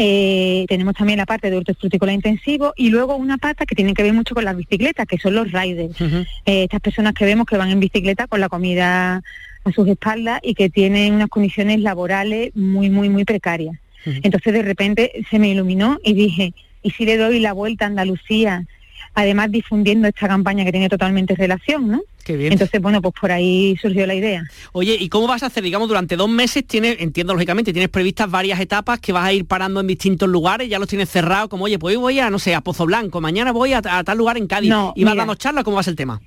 eh, 0.00 0.64
tenemos 0.68 0.94
también 0.94 1.16
la 1.16 1.26
parte 1.26 1.50
de 1.50 1.56
hortofrutícola 1.56 2.12
intensivo 2.12 2.72
y 2.76 2.90
luego 2.90 3.16
una 3.16 3.36
pata 3.36 3.66
que 3.66 3.74
tiene 3.74 3.94
que 3.94 4.04
ver 4.04 4.12
mucho 4.12 4.32
con 4.32 4.44
las 4.44 4.56
bicicletas, 4.56 5.08
que 5.08 5.18
son 5.18 5.34
los 5.34 5.50
riders. 5.50 6.00
Eh, 6.00 6.62
estas 6.62 6.80
personas 6.80 7.14
que 7.14 7.24
vemos 7.24 7.46
que 7.46 7.56
van 7.56 7.70
en 7.70 7.80
bicicleta 7.80 8.28
con 8.28 8.38
la 8.38 8.48
comida 8.48 9.24
a 9.64 9.72
sus 9.72 9.88
espaldas 9.88 10.38
y 10.44 10.54
que 10.54 10.70
tienen 10.70 11.14
unas 11.14 11.26
condiciones 11.26 11.80
laborales 11.80 12.54
muy, 12.54 12.90
muy, 12.90 13.08
muy 13.08 13.24
precarias. 13.24 13.76
Entonces 14.04 14.52
de 14.52 14.62
repente 14.62 15.10
se 15.28 15.40
me 15.40 15.48
iluminó 15.48 15.98
y 16.04 16.14
dije, 16.14 16.54
¿y 16.84 16.90
si 16.92 17.04
le 17.04 17.16
doy 17.16 17.40
la 17.40 17.52
vuelta 17.52 17.84
a 17.84 17.88
Andalucía? 17.88 18.66
Además 19.14 19.50
difundiendo 19.50 20.06
esta 20.06 20.28
campaña 20.28 20.64
que 20.64 20.70
tiene 20.70 20.88
totalmente 20.88 21.34
relación, 21.34 21.88
¿no? 21.88 22.02
Qué 22.28 22.36
bien. 22.36 22.52
Entonces, 22.52 22.82
bueno, 22.82 23.00
pues 23.00 23.14
por 23.18 23.32
ahí 23.32 23.74
surgió 23.80 24.06
la 24.06 24.14
idea. 24.14 24.44
Oye, 24.72 24.98
¿y 25.00 25.08
cómo 25.08 25.26
vas 25.26 25.42
a 25.42 25.46
hacer? 25.46 25.62
Digamos, 25.62 25.88
durante 25.88 26.14
dos 26.14 26.28
meses 26.28 26.62
tienes, 26.66 27.00
entiendo 27.00 27.32
lógicamente, 27.32 27.72
tienes 27.72 27.88
previstas 27.88 28.30
varias 28.30 28.60
etapas 28.60 29.00
que 29.00 29.12
vas 29.12 29.24
a 29.24 29.32
ir 29.32 29.46
parando 29.46 29.80
en 29.80 29.86
distintos 29.86 30.28
lugares, 30.28 30.68
ya 30.68 30.78
los 30.78 30.90
tienes 30.90 31.08
cerrados, 31.08 31.48
como, 31.48 31.64
oye, 31.64 31.78
pues 31.78 31.96
hoy 31.96 32.02
voy 32.02 32.20
a, 32.20 32.28
no 32.28 32.38
sé, 32.38 32.54
a 32.54 32.60
Pozo 32.60 32.84
Blanco, 32.84 33.22
mañana 33.22 33.50
voy 33.50 33.72
a, 33.72 33.78
a 33.78 34.04
tal 34.04 34.18
lugar 34.18 34.36
en 34.36 34.46
Cádiz. 34.46 34.68
No, 34.68 34.92
y 34.94 35.04
vas 35.04 35.16
dando 35.16 35.36
charlas, 35.36 35.64
¿cómo 35.64 35.76
va 35.76 35.80
a 35.80 35.84
ser 35.84 35.92
el 35.92 35.96
tema? 35.96 36.20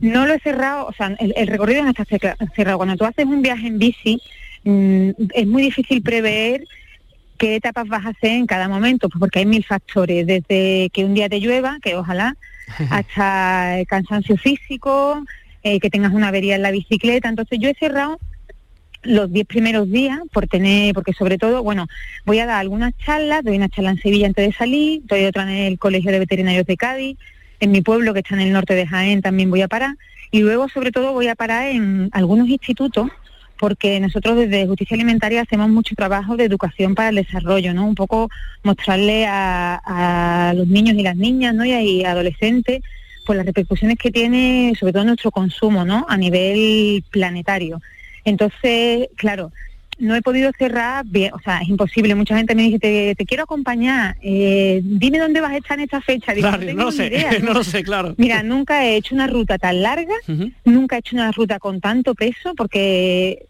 No 0.00 0.26
lo 0.26 0.34
he 0.34 0.40
cerrado, 0.40 0.86
o 0.86 0.92
sea, 0.94 1.14
el, 1.20 1.32
el 1.36 1.46
recorrido 1.46 1.84
no 1.84 1.90
está 1.90 2.04
cerrado. 2.04 2.76
Cuando 2.76 2.96
tú 2.96 3.04
haces 3.04 3.24
un 3.24 3.40
viaje 3.40 3.68
en 3.68 3.78
bici, 3.78 4.20
mm, 4.64 5.10
es 5.32 5.46
muy 5.46 5.62
difícil 5.62 6.02
prever 6.02 6.64
qué 7.38 7.54
etapas 7.54 7.86
vas 7.86 8.04
a 8.04 8.08
hacer 8.08 8.32
en 8.32 8.46
cada 8.46 8.68
momento, 8.68 9.08
pues 9.08 9.20
porque 9.20 9.38
hay 9.38 9.46
mil 9.46 9.64
factores, 9.64 10.26
desde 10.26 10.90
que 10.92 11.04
un 11.04 11.14
día 11.14 11.28
te 11.28 11.38
llueva, 11.38 11.78
que 11.80 11.94
ojalá, 11.94 12.36
hasta 12.90 13.80
el 13.80 13.86
cansancio 13.86 14.36
físico, 14.36 15.24
eh, 15.62 15.80
que 15.80 15.90
tengas 15.90 16.12
una 16.12 16.28
avería 16.28 16.56
en 16.56 16.62
la 16.62 16.70
bicicleta. 16.70 17.28
Entonces 17.28 17.58
yo 17.60 17.68
he 17.68 17.74
cerrado 17.74 18.18
los 19.02 19.30
10 19.30 19.46
primeros 19.46 19.90
días 19.90 20.18
por 20.32 20.46
tener, 20.46 20.94
porque 20.94 21.12
sobre 21.12 21.38
todo, 21.38 21.62
bueno, 21.62 21.86
voy 22.24 22.38
a 22.38 22.46
dar 22.46 22.60
algunas 22.60 22.96
charlas, 22.98 23.44
doy 23.44 23.56
una 23.56 23.68
charla 23.68 23.90
en 23.90 24.00
Sevilla 24.00 24.26
antes 24.26 24.46
de 24.46 24.52
salir, 24.52 25.02
doy 25.04 25.24
otra 25.26 25.42
en 25.42 25.72
el 25.72 25.78
Colegio 25.78 26.10
de 26.10 26.18
Veterinarios 26.18 26.66
de 26.66 26.76
Cádiz, 26.76 27.18
en 27.60 27.70
mi 27.70 27.82
pueblo 27.82 28.12
que 28.12 28.20
está 28.20 28.34
en 28.34 28.40
el 28.40 28.52
norte 28.52 28.74
de 28.74 28.86
Jaén 28.86 29.22
también 29.22 29.50
voy 29.50 29.62
a 29.62 29.68
parar 29.68 29.96
y 30.30 30.40
luego 30.40 30.68
sobre 30.68 30.90
todo 30.90 31.12
voy 31.12 31.28
a 31.28 31.34
parar 31.34 31.68
en 31.68 32.08
algunos 32.12 32.48
institutos 32.48 33.08
porque 33.58 34.00
nosotros 34.00 34.36
desde 34.36 34.66
Justicia 34.66 34.94
Alimentaria 34.94 35.42
hacemos 35.42 35.68
mucho 35.68 35.94
trabajo 35.94 36.36
de 36.36 36.44
educación 36.44 36.94
para 36.94 37.10
el 37.10 37.16
desarrollo, 37.16 37.74
¿no? 37.74 37.86
Un 37.86 37.94
poco 37.94 38.30
mostrarle 38.62 39.26
a, 39.26 39.80
a 39.84 40.54
los 40.54 40.66
niños 40.66 40.96
y 40.96 41.02
las 41.02 41.16
niñas, 41.16 41.54
¿no? 41.54 41.64
Y 41.64 42.04
a, 42.04 42.10
adolescentes, 42.10 42.82
pues 43.26 43.36
las 43.36 43.46
repercusiones 43.46 43.98
que 43.98 44.10
tiene 44.10 44.74
sobre 44.78 44.92
todo 44.92 45.04
nuestro 45.04 45.30
consumo, 45.30 45.84
¿no? 45.84 46.06
A 46.08 46.16
nivel 46.16 47.04
planetario. 47.10 47.80
Entonces, 48.24 49.08
claro, 49.16 49.52
no 49.98 50.14
he 50.14 50.22
podido 50.22 50.50
cerrar 50.58 51.04
bien, 51.06 51.32
o 51.34 51.40
sea, 51.40 51.58
es 51.58 51.68
imposible. 51.68 52.14
Mucha 52.14 52.36
gente 52.36 52.54
me 52.54 52.62
dice, 52.62 52.78
te, 52.78 53.14
te 53.16 53.24
quiero 53.24 53.44
acompañar, 53.44 54.16
eh, 54.22 54.80
dime 54.82 55.18
dónde 55.18 55.40
vas 55.40 55.52
a 55.52 55.56
estar 55.56 55.78
en 55.78 55.84
esta 55.84 56.00
fecha. 56.00 56.32
Digo, 56.32 56.48
Claro, 56.48 56.64
no 56.74 56.84
lo 56.84 56.92
sé, 56.92 57.06
idea, 57.06 57.38
no 57.42 57.52
lo 57.52 57.64
sé, 57.64 57.82
claro. 57.82 58.14
Mira, 58.16 58.42
nunca 58.42 58.84
he 58.84 58.96
hecho 58.96 59.14
una 59.14 59.26
ruta 59.26 59.58
tan 59.58 59.82
larga, 59.82 60.14
nunca 60.64 60.96
he 60.96 60.98
hecho 61.00 61.16
una 61.16 61.32
ruta 61.32 61.58
con 61.58 61.80
tanto 61.80 62.14
peso, 62.14 62.54
porque 62.56 63.46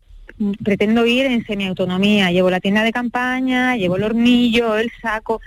pretendo 0.62 1.06
ir 1.06 1.26
en 1.26 1.44
semiautonomía. 1.46 2.30
Llevo 2.30 2.50
la 2.50 2.60
tienda 2.60 2.82
de 2.82 2.92
campaña, 2.92 3.76
llevo 3.76 3.96
el 3.96 4.04
hornillo, 4.04 4.76
el 4.76 4.90
saco. 5.00 5.40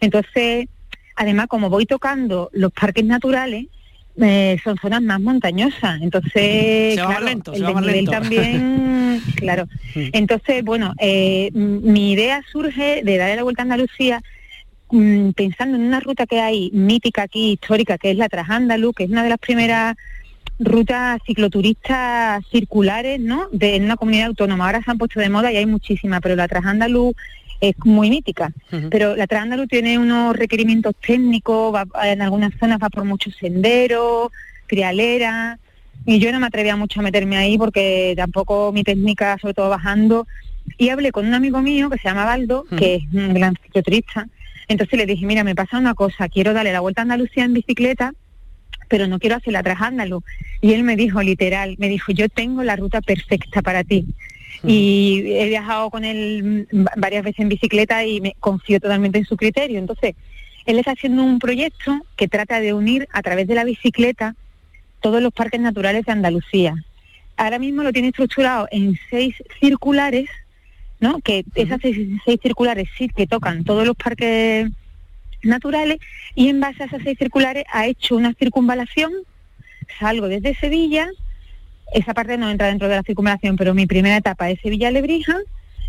Entonces, 0.00 0.68
además, 1.16 1.46
como 1.46 1.70
voy 1.70 1.86
tocando 1.86 2.50
los 2.52 2.72
parques 2.72 3.04
naturales, 3.04 3.66
eh, 4.20 4.58
son 4.62 4.76
zonas 4.78 5.02
más 5.02 5.20
montañosas. 5.20 6.00
Entonces, 6.02 6.94
Se 6.94 7.00
va 7.00 7.08
más 7.08 7.16
claro, 7.18 7.26
lento, 7.26 7.52
se 7.52 7.58
el 7.58 7.64
va 7.64 7.72
más 7.72 7.84
desnivel 7.84 8.04
lento. 8.04 8.10
también, 8.12 9.22
claro. 9.36 9.68
Entonces, 9.94 10.64
bueno, 10.64 10.94
eh, 10.98 11.50
mi 11.52 12.12
idea 12.12 12.42
surge 12.50 13.02
de 13.04 13.16
darle 13.16 13.36
la 13.36 13.42
vuelta 13.42 13.62
a 13.62 13.64
Andalucía 13.64 14.22
mm, 14.90 15.30
pensando 15.30 15.76
en 15.76 15.82
una 15.82 16.00
ruta 16.00 16.26
que 16.26 16.40
hay 16.40 16.70
mítica 16.72 17.22
aquí, 17.22 17.52
histórica, 17.52 17.98
que 17.98 18.10
es 18.12 18.16
la 18.16 18.28
Trasándalu, 18.28 18.92
que 18.92 19.04
es 19.04 19.10
una 19.10 19.22
de 19.22 19.30
las 19.30 19.38
primeras 19.38 19.96
rutas 20.60 21.20
cicloturistas 21.26 22.44
circulares, 22.52 23.18
¿no? 23.20 23.48
De, 23.50 23.74
en 23.76 23.84
una 23.84 23.96
comunidad 23.96 24.26
autónoma. 24.28 24.66
Ahora 24.66 24.82
se 24.84 24.90
han 24.90 24.98
puesto 24.98 25.18
de 25.18 25.28
moda 25.28 25.52
y 25.52 25.56
hay 25.56 25.66
muchísimas, 25.66 26.20
pero 26.20 26.36
la 26.36 26.46
Trasándalu 26.46 27.14
es 27.60 27.74
muy 27.84 28.10
mítica. 28.10 28.52
Pero 28.90 29.16
la 29.16 29.26
Trasándalu 29.26 29.66
tiene 29.66 29.98
unos 29.98 30.36
requerimientos 30.36 30.94
técnicos, 31.04 31.74
va- 31.74 31.86
en 32.06 32.22
algunas 32.22 32.52
zonas 32.58 32.78
va 32.82 32.90
por 32.90 33.04
muchos 33.04 33.34
senderos, 33.36 34.30
trialeras, 34.66 35.58
y 36.06 36.18
yo 36.18 36.32
no 36.32 36.40
me 36.40 36.46
atrevía 36.46 36.76
mucho 36.76 37.00
a 37.00 37.02
meterme 37.02 37.36
ahí 37.36 37.56
porque 37.56 38.14
tampoco 38.16 38.72
mi 38.72 38.82
técnica, 38.84 39.38
sobre 39.40 39.54
todo 39.54 39.70
bajando, 39.70 40.26
y 40.78 40.88
hablé 40.90 41.12
con 41.12 41.26
un 41.26 41.34
amigo 41.34 41.60
mío 41.62 41.88
que 41.90 41.98
se 41.98 42.08
llama 42.08 42.24
Baldo, 42.24 42.64
que 42.76 42.96
es 42.96 43.02
un 43.12 43.32
gran 43.34 43.54
cicloturista, 43.62 44.26
entonces 44.68 44.98
le 44.98 45.06
dije, 45.06 45.26
mira, 45.26 45.44
me 45.44 45.54
pasa 45.54 45.78
una 45.78 45.94
cosa, 45.94 46.28
quiero 46.28 46.52
darle 46.54 46.72
la 46.72 46.80
vuelta 46.80 47.02
a 47.02 47.04
Andalucía 47.04 47.44
en 47.44 47.54
bicicleta, 47.54 48.12
pero 48.88 49.06
no 49.06 49.18
quiero 49.18 49.36
hacer 49.36 49.52
la 49.52 49.62
Trasándalu. 49.62 50.22
Y 50.60 50.72
él 50.72 50.82
me 50.84 50.96
dijo, 50.96 51.22
literal, 51.22 51.76
me 51.78 51.88
dijo, 51.88 52.12
yo 52.12 52.28
tengo 52.28 52.62
la 52.62 52.76
ruta 52.76 53.00
perfecta 53.00 53.62
para 53.62 53.82
ti. 53.84 54.06
Y 54.66 55.24
he 55.26 55.48
viajado 55.48 55.90
con 55.90 56.04
él 56.04 56.66
mm, 56.70 56.84
varias 56.96 57.24
veces 57.24 57.40
en 57.40 57.48
bicicleta 57.48 58.04
y 58.04 58.20
me 58.20 58.34
confío 58.40 58.80
totalmente 58.80 59.18
en 59.18 59.24
su 59.24 59.36
criterio. 59.36 59.78
Entonces, 59.78 60.14
él 60.66 60.78
está 60.78 60.92
haciendo 60.92 61.22
un 61.22 61.38
proyecto 61.38 62.00
que 62.16 62.28
trata 62.28 62.60
de 62.60 62.72
unir 62.72 63.06
a 63.12 63.22
través 63.22 63.46
de 63.46 63.54
la 63.54 63.64
bicicleta 63.64 64.34
todos 65.00 65.22
los 65.22 65.32
parques 65.32 65.60
naturales 65.60 66.06
de 66.06 66.12
Andalucía. 66.12 66.74
Ahora 67.36 67.58
mismo 67.58 67.82
lo 67.82 67.92
tiene 67.92 68.08
estructurado 68.08 68.68
en 68.70 68.98
seis 69.10 69.34
circulares, 69.60 70.30
¿no? 71.00 71.20
Que 71.20 71.44
esas 71.54 71.80
seis, 71.82 71.98
seis 72.24 72.40
circulares 72.42 72.88
sí 72.96 73.08
que 73.08 73.26
tocan 73.26 73.64
todos 73.64 73.86
los 73.86 73.96
parques 73.96 74.70
naturales 75.42 75.98
y 76.34 76.48
en 76.48 76.60
base 76.60 76.82
a 76.82 76.86
esas 76.86 77.02
seis 77.02 77.18
circulares 77.18 77.64
ha 77.70 77.86
hecho 77.86 78.16
una 78.16 78.32
circunvalación, 78.34 79.12
salgo 79.98 80.28
desde 80.28 80.54
Sevilla, 80.54 81.10
esa 81.92 82.14
parte 82.14 82.36
no 82.38 82.50
entra 82.50 82.68
dentro 82.68 82.88
de 82.88 82.96
la 82.96 83.02
circunvalación, 83.02 83.56
pero 83.56 83.74
mi 83.74 83.86
primera 83.86 84.16
etapa 84.16 84.50
es 84.50 84.60
Sevilla-Lebrija, 84.60 85.38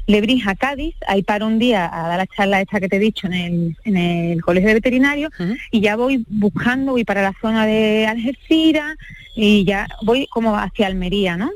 Lebrija-Cádiz, 0.07 0.95
ahí 1.07 1.23
paro 1.23 1.47
un 1.47 1.57
día 1.57 1.89
a 1.91 2.07
dar 2.07 2.17
la 2.17 2.27
charla 2.27 2.61
esta 2.61 2.79
que 2.79 2.87
te 2.87 2.97
he 2.97 2.99
dicho 2.99 3.25
en 3.27 3.33
el, 3.33 3.77
en 3.85 3.97
el 3.97 4.41
colegio 4.41 4.67
de 4.67 4.75
veterinario 4.75 5.29
y 5.71 5.81
ya 5.81 5.95
voy 5.95 6.23
buscando, 6.27 6.91
voy 6.91 7.03
para 7.03 7.23
la 7.23 7.33
zona 7.41 7.65
de 7.65 8.05
Algeciras 8.05 8.95
y 9.35 9.65
ya 9.65 9.87
voy 10.03 10.27
como 10.27 10.55
hacia 10.55 10.87
Almería, 10.87 11.37
¿no? 11.37 11.51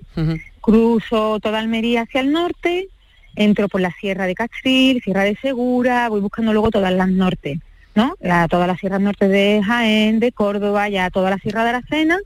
Cruzo 0.62 1.40
toda 1.40 1.60
Almería 1.60 2.02
hacia 2.02 2.22
el 2.22 2.32
norte, 2.32 2.90
entro 3.36 3.70
por 3.70 3.82
la 3.82 3.92
Sierra 3.92 4.26
de 4.26 4.36
Castril, 4.36 5.02
Sierra 5.04 5.24
de 5.24 5.38
Segura, 5.42 6.10
voy 6.10 6.22
buscando 6.22 6.52
luego 6.52 6.72
todas 6.72 6.92
las 6.92 7.10
norte, 7.10 7.60
¿no? 7.94 8.16
La, 8.20 8.48
todas 8.48 8.68
las 8.68 8.80
sierras 8.80 9.00
norte 9.00 9.28
de 9.28 9.62
Jaén, 9.64 10.20
de 10.20 10.32
Córdoba, 10.32 10.90
ya 10.90 11.12
toda 11.12 11.30
la 11.30 11.38
Sierra 11.38 11.64
de 11.64 11.70
Aracena, 11.70 12.18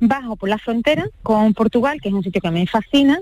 bajo 0.00 0.36
por 0.36 0.48
la 0.48 0.58
frontera 0.58 1.06
con 1.22 1.54
Portugal, 1.54 2.00
que 2.00 2.08
es 2.08 2.14
un 2.14 2.22
sitio 2.22 2.40
que 2.40 2.50
me 2.50 2.66
fascina, 2.66 3.20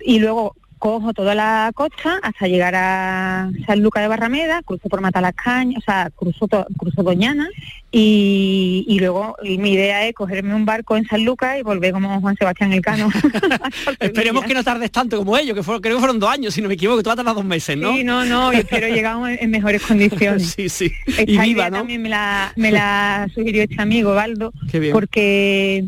y 0.00 0.18
luego 0.18 0.54
cojo 0.80 1.12
toda 1.12 1.36
la 1.36 1.70
costa 1.74 2.18
hasta 2.22 2.48
llegar 2.48 2.74
a 2.74 3.50
San 3.66 3.80
Luca 3.80 4.00
de 4.00 4.08
Barrameda, 4.08 4.62
cruzo 4.64 4.88
por 4.88 5.00
Matalascaña, 5.00 5.78
o 5.78 5.82
sea, 5.82 6.10
cruzo, 6.16 6.48
to- 6.48 6.66
cruzo 6.76 7.04
Doñana 7.04 7.48
y, 7.92 8.84
y 8.88 8.98
luego 8.98 9.36
y 9.42 9.58
mi 9.58 9.72
idea 9.74 10.06
es 10.08 10.14
cogerme 10.14 10.54
un 10.54 10.64
barco 10.64 10.96
en 10.96 11.04
San 11.06 11.24
Lucas 11.24 11.58
y 11.58 11.62
volver 11.62 11.92
como 11.92 12.20
Juan 12.20 12.34
Sebastián 12.36 12.72
Elcano. 12.72 13.08
Esperemos 14.00 14.44
que 14.44 14.54
no 14.54 14.64
tardes 14.64 14.90
tanto 14.90 15.16
como 15.18 15.36
ellos, 15.36 15.54
que 15.54 15.62
fueron, 15.62 15.82
creo 15.82 15.96
que 15.96 16.00
fueron 16.00 16.18
dos 16.18 16.30
años, 16.30 16.54
si 16.54 16.62
no 16.62 16.68
me 16.68 16.74
equivoco, 16.74 17.02
tú 17.02 17.08
vas 17.10 17.14
a 17.14 17.16
tardar 17.18 17.34
dos 17.34 17.44
meses, 17.44 17.76
¿no? 17.76 17.94
Sí, 17.94 18.02
no, 18.04 18.24
no, 18.24 18.52
y 18.52 18.56
espero 18.56 18.88
llegar 18.88 19.16
en, 19.30 19.38
en 19.42 19.50
mejores 19.50 19.82
condiciones. 19.82 20.50
sí, 20.56 20.68
sí. 20.68 20.90
Esta 21.06 21.22
Y 21.22 21.26
viva, 21.26 21.46
idea 21.46 21.70
¿no? 21.70 21.76
también 21.78 22.00
me 22.02 22.08
la, 22.08 22.52
me 22.56 22.72
la 22.72 23.28
sugirió 23.34 23.62
este 23.64 23.80
amigo, 23.82 24.14
Baldo, 24.14 24.52
Qué 24.70 24.78
bien. 24.80 24.92
porque 24.92 25.84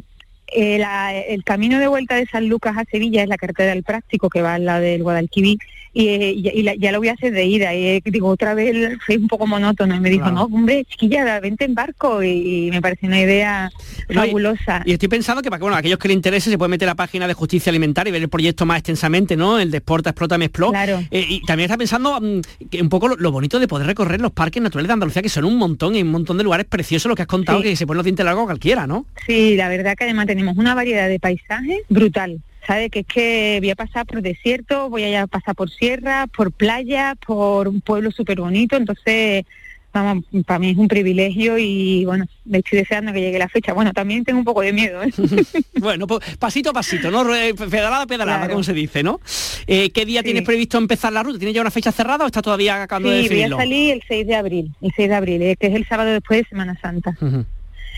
eh, 0.54 0.78
la- 0.78 1.14
el 1.16 1.44
camino 1.44 1.78
de 1.78 1.88
vuelta 1.88 2.14
de 2.16 2.26
San 2.26 2.48
Lucas 2.48 2.76
a 2.76 2.84
Sevilla 2.84 3.22
es 3.22 3.28
la 3.28 3.36
carretera 3.36 3.70
del 3.70 3.82
práctico 3.82 4.28
que 4.30 4.42
va 4.42 4.54
al 4.54 4.64
lado 4.64 4.82
del 4.82 5.02
Guadalquivir 5.02 5.58
y, 5.94 6.08
eh, 6.08 6.32
y- 6.36 6.48
y 6.60 6.62
la- 6.62 6.74
ya 6.74 6.90
lo 6.92 6.98
voy 6.98 7.08
a 7.08 7.12
hacer 7.12 7.32
de 7.32 7.44
ida 7.44 7.74
y 7.74 7.84
eh, 7.86 8.02
digo 8.04 8.28
otra 8.28 8.54
vez 8.54 8.98
fue 9.04 9.16
un 9.18 9.28
poco 9.28 9.46
monótono 9.46 9.94
y 9.94 10.00
me 10.00 10.08
dijo 10.10 10.22
Claro. 10.24 10.36
no 10.36 10.44
hombre 10.44 10.84
chiquilla 10.84 11.38
vente 11.40 11.64
en 11.64 11.74
barco 11.74 12.22
y, 12.22 12.66
y 12.66 12.70
me 12.70 12.80
parece 12.80 13.06
una 13.06 13.20
idea 13.20 13.70
No, 14.08 14.22
fabulosa 14.22 14.82
Y 14.86 14.92
estoy 14.92 15.08
pensando 15.08 15.42
que 15.42 15.50
para 15.50 15.58
que, 15.58 15.62
bueno, 15.64 15.76
aquellos 15.76 15.98
que 15.98 16.08
les 16.08 16.14
interese 16.16 16.50
se 16.50 16.56
puede 16.58 16.70
meter 16.70 16.88
a 16.88 16.92
la 16.92 16.94
página 16.96 17.26
de 17.28 17.34
Justicia 17.34 17.70
Alimentaria 17.70 18.08
y 18.10 18.12
ver 18.12 18.22
el 18.22 18.28
proyecto 18.28 18.64
más 18.66 18.78
extensamente, 18.78 19.36
¿no? 19.36 19.58
El 19.58 19.70
de 19.70 19.78
Exporta, 19.78 20.10
Explota, 20.10 20.38
Me 20.38 20.46
Explo. 20.46 20.70
Claro. 20.70 21.02
Eh, 21.10 21.26
y 21.28 21.40
también 21.42 21.66
está 21.66 21.76
pensando 21.76 22.18
mm, 22.20 22.40
que 22.70 22.80
un 22.80 22.88
poco 22.88 23.08
lo, 23.08 23.16
lo 23.16 23.30
bonito 23.32 23.58
de 23.60 23.68
poder 23.68 23.86
recorrer 23.86 24.20
los 24.20 24.32
parques 24.32 24.62
naturales 24.62 24.88
de 24.88 24.92
Andalucía, 24.94 25.22
que 25.22 25.28
son 25.28 25.44
un 25.44 25.56
montón, 25.58 25.94
y 25.94 26.02
un 26.02 26.10
montón 26.10 26.38
de 26.38 26.44
lugares 26.44 26.66
preciosos, 26.66 27.08
lo 27.10 27.14
que 27.16 27.22
has 27.22 27.28
contado, 27.28 27.58
Sí. 27.62 27.68
que 27.70 27.76
se 27.76 27.86
ponen 27.86 27.98
los 27.98 28.04
dientes 28.04 28.24
largos 28.24 28.44
cualquiera, 28.44 28.86
¿no? 28.86 29.04
Sí, 29.26 29.56
la 29.56 29.68
verdad 29.68 29.94
que 29.96 30.04
además 30.04 30.26
tenemos 30.26 30.56
una 30.56 30.74
variedad 30.74 31.08
de 31.08 31.18
paisajes 31.20 31.78
brutal. 31.88 32.40
¿Sabe? 32.66 32.90
Que 32.90 33.00
es 33.00 33.06
que 33.06 33.58
voy 33.60 33.70
a 33.70 33.74
pasar 33.76 34.06
por 34.06 34.22
desierto, 34.22 34.88
voy 34.88 35.14
a 35.14 35.26
pasar 35.26 35.54
por 35.54 35.68
sierra, 35.70 36.26
por 36.28 36.52
playa, 36.52 37.16
por 37.26 37.66
un 37.68 37.80
pueblo 37.80 38.10
súper 38.12 38.40
bonito. 38.40 38.76
Entonces, 38.76 39.44
vamos, 39.92 40.24
para 40.46 40.58
mí 40.60 40.70
es 40.70 40.76
un 40.76 40.86
privilegio 40.86 41.58
y 41.58 42.04
bueno, 42.04 42.24
me 42.44 42.58
estoy 42.58 42.78
deseando 42.78 43.12
que 43.12 43.20
llegue 43.20 43.38
la 43.38 43.48
fecha. 43.48 43.72
Bueno, 43.72 43.92
también 43.92 44.24
tengo 44.24 44.38
un 44.38 44.44
poco 44.44 44.60
de 44.62 44.72
miedo. 44.72 45.02
¿eh? 45.02 45.10
bueno, 45.80 46.06
pues 46.06 46.36
pasito 46.38 46.70
a 46.70 46.72
pasito, 46.72 47.10
¿no? 47.10 47.24
Re- 47.24 47.52
Pedalada 47.54 48.02
a 48.02 48.06
pedalada, 48.06 48.38
Claro. 48.38 48.52
como 48.52 48.62
se 48.62 48.72
dice, 48.74 49.02
¿no? 49.02 49.20
Eh, 49.66 49.90
¿Qué 49.90 50.06
día 50.06 50.22
tienes 50.22 50.42
previsto 50.44 50.78
empezar 50.78 51.12
la 51.12 51.24
ruta? 51.24 51.38
¿Tienes 51.40 51.54
ya 51.56 51.60
una 51.62 51.70
fecha 51.72 51.90
cerrada 51.90 52.22
o 52.24 52.26
está 52.28 52.42
todavía 52.42 52.80
acabando 52.84 53.10
de 53.10 53.22
Sí, 53.24 53.28
voy 53.28 53.42
a 53.42 53.48
salir 53.56 53.94
el 53.94 54.02
6 54.06 54.26
de 54.28 54.34
abril, 54.36 54.72
el 54.80 54.92
6 54.94 55.08
de 55.08 55.14
abril, 55.16 55.42
eh, 55.42 55.56
que 55.58 55.66
es 55.66 55.74
el 55.74 55.84
sábado 55.88 56.10
después 56.10 56.42
de 56.42 56.48
Semana 56.48 56.78
Santa. 56.80 57.16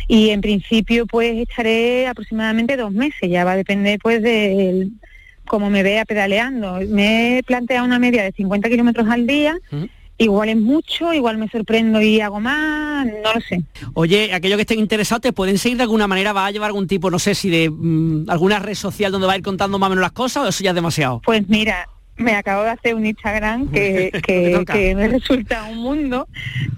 Y 0.09 0.31
en 0.31 0.41
principio 0.41 1.07
pues 1.07 1.37
estaré 1.37 2.07
aproximadamente 2.07 2.77
dos 2.77 2.93
meses, 2.93 3.31
ya 3.31 3.45
va 3.45 3.53
a 3.53 3.57
depender 3.57 3.99
pues 4.03 4.23
de 4.23 4.89
cómo 5.47 5.71
me 5.71 5.83
vea 5.83 6.05
pedaleando. 6.05 6.81
Me 6.89 7.39
he 7.39 7.43
planteado 7.43 7.85
una 7.85 7.99
media 7.99 8.23
de 8.23 8.33
50 8.33 8.69
kilómetros 8.69 9.09
al 9.09 9.27
día. 9.27 9.57
Igual 10.17 10.49
es 10.49 10.57
mucho, 10.57 11.13
igual 11.13 11.39
me 11.39 11.49
sorprendo 11.49 12.01
y 12.01 12.21
hago 12.21 12.39
más, 12.39 13.05
no 13.07 13.35
lo 13.35 13.41
sé. 13.41 13.63
Oye, 13.95 14.33
aquellos 14.33 14.57
que 14.57 14.63
estén 14.63 14.79
interesados, 14.79 15.23
¿te 15.23 15.33
pueden 15.33 15.59
seguir 15.59 15.77
de 15.77 15.83
alguna 15.83 16.07
manera? 16.07 16.33
¿Va 16.33 16.47
a 16.47 16.51
llevar 16.53 16.69
algún 16.69 16.87
tipo, 16.87 17.11
no 17.11 17.19
sé 17.19 17.35
si 17.35 17.51
de 17.51 17.69
mm, 17.69 18.31
alguna 18.31 18.61
red 18.61 18.75
social 18.75 19.11
donde 19.11 19.27
va 19.27 19.33
a 19.33 19.37
ir 19.37 19.43
contando 19.43 19.77
más 19.77 19.89
o 19.89 19.91
menos 19.91 20.03
las 20.03 20.13
cosas 20.13 20.45
o 20.45 20.49
eso 20.49 20.63
ya 20.63 20.71
es 20.71 20.77
demasiado? 20.77 21.21
Pues 21.25 21.49
mira, 21.49 21.89
me 22.17 22.33
acabo 22.33 22.63
de 22.63 22.71
hacer 22.71 22.95
un 22.95 23.07
Instagram 23.07 23.71
que, 23.71 24.11
que, 24.67 24.95
me 24.95 25.09
resulta 25.09 25.65
un 25.65 25.79
mundo, 25.79 26.29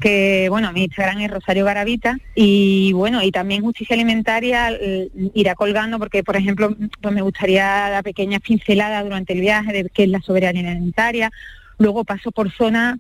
que 0.01 0.47
bueno, 0.51 0.73
mi 0.73 0.85
Instagram 0.85 1.21
es 1.21 1.31
Rosario 1.31 1.65
Garavita 1.65 2.19
y 2.35 2.93
bueno, 2.93 3.23
y 3.23 3.31
también 3.31 3.63
justicia 3.63 3.95
alimentaria 3.95 4.71
eh, 4.73 5.09
irá 5.35 5.55
colgando 5.55 5.99
porque 5.99 6.25
por 6.25 6.37
ejemplo, 6.37 6.75
pues 7.01 7.15
me 7.15 7.23
gustaría 7.23 7.91
la 7.91 8.03
pequeña 8.03 8.41
pincelada 8.41 9.03
durante 9.03 9.35
el 9.35 9.41
viaje 9.41 9.73
de 9.73 9.91
qué 9.91 10.05
es 10.05 10.09
la 10.09 10.21
soberanía 10.21 10.71
alimentaria, 10.71 11.31
luego 11.79 12.05
paso 12.05 12.33
por 12.33 12.51
zonas 12.53 12.99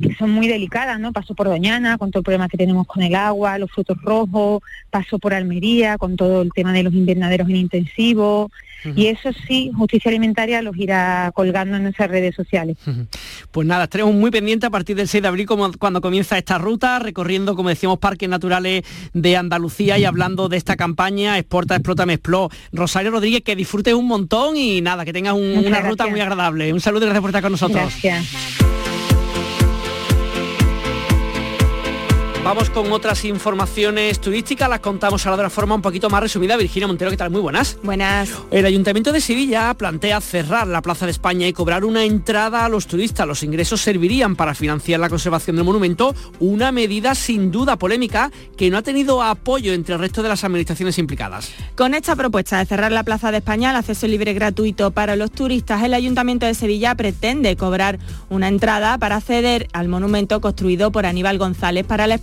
que 0.00 0.14
son 0.14 0.30
muy 0.30 0.46
delicadas, 0.46 1.00
¿no? 1.00 1.12
Paso 1.12 1.34
por 1.34 1.46
Doñana 1.46 1.96
con 1.96 2.10
todo 2.10 2.20
el 2.20 2.24
problema 2.24 2.48
que 2.48 2.58
tenemos 2.58 2.86
con 2.86 3.02
el 3.02 3.14
agua, 3.14 3.58
los 3.58 3.70
frutos 3.70 3.96
rojos, 4.02 4.62
paso 4.90 5.18
por 5.18 5.32
Almería 5.32 5.96
con 5.96 6.16
todo 6.16 6.42
el 6.42 6.52
tema 6.52 6.72
de 6.72 6.82
los 6.82 6.92
invernaderos 6.92 7.48
en 7.48 7.56
intensivo, 7.56 8.50
y 8.84 9.06
eso 9.06 9.30
sí, 9.46 9.70
Justicia 9.76 10.10
Alimentaria 10.10 10.62
los 10.62 10.76
irá 10.76 11.30
colgando 11.34 11.76
en 11.76 11.84
nuestras 11.84 12.10
redes 12.10 12.34
sociales. 12.34 12.76
Pues 13.50 13.66
nada, 13.66 13.84
estaremos 13.84 14.14
muy 14.14 14.30
pendientes 14.30 14.68
a 14.68 14.70
partir 14.70 14.96
del 14.96 15.08
6 15.08 15.22
de 15.22 15.28
abril 15.28 15.46
como, 15.46 15.72
cuando 15.72 16.00
comienza 16.00 16.38
esta 16.38 16.58
ruta, 16.58 16.98
recorriendo, 16.98 17.56
como 17.56 17.68
decíamos, 17.68 17.98
parques 17.98 18.28
naturales 18.28 18.84
de 19.12 19.36
Andalucía 19.36 19.98
y 19.98 20.04
hablando 20.04 20.48
de 20.48 20.56
esta 20.56 20.76
campaña 20.76 21.38
Exporta, 21.38 21.74
Explota, 21.74 22.06
Me 22.06 22.14
Expló. 22.14 22.50
Rosario 22.72 23.10
Rodríguez, 23.10 23.42
que 23.42 23.56
disfrutes 23.56 23.94
un 23.94 24.06
montón 24.06 24.56
y 24.56 24.80
nada, 24.80 25.04
que 25.04 25.12
tengas 25.12 25.34
una 25.34 25.80
ruta 25.80 26.06
muy 26.06 26.20
agradable. 26.20 26.72
Un 26.72 26.80
saludo 26.80 27.04
y 27.04 27.06
gracias 27.06 27.20
por 27.20 27.30
estar 27.30 27.42
con 27.42 27.52
nosotros. 27.52 27.82
Gracias. 28.02 28.75
Vamos 32.46 32.70
con 32.70 32.92
otras 32.92 33.24
informaciones 33.24 34.20
turísticas, 34.20 34.70
las 34.70 34.78
contamos 34.78 35.26
ahora 35.26 35.38
de 35.38 35.40
una 35.42 35.50
forma 35.50 35.74
un 35.74 35.82
poquito 35.82 36.08
más 36.08 36.20
resumida. 36.20 36.56
Virginia 36.56 36.86
Montero, 36.86 37.10
¿qué 37.10 37.16
tal? 37.16 37.28
Muy 37.28 37.40
buenas. 37.40 37.76
Buenas. 37.82 38.30
El 38.52 38.64
Ayuntamiento 38.64 39.10
de 39.10 39.20
Sevilla 39.20 39.74
plantea 39.74 40.20
cerrar 40.20 40.68
la 40.68 40.80
Plaza 40.80 41.06
de 41.06 41.10
España 41.10 41.48
y 41.48 41.52
cobrar 41.52 41.84
una 41.84 42.04
entrada 42.04 42.64
a 42.64 42.68
los 42.68 42.86
turistas. 42.86 43.26
Los 43.26 43.42
ingresos 43.42 43.80
servirían 43.80 44.36
para 44.36 44.54
financiar 44.54 45.00
la 45.00 45.08
conservación 45.08 45.56
del 45.56 45.64
monumento, 45.64 46.14
una 46.38 46.70
medida 46.70 47.16
sin 47.16 47.50
duda 47.50 47.78
polémica 47.78 48.30
que 48.56 48.70
no 48.70 48.78
ha 48.78 48.82
tenido 48.82 49.24
apoyo 49.24 49.72
entre 49.72 49.96
el 49.96 50.00
resto 50.00 50.22
de 50.22 50.28
las 50.28 50.44
administraciones 50.44 50.98
implicadas. 50.98 51.50
Con 51.74 51.94
esta 51.94 52.14
propuesta 52.14 52.58
de 52.58 52.66
cerrar 52.66 52.92
la 52.92 53.02
Plaza 53.02 53.32
de 53.32 53.38
España 53.38 53.70
al 53.70 53.76
acceso 53.76 54.06
libre 54.06 54.34
gratuito 54.34 54.92
para 54.92 55.16
los 55.16 55.32
turistas, 55.32 55.82
el 55.82 55.94
Ayuntamiento 55.94 56.46
de 56.46 56.54
Sevilla 56.54 56.94
pretende 56.94 57.56
cobrar 57.56 57.98
una 58.30 58.46
entrada 58.46 58.98
para 58.98 59.16
acceder 59.16 59.66
al 59.72 59.88
monumento 59.88 60.40
construido 60.40 60.92
por 60.92 61.06
Aníbal 61.06 61.38
González 61.38 61.84
para 61.84 62.06
la 62.06 62.14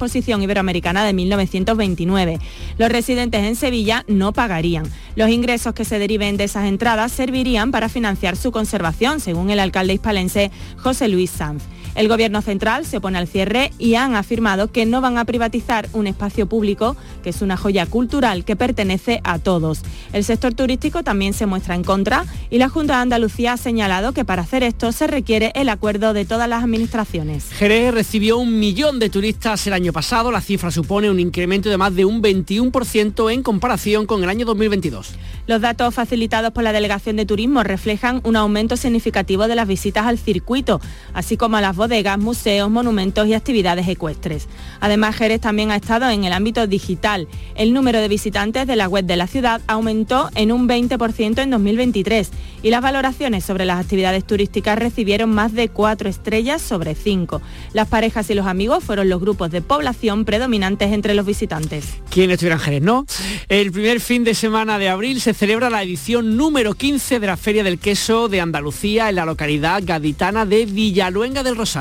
Iberoamericana 0.42 1.06
de 1.06 1.14
1929. 1.14 2.40
Los 2.78 2.90
residentes 2.90 3.44
en 3.44 3.56
Sevilla 3.56 4.04
no 4.08 4.34
pagarían. 4.34 4.86
Los 5.16 5.30
ingresos 5.30 5.74
que 5.74 5.86
se 5.86 6.00
deriven 6.00 6.38
de 6.38 6.46
esas 6.46 6.66
entradas 6.66 7.12
servirían 7.12 7.72
para 7.72 7.90
financiar 7.90 8.36
su 8.36 8.52
conservación, 8.52 9.20
según 9.20 9.50
el 9.50 9.60
alcalde 9.60 9.94
hispalense 9.94 10.52
José 10.78 11.08
Luis 11.08 11.32
Sanz. 11.32 11.64
El 11.96 12.08
Gobierno 12.08 12.42
central 12.42 12.86
se 12.86 12.98
opone 12.98 13.20
al 13.20 13.28
cierre 13.28 13.72
y 13.78 13.96
han 13.96 14.16
afirmado 14.16 14.72
que 14.72 14.86
no 14.86 15.00
van 15.00 15.18
a 15.18 15.26
privatizar 15.26 15.88
un 15.94 16.08
espacio 16.08 16.48
público 16.48 16.96
que 17.22 17.30
es 17.30 17.42
una 17.42 17.56
joya 17.56 17.86
cultural 17.86 18.46
que 18.46 18.56
pertenece 18.56 19.22
a 19.24 19.40
todos. 19.40 19.82
El 20.12 20.24
sector 20.24 20.54
turístico 20.54 21.04
también 21.04 21.34
se 21.34 21.46
muestra 21.46 21.76
en 21.76 21.84
contra 21.84 22.26
y 22.50 22.58
la 22.58 22.70
Junta 22.70 22.96
de 22.96 23.02
Andalucía 23.04 23.54
ha 23.54 23.58
señalado 23.58 24.12
que 24.14 24.26
para 24.26 24.42
hacer 24.42 24.64
esto 24.64 24.92
se 24.92 25.08
requiere 25.08 25.52
el 25.56 25.70
acuerdo 25.70 26.14
de 26.14 26.26
todas 26.26 26.50
las 26.50 26.64
administraciones. 26.64 27.52
Jerez 27.52 27.94
recibió 27.94 28.38
un 28.38 28.60
millón 28.60 29.00
de 29.00 29.10
turistas 29.10 29.66
el 29.68 29.74
año 29.74 29.94
pasado. 29.94 30.32
La 30.32 30.42
cifra 30.42 30.72
supone 30.72 31.10
un 31.10 31.20
incremento 31.20 31.70
de 31.70 31.78
más 31.78 31.96
de 31.96 32.06
un 32.06 32.22
21% 32.22 33.32
en 33.32 33.44
comparación 33.44 34.06
con 34.06 34.24
el 34.24 34.30
año 34.30 34.46
2022. 34.46 35.14
Los 35.46 35.62
datos 35.62 35.94
facilitados 35.94 36.52
por 36.52 36.64
la 36.64 36.72
Delegación 36.72 37.16
de 37.18 37.26
Turismo 37.26 37.64
reflejan 37.64 38.22
un 38.24 38.36
aumento 38.36 38.78
significativo 38.78 39.48
de 39.48 39.56
las 39.56 39.68
visitas 39.68 40.06
al 40.06 40.18
circuito, 40.18 40.82
así 41.14 41.38
como 41.38 41.58
a 41.58 41.62
las 41.62 41.76
bodegas, 41.84 42.18
museos, 42.18 42.70
monumentos 42.70 43.28
y 43.28 43.34
actividades 43.34 43.90
ecuestres. 43.90 44.48
Además, 44.80 45.18
Jerez 45.18 45.42
también 45.42 45.70
ha 45.70 45.76
estado 45.76 46.10
en 46.10 46.24
el 46.24 46.32
ámbito 46.32 46.66
digital. 46.66 47.28
El 47.56 47.74
número 47.74 48.00
de 48.00 48.08
visitantes 48.08 48.66
de 48.68 48.78
la 48.78 48.88
web 48.88 49.04
de 49.04 49.18
la 49.18 49.28
ciudad 49.28 49.60
aumentó 49.68 50.30
en 50.36 50.54
un 50.54 50.66
20% 50.66 51.42
en 51.42 51.50
2023 51.50 52.32
y 52.62 52.70
las 52.70 52.82
valoraciones 52.82 53.44
sobre 53.44 53.66
las 53.66 53.82
actividades 53.82 54.26
turísticas 54.26 54.80
recibieron 54.80 55.34
más 55.34 55.52
de 55.52 55.68
4 55.68 56.08
estrellas 56.08 56.62
sobre 56.62 56.96
5. 56.96 57.42
Las 57.74 57.90
parejas 57.90 58.30
y 58.30 58.34
los 58.34 58.48
amigos 58.48 58.82
fueron 58.82 59.10
los 59.10 59.20
grupos 59.20 59.52
de 59.52 59.62
población 59.62 60.24
predominantes 60.24 60.94
entre 60.94 61.16
los 61.16 61.26
visitantes. 61.26 61.96
¿Quién 62.10 62.32
estuviera 62.32 62.56
en 62.56 62.62
Jerez, 62.62 62.82
no? 62.82 63.06
El 63.50 63.74
primer 63.74 64.00
fin 64.00 64.24
de 64.24 64.36
semana 64.36 64.80
de 64.80 64.88
abril 64.88 65.20
se 65.20 65.34
celebra 65.34 65.70
la 65.70 65.84
edición 65.84 66.38
número 66.38 66.76
15 66.76 67.20
de 67.20 67.28
la 67.28 67.36
Feria 67.36 67.66
del 67.66 67.78
Queso 67.78 68.30
de 68.30 68.40
Andalucía 68.40 69.10
en 69.10 69.16
la 69.16 69.26
localidad 69.26 69.84
gaditana 69.84 70.46
de 70.46 70.66
Villaluenga 70.66 71.44
del 71.44 71.58
Rosario. 71.58 71.73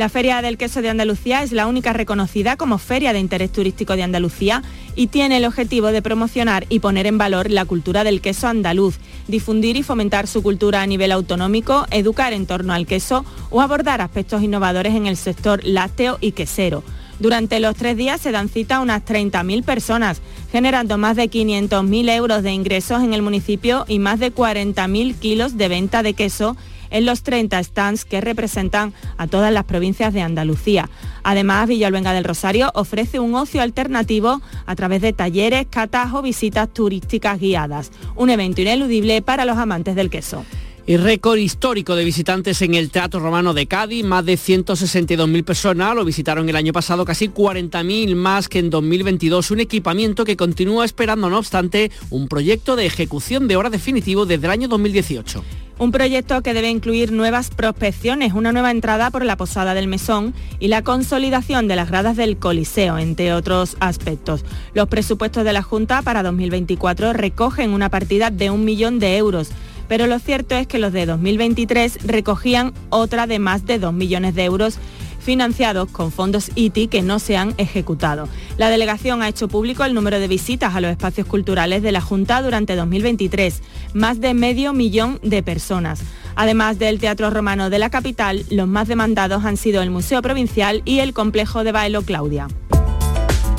La 0.00 0.08
Feria 0.08 0.40
del 0.40 0.56
Queso 0.56 0.80
de 0.82 0.88
Andalucía 0.88 1.42
es 1.42 1.52
la 1.52 1.66
única 1.66 1.92
reconocida 1.92 2.56
como 2.56 2.78
Feria 2.78 3.12
de 3.12 3.18
Interés 3.18 3.52
Turístico 3.52 3.96
de 3.96 4.02
Andalucía 4.02 4.62
y 4.96 5.08
tiene 5.08 5.36
el 5.36 5.44
objetivo 5.44 5.88
de 5.88 6.02
promocionar 6.02 6.66
y 6.68 6.78
poner 6.78 7.06
en 7.06 7.18
valor 7.18 7.50
la 7.50 7.64
cultura 7.64 8.02
del 8.02 8.20
queso 8.20 8.48
andaluz, 8.48 8.96
difundir 9.28 9.76
y 9.76 9.82
fomentar 9.82 10.26
su 10.26 10.42
cultura 10.42 10.82
a 10.82 10.86
nivel 10.86 11.12
autonómico, 11.12 11.86
educar 11.90 12.32
en 12.32 12.46
torno 12.46 12.72
al 12.72 12.86
queso 12.86 13.24
o 13.50 13.60
abordar 13.60 14.00
aspectos 14.00 14.42
innovadores 14.42 14.94
en 14.94 15.06
el 15.06 15.16
sector 15.16 15.60
lácteo 15.64 16.18
y 16.20 16.32
quesero. 16.32 16.82
Durante 17.20 17.60
los 17.60 17.76
tres 17.76 17.98
días 17.98 18.22
se 18.22 18.32
dan 18.32 18.48
cita 18.48 18.76
a 18.76 18.80
unas 18.80 19.04
30.000 19.04 19.62
personas, 19.62 20.22
generando 20.50 20.96
más 20.96 21.16
de 21.16 21.30
500.000 21.30 22.10
euros 22.16 22.42
de 22.42 22.52
ingresos 22.52 23.02
en 23.02 23.12
el 23.12 23.20
municipio 23.20 23.84
y 23.86 23.98
más 23.98 24.18
de 24.18 24.34
40.000 24.34 25.14
kilos 25.16 25.58
de 25.58 25.68
venta 25.68 26.02
de 26.02 26.14
queso 26.14 26.56
en 26.90 27.06
los 27.06 27.22
30 27.22 27.62
stands 27.62 28.04
que 28.04 28.20
representan 28.20 28.92
a 29.16 29.26
todas 29.26 29.52
las 29.52 29.64
provincias 29.64 30.12
de 30.12 30.22
Andalucía. 30.22 30.90
Además, 31.22 31.68
Villalbenga 31.68 32.12
del 32.12 32.24
Rosario 32.24 32.70
ofrece 32.74 33.20
un 33.20 33.34
ocio 33.34 33.62
alternativo 33.62 34.40
a 34.66 34.76
través 34.76 35.02
de 35.02 35.12
talleres, 35.12 35.66
catas 35.70 36.12
o 36.12 36.22
visitas 36.22 36.72
turísticas 36.72 37.40
guiadas, 37.40 37.90
un 38.16 38.30
evento 38.30 38.60
ineludible 38.60 39.22
para 39.22 39.44
los 39.44 39.56
amantes 39.56 39.94
del 39.94 40.10
queso. 40.10 40.44
Y 40.86 40.96
récord 40.96 41.38
histórico 41.38 41.94
de 41.94 42.04
visitantes 42.04 42.62
en 42.62 42.74
el 42.74 42.90
Teatro 42.90 43.20
Romano 43.20 43.54
de 43.54 43.66
Cádiz, 43.66 44.04
más 44.04 44.24
de 44.24 44.34
162.000 44.34 45.44
personas 45.44 45.94
lo 45.94 46.04
visitaron 46.04 46.48
el 46.48 46.56
año 46.56 46.72
pasado, 46.72 47.04
casi 47.04 47.28
40.000 47.28 48.16
más 48.16 48.48
que 48.48 48.58
en 48.58 48.70
2022, 48.70 49.52
un 49.52 49.60
equipamiento 49.60 50.24
que 50.24 50.36
continúa 50.36 50.84
esperando, 50.84 51.30
no 51.30 51.38
obstante, 51.38 51.92
un 52.08 52.26
proyecto 52.26 52.74
de 52.74 52.86
ejecución 52.86 53.46
de 53.46 53.56
hora 53.56 53.70
definitivo 53.70 54.26
desde 54.26 54.46
el 54.46 54.50
año 54.50 54.68
2018. 54.68 55.44
Un 55.80 55.92
proyecto 55.92 56.42
que 56.42 56.52
debe 56.52 56.68
incluir 56.68 57.10
nuevas 57.10 57.48
prospecciones, 57.48 58.34
una 58.34 58.52
nueva 58.52 58.70
entrada 58.70 59.10
por 59.10 59.24
la 59.24 59.38
Posada 59.38 59.72
del 59.72 59.88
Mesón 59.88 60.34
y 60.58 60.68
la 60.68 60.82
consolidación 60.82 61.68
de 61.68 61.76
las 61.76 61.88
gradas 61.88 62.18
del 62.18 62.36
Coliseo, 62.36 62.98
entre 62.98 63.32
otros 63.32 63.78
aspectos. 63.80 64.44
Los 64.74 64.88
presupuestos 64.88 65.42
de 65.42 65.54
la 65.54 65.62
Junta 65.62 66.02
para 66.02 66.22
2024 66.22 67.14
recogen 67.14 67.70
una 67.70 67.88
partida 67.88 68.30
de 68.30 68.50
un 68.50 68.66
millón 68.66 68.98
de 68.98 69.16
euros 69.16 69.52
pero 69.90 70.06
lo 70.06 70.20
cierto 70.20 70.54
es 70.54 70.68
que 70.68 70.78
los 70.78 70.92
de 70.92 71.04
2023 71.04 72.06
recogían 72.06 72.72
otra 72.90 73.26
de 73.26 73.40
más 73.40 73.66
de 73.66 73.80
2 73.80 73.92
millones 73.92 74.36
de 74.36 74.44
euros 74.44 74.78
financiados 75.20 75.90
con 75.90 76.10
fondos 76.10 76.50
ITI 76.54 76.88
que 76.88 77.02
no 77.02 77.18
se 77.18 77.36
han 77.36 77.54
ejecutado. 77.58 78.28
La 78.56 78.70
delegación 78.70 79.22
ha 79.22 79.28
hecho 79.28 79.48
público 79.48 79.84
el 79.84 79.94
número 79.94 80.18
de 80.18 80.28
visitas 80.28 80.74
a 80.74 80.80
los 80.80 80.90
espacios 80.90 81.26
culturales 81.26 81.82
de 81.82 81.92
la 81.92 82.00
Junta 82.00 82.42
durante 82.42 82.76
2023, 82.76 83.62
más 83.94 84.20
de 84.20 84.34
medio 84.34 84.72
millón 84.72 85.20
de 85.22 85.42
personas. 85.42 86.02
Además 86.36 86.78
del 86.78 86.98
Teatro 86.98 87.30
Romano 87.30 87.70
de 87.70 87.78
la 87.78 87.90
capital, 87.90 88.44
los 88.50 88.66
más 88.66 88.88
demandados 88.88 89.44
han 89.44 89.56
sido 89.56 89.82
el 89.82 89.90
Museo 89.90 90.22
Provincial 90.22 90.82
y 90.84 91.00
el 91.00 91.12
Complejo 91.12 91.64
de 91.64 91.72
Bailo 91.72 92.02
Claudia. 92.02 92.48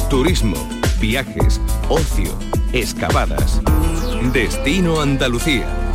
Turismo, 0.09 0.57
viajes, 0.99 1.61
ocio, 1.89 2.37
excavadas. 2.73 3.61
Destino 4.33 5.01
Andalucía. 5.01 5.90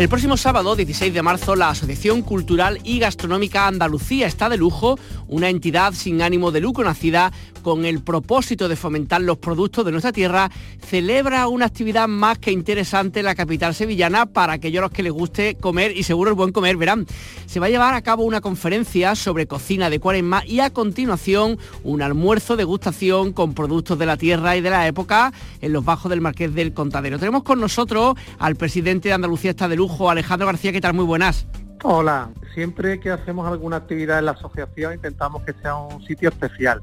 El 0.00 0.08
próximo 0.08 0.38
sábado, 0.38 0.76
16 0.76 1.12
de 1.12 1.20
marzo, 1.20 1.54
la 1.54 1.68
Asociación 1.68 2.22
Cultural 2.22 2.78
y 2.84 3.00
Gastronómica 3.00 3.66
Andalucía 3.66 4.26
está 4.26 4.48
de 4.48 4.56
lujo, 4.56 4.98
una 5.28 5.50
entidad 5.50 5.92
sin 5.92 6.22
ánimo 6.22 6.52
de 6.52 6.62
lucro 6.62 6.84
nacida 6.84 7.30
con 7.60 7.84
el 7.84 8.02
propósito 8.02 8.70
de 8.70 8.76
fomentar 8.76 9.20
los 9.20 9.36
productos 9.36 9.84
de 9.84 9.92
nuestra 9.92 10.12
tierra, 10.12 10.50
celebra 10.80 11.48
una 11.48 11.66
actividad 11.66 12.08
más 12.08 12.38
que 12.38 12.50
interesante 12.50 13.20
en 13.20 13.26
la 13.26 13.34
capital 13.34 13.74
sevillana 13.74 14.24
para 14.24 14.54
aquellos 14.54 14.80
a 14.80 14.86
los 14.86 14.90
que 14.90 15.02
les 15.02 15.12
guste 15.12 15.56
comer 15.56 15.94
y 15.94 16.02
seguro 16.02 16.30
es 16.30 16.36
buen 16.36 16.52
comer, 16.52 16.78
verán. 16.78 17.06
Se 17.44 17.60
va 17.60 17.66
a 17.66 17.68
llevar 17.70 17.92
a 17.92 18.00
cabo 18.00 18.24
una 18.24 18.40
conferencia 18.40 19.14
sobre 19.14 19.46
cocina 19.46 19.90
de 19.90 20.00
cuaresma 20.00 20.42
y 20.46 20.60
a 20.60 20.70
continuación 20.70 21.58
un 21.84 22.00
almuerzo 22.00 22.56
de 22.56 22.64
gustación 22.64 23.34
con 23.34 23.52
productos 23.52 23.98
de 23.98 24.06
la 24.06 24.16
tierra 24.16 24.56
y 24.56 24.62
de 24.62 24.70
la 24.70 24.86
época 24.86 25.32
en 25.60 25.74
los 25.74 25.84
bajos 25.84 26.08
del 26.08 26.22
Marqués 26.22 26.54
del 26.54 26.72
Contadero. 26.72 27.18
Tenemos 27.18 27.42
con 27.42 27.60
nosotros 27.60 28.16
al 28.38 28.56
presidente 28.56 29.08
de 29.08 29.14
Andalucía 29.14 29.50
está 29.50 29.68
de 29.68 29.76
lujo, 29.76 29.89
Alejandro 29.98 30.46
García, 30.46 30.72
¿qué 30.72 30.80
tal? 30.80 30.94
Muy 30.94 31.04
buenas. 31.04 31.46
Hola, 31.82 32.30
siempre 32.54 33.00
que 33.00 33.10
hacemos 33.10 33.46
alguna 33.50 33.76
actividad 33.76 34.18
en 34.18 34.26
la 34.26 34.32
asociación 34.32 34.94
intentamos 34.94 35.42
que 35.42 35.54
sea 35.54 35.76
un 35.76 36.02
sitio 36.04 36.28
especial 36.28 36.82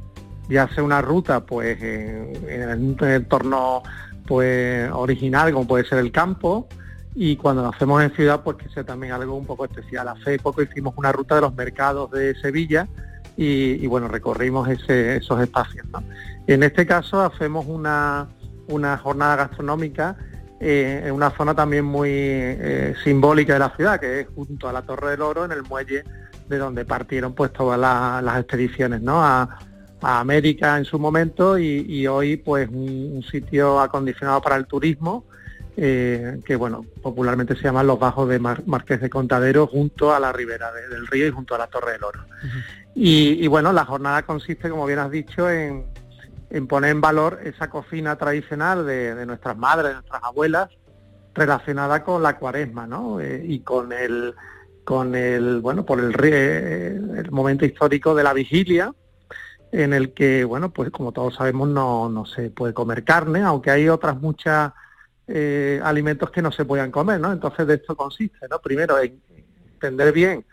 ya 0.49 0.67
sea 0.73 0.83
una 0.83 1.01
ruta 1.01 1.45
pues 1.45 1.81
en, 1.81 2.97
un 2.99 3.07
entorno 3.07 3.83
pues 4.25 4.89
original 4.91 5.51
como 5.51 5.67
puede 5.67 5.85
ser 5.85 5.99
el 5.99 6.11
campo 6.11 6.67
y 7.15 7.35
cuando 7.35 7.63
lo 7.63 7.69
hacemos 7.69 8.01
en 8.03 8.11
ciudad 8.11 8.43
pues 8.43 8.57
que 8.57 8.69
sea 8.69 8.83
también 8.83 9.13
algo 9.13 9.35
un 9.35 9.45
poco 9.45 9.65
especial. 9.65 10.07
Hace 10.07 10.37
poco 10.37 10.61
hicimos 10.61 10.93
una 10.97 11.11
ruta 11.11 11.35
de 11.35 11.41
los 11.41 11.55
mercados 11.55 12.11
de 12.11 12.35
Sevilla 12.35 12.87
y, 13.39 13.85
bueno, 13.85 14.07
recorrimos 14.07 14.67
esos 14.67 15.41
espacios. 15.41 15.85
En 16.47 16.63
este 16.63 16.87
caso 16.87 17.21
hacemos 17.21 17.67
una, 17.67 18.27
jornada 19.03 19.35
gastronómica 19.35 20.15
eh, 20.59 21.03
en 21.05 21.11
una 21.13 21.31
zona 21.31 21.53
también 21.53 21.85
muy 21.85 22.09
eh, 22.11 22.95
simbólica 23.03 23.53
de 23.53 23.59
la 23.59 23.75
ciudad, 23.75 23.99
que 23.99 24.21
es 24.21 24.27
junto 24.33 24.67
a 24.67 24.73
la 24.73 24.81
Torre 24.81 25.11
del 25.11 25.21
Oro, 25.21 25.45
en 25.45 25.51
el 25.51 25.63
muelle 25.63 26.03
de 26.47 26.57
donde 26.57 26.85
partieron 26.85 27.33
pues 27.33 27.51
todas 27.51 27.79
las 27.79 28.39
expediciones, 28.39 29.01
¿no? 29.01 29.23
A, 29.23 29.59
a 30.01 30.19
América 30.19 30.77
en 30.77 30.85
su 30.85 30.99
momento 30.99 31.57
y, 31.57 32.05
hoy 32.07 32.37
pues 32.37 32.69
un, 32.69 33.23
sitio 33.29 33.79
acondicionado 33.79 34.41
para 34.41 34.55
el 34.55 34.65
turismo 34.65 35.25
eh, 35.75 36.39
que 36.45 36.55
bueno 36.55 36.85
popularmente 37.01 37.55
se 37.55 37.63
llaman 37.63 37.87
los 37.87 37.99
bajos 37.99 38.29
de 38.29 38.39
Marqués 38.39 39.01
de 39.01 39.09
Contadero 39.09 39.67
junto 39.67 40.13
a 40.13 40.19
la 40.19 40.31
ribera 40.31 40.71
del 40.71 41.05
río 41.07 41.27
y 41.27 41.31
junto 41.31 41.55
a 41.55 41.57
la 41.57 41.67
Torre 41.67 41.93
del 41.93 42.03
Oro 42.03 42.19
y, 42.95 43.45
bueno 43.47 43.73
la 43.73 43.85
jornada 43.85 44.23
consiste 44.23 44.69
como 44.69 44.85
bien 44.85 44.99
has 44.99 45.11
dicho 45.11 45.49
en, 45.49 45.85
poner 46.67 46.91
en 46.91 47.01
valor 47.01 47.39
esa 47.43 47.69
cocina 47.69 48.15
tradicional 48.15 48.85
de, 48.85 49.25
nuestras 49.25 49.57
madres 49.57 49.89
de 49.89 49.93
nuestras 49.95 50.23
abuelas 50.23 50.69
relacionada 51.33 52.03
con 52.03 52.23
la 52.23 52.37
cuaresma 52.37 52.87
¿no? 52.87 53.19
Eh, 53.19 53.43
y 53.45 53.59
con 53.59 53.91
el 53.91 54.33
con 54.83 55.15
el 55.15 55.59
bueno 55.59 55.85
por 55.85 55.99
el, 55.99 56.15
eh, 56.23 56.99
el 57.17 57.31
momento 57.31 57.65
histórico 57.65 58.15
de 58.15 58.23
la 58.23 58.33
vigilia 58.33 58.93
en 59.71 59.93
el 59.93 60.13
que, 60.13 60.43
bueno, 60.43 60.71
pues 60.71 60.91
como 60.91 61.11
todos 61.11 61.35
sabemos 61.35 61.67
no, 61.69 62.09
no 62.09 62.25
se 62.25 62.49
puede 62.49 62.73
comer 62.73 63.03
carne, 63.03 63.41
aunque 63.41 63.71
hay 63.71 63.89
otras 63.89 64.19
muchas 64.19 64.73
eh, 65.27 65.79
alimentos 65.83 66.31
que 66.31 66.41
no 66.41 66.51
se 66.51 66.65
puedan 66.65 66.91
comer, 66.91 67.19
¿no? 67.19 67.31
Entonces 67.31 67.67
de 67.67 67.75
esto 67.75 67.95
consiste, 67.95 68.47
¿no? 68.49 68.59
Primero 68.59 68.99
en 68.99 69.21
entender 69.73 70.13
bien 70.13 70.45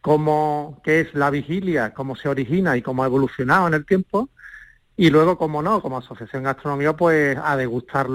cómo, 0.00 0.80
qué 0.84 1.00
es 1.00 1.14
la 1.14 1.30
vigilia, 1.30 1.94
cómo 1.94 2.16
se 2.16 2.28
origina 2.28 2.76
y 2.76 2.82
cómo 2.82 3.02
ha 3.02 3.06
evolucionado 3.06 3.68
en 3.68 3.74
el 3.74 3.86
tiempo, 3.86 4.28
y 4.98 5.10
luego, 5.10 5.36
como 5.36 5.60
no, 5.60 5.82
como 5.82 5.98
Asociación 5.98 6.44
Gastronomía, 6.44 6.94
pues 6.94 7.36
a 7.42 7.54
degustar 7.56 8.06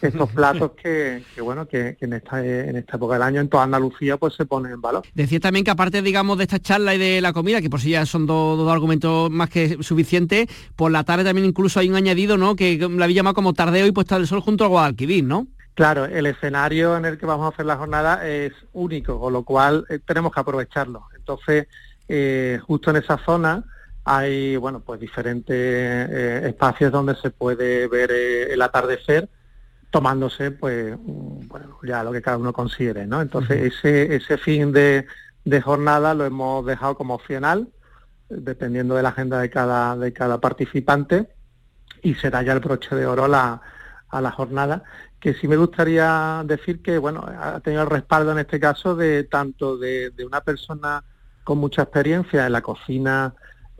estos 0.00 0.30
platos 0.30 0.72
que, 0.72 1.22
bueno, 1.42 1.68
que, 1.68 1.98
en, 2.00 2.14
esta, 2.14 2.42
en 2.44 2.76
esta 2.76 2.96
época 2.96 3.14
del 3.14 3.22
año 3.22 3.40
en 3.42 3.48
toda 3.50 3.64
Andalucía 3.64 4.16
pues 4.16 4.34
se 4.34 4.46
ponen 4.46 4.72
en 4.72 4.80
valor. 4.80 5.02
Decía 5.12 5.38
también 5.38 5.66
que 5.66 5.70
aparte, 5.70 6.00
digamos, 6.00 6.38
de 6.38 6.44
esta 6.44 6.58
charla 6.58 6.94
y 6.94 6.98
de 6.98 7.20
la 7.20 7.34
comida, 7.34 7.60
que 7.60 7.68
por 7.68 7.80
sí 7.80 7.90
ya 7.90 8.06
son 8.06 8.26
dos, 8.26 8.70
argumentos 8.70 9.30
más 9.30 9.50
que 9.50 9.82
suficientes, 9.82 10.48
por 10.76 10.90
la 10.90 11.04
tarde 11.04 11.24
también 11.24 11.46
incluso 11.46 11.78
hay 11.78 11.90
un 11.90 11.96
añadido, 11.96 12.38
¿no?, 12.38 12.56
que 12.56 12.78
la 12.78 13.04
había 13.04 13.16
llamado 13.16 13.34
como 13.34 13.52
tardeo 13.52 13.86
y 13.86 13.92
puesta 13.92 14.16
del 14.16 14.26
sol 14.26 14.40
junto 14.40 14.64
al 14.64 14.70
Guadalquivir, 14.70 15.24
¿no? 15.24 15.46
Claro, 15.74 16.06
el 16.06 16.26
escenario 16.26 16.96
en 16.96 17.04
el 17.04 17.18
que 17.18 17.26
vamos 17.26 17.46
a 17.46 17.48
hacer 17.54 17.66
la 17.66 17.76
jornada 17.76 18.26
es 18.26 18.52
único, 18.72 19.20
con 19.20 19.32
lo 19.32 19.42
cual 19.42 19.84
eh, 19.90 19.98
tenemos 20.04 20.32
que 20.32 20.40
aprovecharlo. 20.40 21.04
Entonces, 21.16 21.66
eh, 22.08 22.58
justo 22.66 22.90
en 22.90 22.96
esa 22.96 23.18
zona 23.18 23.64
hay 24.04 24.56
bueno 24.56 24.80
pues 24.80 25.00
diferentes 25.00 25.56
eh, 25.56 26.42
espacios 26.48 26.90
donde 26.90 27.14
se 27.16 27.30
puede 27.30 27.86
ver 27.86 28.10
eh, 28.10 28.52
el 28.52 28.62
atardecer 28.62 29.28
tomándose 29.90 30.50
pues 30.50 30.96
bueno 31.04 31.78
ya 31.84 32.02
lo 32.02 32.12
que 32.12 32.22
cada 32.22 32.38
uno 32.38 32.52
considere 32.52 33.06
no 33.06 33.20
entonces 33.20 33.74
ese 33.74 34.16
ese 34.16 34.38
fin 34.38 34.72
de, 34.72 35.06
jornada 35.62 36.14
lo 36.14 36.24
hemos 36.24 36.66
dejado 36.66 36.96
como 36.96 37.14
opcional 37.14 37.68
dependiendo 38.28 38.94
de 38.94 39.02
la 39.02 39.10
agenda 39.10 39.38
de 39.38 39.50
cada 39.50 39.96
de 39.96 40.12
cada 40.12 40.40
participante 40.40 41.28
y 42.02 42.14
será 42.14 42.42
ya 42.42 42.54
el 42.54 42.60
broche 42.60 42.96
de 42.96 43.06
oro 43.06 43.28
la, 43.28 43.60
a 44.08 44.20
la 44.20 44.32
jornada 44.32 44.82
que 45.20 45.34
sí 45.34 45.46
me 45.46 45.56
gustaría 45.56 46.42
decir 46.44 46.82
que 46.82 46.98
bueno 46.98 47.24
ha 47.24 47.60
tenido 47.60 47.82
el 47.82 47.90
respaldo 47.90 48.32
en 48.32 48.38
este 48.38 48.58
caso 48.58 48.96
de 48.96 49.24
tanto 49.24 49.76
de, 49.76 50.10
de 50.10 50.24
una 50.24 50.40
persona 50.40 51.04
con 51.44 51.58
mucha 51.58 51.82
experiencia 51.82 52.46
en 52.46 52.52
la 52.52 52.62
cocina 52.62 53.34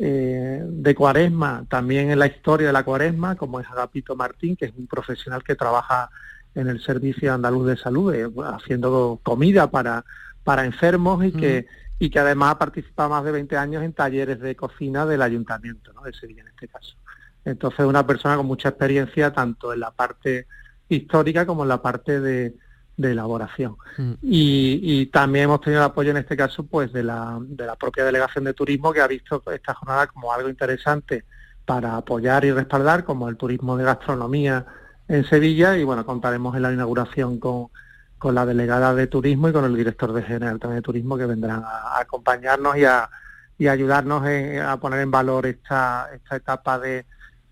eh, 0.05 0.61
de 0.67 0.95
Cuaresma, 0.97 1.65
también 1.69 2.11
en 2.11 2.19
la 2.19 2.27
historia 2.27 2.67
de 2.67 2.73
la 2.73 2.83
Cuaresma, 2.83 3.37
como 3.37 3.61
es 3.61 3.69
Agapito 3.69 4.17
Martín, 4.17 4.57
que 4.57 4.65
es 4.65 4.73
un 4.77 4.89
profesional 4.89 5.45
que 5.45 5.55
trabaja 5.55 6.11
en 6.57 6.67
el 6.67 6.83
Servicio 6.83 7.33
Andaluz 7.33 7.69
de 7.69 7.77
Salud, 7.77 8.13
eh, 8.13 8.29
haciendo 8.53 9.21
comida 9.23 9.71
para, 9.71 10.05
para 10.43 10.65
enfermos 10.65 11.25
y 11.25 11.31
que, 11.31 11.67
y 12.01 12.11
que 12.11 12.19
además 12.19 12.51
ha 12.51 12.59
participado 12.59 13.11
más 13.11 13.23
de 13.23 13.31
20 13.31 13.57
años 13.57 13.85
en 13.85 13.93
talleres 13.93 14.41
de 14.41 14.57
cocina 14.57 15.07
del 15.07 15.23
ayuntamiento, 15.23 15.93
¿no? 15.93 16.03
de 16.03 16.13
Sevilla 16.13 16.43
en 16.43 16.49
este 16.49 16.67
caso. 16.67 16.97
Entonces, 17.45 17.87
una 17.87 18.05
persona 18.05 18.37
con 18.37 18.47
mucha 18.47 18.71
experiencia 18.71 19.33
tanto 19.33 19.73
en 19.73 19.79
la 19.79 19.93
parte 19.93 20.49
histórica 20.89 21.47
como 21.47 21.63
en 21.63 21.69
la 21.69 21.81
parte 21.81 22.19
de, 22.19 22.57
de 22.97 23.13
elaboración. 23.13 23.77
Mm. 23.97 24.13
Y, 24.23 25.07
también 25.07 25.45
hemos 25.45 25.61
tenido 25.61 25.81
el 25.81 25.87
apoyo 25.87 26.11
en 26.11 26.19
este 26.19 26.37
caso 26.37 26.65
pues 26.65 26.93
de 26.93 27.03
la, 27.03 27.39
de 27.41 27.67
la 27.67 27.77
propia 27.77 28.05
delegación 28.05 28.45
de 28.45 28.55
turismo 28.55 28.93
que 28.93 29.01
ha 29.01 29.07
visto 29.07 29.43
esta 29.53 29.75
jornada 29.75 30.07
como 30.07 30.33
algo 30.33 30.49
interesante 30.49 31.25
para 31.65 31.97
apoyar 31.97 32.45
y 32.45 32.53
respaldar 32.53 33.05
como 33.05 33.29
el 33.29 33.37
turismo 33.37 33.77
de 33.77 33.85
gastronomía 33.85 34.67
en 35.09 35.25
Sevilla 35.25 35.77
y 35.77 35.85
bueno, 35.85 36.07
contaremos 36.07 36.57
en 36.57 36.63
la 36.63 36.73
inauguración 36.73 37.39
con, 37.39 37.69
con 38.19 38.35
la 38.35 38.47
delegada 38.47 38.95
de 38.95 39.07
turismo 39.07 39.49
y 39.49 39.53
con 39.53 39.65
el 39.65 39.77
director 39.77 40.13
de 40.13 40.23
general 40.23 40.59
también 40.59 40.79
de 40.79 40.83
turismo 40.83 41.17
que 41.17 41.27
vendrán 41.27 41.63
a, 41.65 42.01
acompañarnos 42.01 42.77
y 42.77 42.85
a, 42.85 43.09
y 43.59 43.69
ayudarnos 43.69 44.23
a 44.65 44.77
poner 44.79 45.01
en 45.01 45.11
valor 45.11 45.47
esta, 45.47 46.09
esta 46.15 46.37
etapa 46.37 46.79
de, 46.79 47.07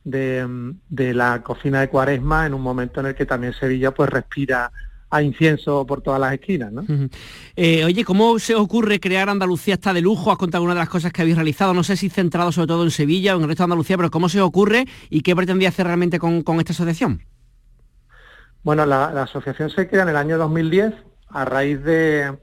de, 0.04 0.74
de 0.88 1.14
la 1.14 1.42
cocina 1.42 1.80
de 1.80 1.88
cuaresma 1.88 2.46
en 2.46 2.54
un 2.54 2.62
momento 2.62 3.00
en 3.00 3.06
el 3.06 3.14
que 3.14 3.26
también 3.26 3.52
Sevilla 3.52 3.92
pues 3.92 4.08
respira 4.10 4.72
a 5.10 5.22
incienso 5.22 5.84
por 5.86 6.02
todas 6.02 6.20
las 6.20 6.32
esquinas. 6.32 6.72
¿no? 6.72 6.84
Eh, 7.56 7.84
oye, 7.84 8.04
¿cómo 8.04 8.38
se 8.38 8.54
ocurre 8.54 9.00
crear 9.00 9.28
Andalucía 9.28 9.74
hasta 9.74 9.92
de 9.92 10.00
lujo? 10.00 10.30
Has 10.30 10.38
contado 10.38 10.62
una 10.62 10.74
de 10.74 10.80
las 10.80 10.88
cosas 10.88 11.12
que 11.12 11.22
habéis 11.22 11.36
realizado, 11.36 11.74
no 11.74 11.82
sé 11.82 11.96
si 11.96 12.08
centrado 12.08 12.52
sobre 12.52 12.68
todo 12.68 12.84
en 12.84 12.92
Sevilla 12.92 13.34
o 13.34 13.38
en 13.38 13.42
el 13.42 13.48
resto 13.48 13.64
de 13.64 13.66
Andalucía, 13.66 13.96
pero 13.96 14.10
¿cómo 14.10 14.28
se 14.28 14.40
ocurre 14.40 14.86
y 15.10 15.22
qué 15.22 15.34
pretendía 15.34 15.68
hacer 15.68 15.86
realmente 15.86 16.20
con, 16.20 16.44
esta 16.60 16.72
asociación? 16.72 17.22
Bueno, 18.62 18.86
la, 18.86 19.06
asociación 19.22 19.70
se 19.70 19.88
crea 19.88 20.04
en 20.04 20.10
el 20.10 20.16
año 20.16 20.38
2010 20.38 20.94
a 21.30 21.44
raíz 21.44 21.82
de, 21.82 22.36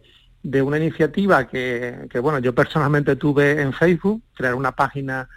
una 0.62 0.78
iniciativa 0.78 1.48
que, 1.48 2.10
bueno, 2.22 2.40
yo 2.40 2.54
personalmente 2.54 3.16
tuve 3.16 3.62
en 3.62 3.72
Facebook, 3.72 4.22
crear 4.34 4.56
una 4.56 4.74
página 4.74 5.30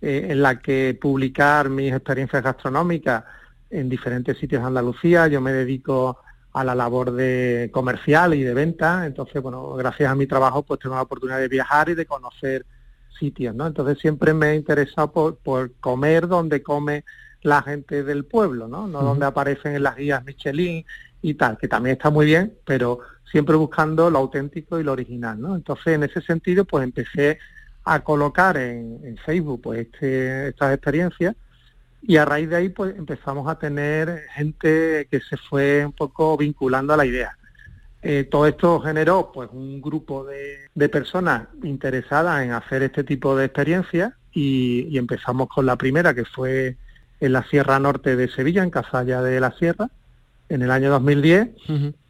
eh, 0.00 0.28
en 0.30 0.40
la 0.40 0.58
que 0.58 0.96
publicar 0.98 1.68
mis 1.68 1.92
experiencias 1.92 2.42
gastronómicas 2.42 3.24
en 3.68 3.90
diferentes 3.90 4.38
sitios 4.38 4.62
de 4.62 4.68
Andalucía. 4.68 5.26
Yo 5.26 5.40
me 5.40 5.52
dedico 5.52 6.18
a 6.60 6.64
la 6.64 6.74
labor 6.74 7.12
de 7.12 7.70
comercial 7.72 8.34
y 8.34 8.42
de 8.42 8.54
venta. 8.54 9.06
Entonces, 9.06 9.40
bueno, 9.42 9.74
gracias 9.74 10.10
a 10.10 10.14
mi 10.14 10.26
trabajo 10.26 10.62
pues 10.62 10.80
tengo 10.80 10.96
la 10.96 11.02
oportunidad 11.02 11.38
de 11.38 11.48
viajar 11.48 11.88
y 11.88 11.94
de 11.94 12.06
conocer 12.06 12.66
sitios, 13.18 13.54
¿no? 13.54 13.66
Entonces 13.66 13.98
siempre 13.98 14.34
me 14.34 14.50
he 14.50 14.54
interesado 14.56 15.36
por, 15.36 15.72
comer 15.80 16.28
donde 16.28 16.62
come 16.62 17.04
la 17.42 17.62
gente 17.62 18.02
del 18.02 18.24
pueblo, 18.24 18.68
¿no? 18.68 18.86
No 18.88 19.02
donde 19.02 19.26
aparecen 19.26 19.74
en 19.76 19.82
las 19.84 19.96
guías 19.96 20.24
Michelin 20.24 20.84
y 21.22 21.34
tal, 21.34 21.58
que 21.58 21.68
también 21.68 21.96
está 21.96 22.10
muy 22.10 22.26
bien, 22.26 22.54
pero 22.64 23.00
siempre 23.30 23.56
buscando 23.56 24.10
lo 24.10 24.18
auténtico 24.18 24.80
y 24.80 24.84
lo 24.84 24.92
original, 24.92 25.40
¿no? 25.40 25.54
Entonces, 25.54 25.94
en 25.94 26.02
ese 26.02 26.20
sentido, 26.22 26.64
pues 26.64 26.84
empecé 26.84 27.38
a 27.84 28.00
colocar 28.00 28.56
en, 28.56 29.00
en 29.04 29.16
Facebook 29.18 29.62
pues 29.62 29.80
este, 29.80 30.48
estas 30.48 30.74
experiencias 30.74 31.34
y 32.02 32.16
a 32.16 32.24
raíz 32.24 32.48
de 32.48 32.56
ahí 32.56 32.68
pues 32.68 32.96
empezamos 32.96 33.48
a 33.48 33.58
tener 33.58 34.24
gente 34.34 35.08
que 35.10 35.20
se 35.20 35.36
fue 35.36 35.84
un 35.84 35.92
poco 35.92 36.36
vinculando 36.36 36.94
a 36.94 36.96
la 36.96 37.06
idea. 37.06 37.36
Eh, 38.00 38.28
todo 38.30 38.46
esto 38.46 38.80
generó 38.80 39.32
pues 39.32 39.50
un 39.52 39.82
grupo 39.82 40.24
de, 40.24 40.88
personas 40.88 41.48
interesadas 41.64 42.44
en 42.44 42.52
hacer 42.52 42.82
este 42.84 43.02
tipo 43.02 43.36
de 43.36 43.46
experiencias 43.46 44.12
y, 44.32 44.96
empezamos 44.96 45.48
con 45.48 45.66
la 45.66 45.76
primera 45.76 46.14
que 46.14 46.24
fue 46.24 46.76
en 47.20 47.32
la 47.32 47.42
Sierra 47.44 47.80
Norte 47.80 48.14
de 48.14 48.28
Sevilla, 48.28 48.62
en 48.62 48.70
Casalla 48.70 49.20
de 49.20 49.40
la 49.40 49.50
Sierra, 49.52 49.90
en 50.48 50.62
el 50.62 50.70
año 50.70 50.90
2010 50.90 51.48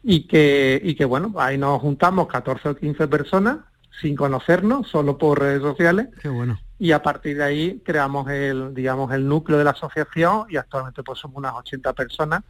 y, 0.03 0.27
que, 0.27 0.79
y 0.83 0.93
que, 0.93 1.05
bueno, 1.05 1.33
ahí 1.37 1.57
nos 1.57 1.81
juntamos 1.81 2.27
14 2.27 2.69
o 2.69 2.75
15 2.75 3.07
personas 3.07 3.57
sin 4.01 4.15
conocernos, 4.15 4.87
solo 4.87 5.17
por 5.17 5.39
redes 5.39 5.61
sociales. 5.61 6.07
Qué 6.21 6.29
bueno. 6.29 6.59
Y 6.77 6.91
a 6.93 7.01
partir 7.01 7.37
de 7.37 7.43
ahí 7.43 7.81
creamos 7.83 8.29
el, 8.29 8.73
digamos, 8.73 9.11
el 9.13 9.27
núcleo 9.27 9.57
de 9.57 9.65
la 9.65 9.71
asociación 9.71 10.45
y 10.49 10.57
actualmente 10.57 11.03
pues 11.03 11.19
somos 11.19 11.37
unas 11.37 11.53
80 11.53 11.93
personas 11.93 12.43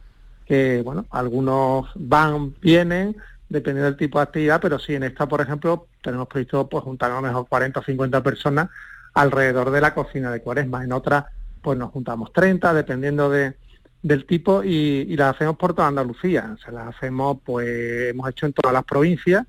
que, 0.46 0.82
bueno, 0.82 1.06
algunos 1.10 1.90
van, 1.94 2.54
vienen, 2.60 3.16
dependiendo 3.48 3.86
del 3.86 3.96
tipo 3.96 4.18
de 4.18 4.24
actividad, 4.24 4.60
pero 4.60 4.78
sí, 4.78 4.94
en 4.94 5.02
esta, 5.02 5.28
por 5.28 5.40
ejemplo, 5.40 5.86
tenemos 6.02 6.28
previsto 6.28 6.68
pues 6.68 6.84
juntar 6.84 7.10
a 7.10 7.16
lo 7.16 7.22
mejor 7.22 7.46
40 7.48 7.80
o 7.80 7.82
50 7.82 8.22
personas 8.22 8.68
alrededor 9.14 9.70
de 9.70 9.80
la 9.80 9.94
cocina 9.94 10.30
de 10.30 10.40
Cuaresma. 10.40 10.84
En 10.84 10.92
otras, 10.92 11.24
pues 11.60 11.78
nos 11.78 11.90
juntamos 11.90 12.32
30, 12.32 12.72
dependiendo 12.74 13.28
de, 13.28 13.54
del 14.02 14.26
tipo, 14.26 14.62
y, 14.62 15.06
y 15.08 15.16
las 15.16 15.34
hacemos 15.34 15.56
por 15.56 15.74
toda 15.74 15.88
Andalucía. 15.88 16.56
Se 16.64 16.70
las 16.72 16.96
hacemos, 16.96 17.38
pues, 17.44 18.10
hemos 18.10 18.28
hecho 18.28 18.46
en 18.46 18.52
todas 18.52 18.72
las 18.72 18.84
provincias, 18.84 19.46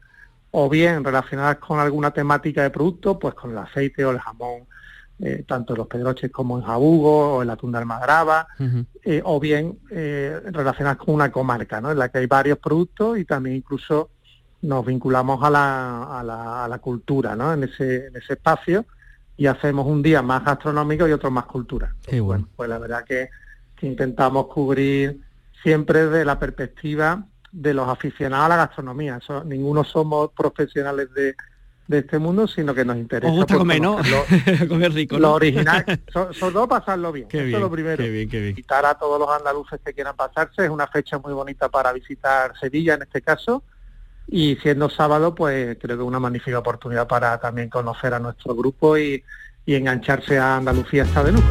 o 0.51 0.69
bien 0.69 1.03
relacionadas 1.03 1.57
con 1.57 1.79
alguna 1.79 2.11
temática 2.11 2.63
de 2.63 2.69
producto, 2.69 3.17
pues 3.17 3.33
con 3.33 3.51
el 3.51 3.57
aceite 3.57 4.03
o 4.05 4.11
el 4.11 4.19
jamón, 4.19 4.67
eh, 5.19 5.45
tanto 5.47 5.73
en 5.73 5.77
los 5.77 5.87
pedroches 5.87 6.31
como 6.31 6.57
en 6.57 6.63
Jabugo 6.63 7.35
o 7.35 7.41
en 7.41 7.47
la 7.47 7.55
tunda 7.55 7.79
almadraba, 7.79 8.47
eh, 9.03 9.21
o 9.23 9.39
bien 9.39 9.79
eh, 9.91 10.41
relacionadas 10.45 10.97
con 10.97 11.15
una 11.15 11.31
comarca, 11.31 11.79
¿no? 11.79 11.91
en 11.91 11.99
la 11.99 12.09
que 12.09 12.17
hay 12.17 12.25
varios 12.25 12.57
productos 12.57 13.17
y 13.17 13.25
también 13.25 13.57
incluso 13.57 14.09
nos 14.63 14.85
vinculamos 14.85 15.41
a 15.43 15.49
la, 15.49 16.19
a 16.19 16.23
la, 16.23 16.65
a 16.65 16.67
la 16.67 16.79
cultura 16.79 17.35
¿no? 17.35 17.53
en, 17.53 17.63
ese, 17.63 18.07
en 18.07 18.15
ese 18.15 18.33
espacio 18.33 18.85
y 19.37 19.47
hacemos 19.47 19.85
un 19.87 20.01
día 20.01 20.21
más 20.21 20.43
gastronómico 20.43 21.07
y 21.07 21.11
otro 21.11 21.31
más 21.31 21.45
cultura. 21.45 21.95
bueno. 22.21 22.47
Pues 22.55 22.69
la 22.69 22.77
verdad 22.77 23.03
que, 23.03 23.29
que 23.75 23.87
intentamos 23.87 24.47
cubrir 24.47 25.21
siempre 25.63 26.05
desde 26.05 26.25
la 26.25 26.37
perspectiva 26.39 27.23
de 27.51 27.73
los 27.73 27.87
aficionados 27.87 28.45
a 28.45 28.49
la 28.49 28.55
gastronomía. 28.57 29.19
So- 29.25 29.43
ninguno 29.43 29.83
somos 29.83 30.31
profesionales 30.31 31.13
de, 31.13 31.35
de 31.87 31.97
este 31.99 32.17
mundo, 32.19 32.47
sino 32.47 32.73
que 32.73 32.85
nos 32.85 32.95
interesa 32.97 33.31
Os 33.31 33.37
gusta 33.39 33.57
comer, 33.57 33.81
¿no? 33.81 33.97
lo- 34.61 34.67
comer 34.69 34.93
rico, 34.93 35.15
lo 35.19 35.27
¿no? 35.29 35.33
original, 35.33 35.83
so- 36.11 36.31
sobre 36.33 36.53
todo 36.53 36.67
pasarlo 36.67 37.11
bien, 37.11 37.27
Qué 37.27 37.37
eso 37.39 37.45
bien, 37.45 37.55
es 37.57 37.61
lo 37.61 37.69
primero. 37.71 37.97
qué 38.03 38.09
bien, 38.09 38.29
qué 38.29 38.37
bien. 38.39 38.49
Invitar 38.51 38.85
a 38.85 38.93
todos 38.95 39.19
los 39.19 39.29
andaluces 39.29 39.79
que 39.83 39.93
quieran 39.93 40.15
pasarse, 40.15 40.63
es 40.63 40.69
una 40.69 40.87
fecha 40.87 41.17
muy 41.19 41.33
bonita 41.33 41.67
para 41.69 41.91
visitar 41.91 42.53
Sevilla 42.59 42.93
en 42.93 43.01
este 43.01 43.21
caso, 43.21 43.63
y 44.27 44.55
siendo 44.57 44.89
sábado, 44.89 45.35
pues 45.35 45.77
creo 45.81 45.97
que 45.97 46.03
es 46.03 46.07
una 46.07 46.19
magnífica 46.19 46.59
oportunidad 46.59 47.07
para 47.07 47.37
también 47.39 47.69
conocer 47.69 48.13
a 48.13 48.19
nuestro 48.19 48.55
grupo 48.55 48.97
y, 48.97 49.21
y 49.65 49.75
engancharse 49.75 50.37
a 50.39 50.55
Andalucía 50.57 51.03
está 51.03 51.21
de 51.23 51.33
lujo. 51.33 51.47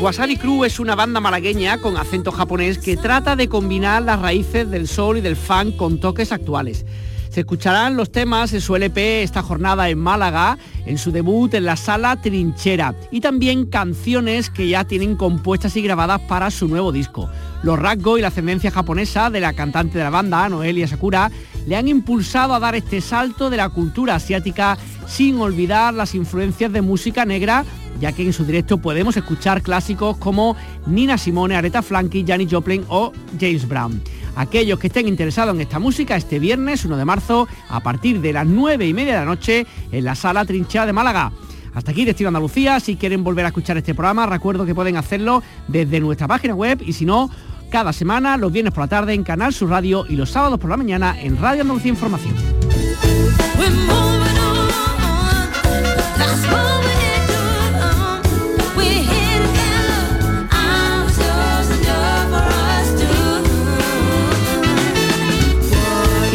Wasabi 0.00 0.36
Crew 0.36 0.64
es 0.64 0.78
una 0.78 0.94
banda 0.94 1.18
malagueña 1.18 1.78
con 1.78 1.96
acento 1.96 2.30
japonés 2.30 2.78
que 2.78 2.96
trata 2.96 3.34
de 3.34 3.48
combinar 3.48 4.00
las 4.02 4.20
raíces 4.20 4.70
del 4.70 4.86
soul 4.86 5.18
y 5.18 5.20
del 5.20 5.34
funk 5.34 5.74
con 5.74 5.98
toques 5.98 6.30
actuales. 6.30 6.86
Se 7.30 7.40
escucharán 7.40 7.96
los 7.96 8.12
temas 8.12 8.52
en 8.52 8.60
su 8.60 8.76
LP 8.76 9.24
esta 9.24 9.42
jornada 9.42 9.88
en 9.88 9.98
Málaga, 9.98 10.56
en 10.86 10.98
su 10.98 11.10
debut 11.10 11.52
en 11.54 11.64
la 11.64 11.76
sala 11.76 12.14
Trinchera, 12.20 12.94
y 13.10 13.20
también 13.20 13.66
canciones 13.66 14.50
que 14.50 14.68
ya 14.68 14.84
tienen 14.84 15.16
compuestas 15.16 15.76
y 15.76 15.82
grabadas 15.82 16.20
para 16.22 16.52
su 16.52 16.68
nuevo 16.68 16.92
disco. 16.92 17.28
Los 17.64 17.76
rasgos 17.76 18.20
y 18.20 18.22
la 18.22 18.28
ascendencia 18.28 18.70
japonesa 18.70 19.30
de 19.30 19.40
la 19.40 19.54
cantante 19.54 19.98
de 19.98 20.04
la 20.04 20.10
banda, 20.10 20.48
Noelia 20.48 20.86
Sakura, 20.86 21.32
le 21.66 21.74
han 21.74 21.88
impulsado 21.88 22.54
a 22.54 22.60
dar 22.60 22.76
este 22.76 23.00
salto 23.00 23.50
de 23.50 23.56
la 23.56 23.68
cultura 23.68 24.14
asiática 24.14 24.78
sin 25.08 25.40
olvidar 25.40 25.92
las 25.92 26.14
influencias 26.14 26.72
de 26.72 26.82
música 26.82 27.24
negra 27.24 27.64
ya 28.00 28.12
que 28.12 28.22
en 28.22 28.32
su 28.32 28.44
directo 28.44 28.78
podemos 28.78 29.16
escuchar 29.16 29.62
clásicos 29.62 30.16
como 30.16 30.56
Nina 30.86 31.18
Simone, 31.18 31.56
Aretha 31.56 31.82
Franklin, 31.82 32.26
Janis 32.26 32.48
Joplin 32.50 32.84
o 32.88 33.12
James 33.40 33.66
Brown. 33.66 34.02
Aquellos 34.36 34.78
que 34.78 34.86
estén 34.86 35.08
interesados 35.08 35.54
en 35.54 35.60
esta 35.60 35.78
música, 35.78 36.16
este 36.16 36.38
viernes 36.38 36.84
1 36.84 36.96
de 36.96 37.04
marzo, 37.04 37.48
a 37.68 37.80
partir 37.80 38.20
de 38.20 38.32
las 38.32 38.46
9 38.46 38.86
y 38.86 38.94
media 38.94 39.14
de 39.14 39.18
la 39.20 39.24
noche, 39.24 39.66
en 39.90 40.04
la 40.04 40.14
Sala 40.14 40.44
Trinchera 40.44 40.86
de 40.86 40.92
Málaga. 40.92 41.32
Hasta 41.74 41.90
aquí 41.90 42.04
Destino 42.04 42.28
Andalucía, 42.28 42.80
si 42.80 42.96
quieren 42.96 43.24
volver 43.24 43.44
a 43.44 43.48
escuchar 43.48 43.76
este 43.76 43.94
programa, 43.94 44.26
recuerdo 44.26 44.64
que 44.64 44.74
pueden 44.74 44.96
hacerlo 44.96 45.42
desde 45.66 46.00
nuestra 46.00 46.26
página 46.26 46.54
web 46.54 46.82
y 46.84 46.92
si 46.92 47.04
no, 47.04 47.30
cada 47.70 47.92
semana, 47.92 48.36
los 48.36 48.50
viernes 48.50 48.72
por 48.72 48.84
la 48.84 48.88
tarde 48.88 49.12
en 49.12 49.24
Canal 49.24 49.52
Sur 49.52 49.70
Radio 49.70 50.06
y 50.08 50.16
los 50.16 50.30
sábados 50.30 50.58
por 50.58 50.70
la 50.70 50.76
mañana 50.76 51.20
en 51.20 51.36
Radio 51.36 51.62
Andalucía 51.62 51.90
Información. 51.90 52.34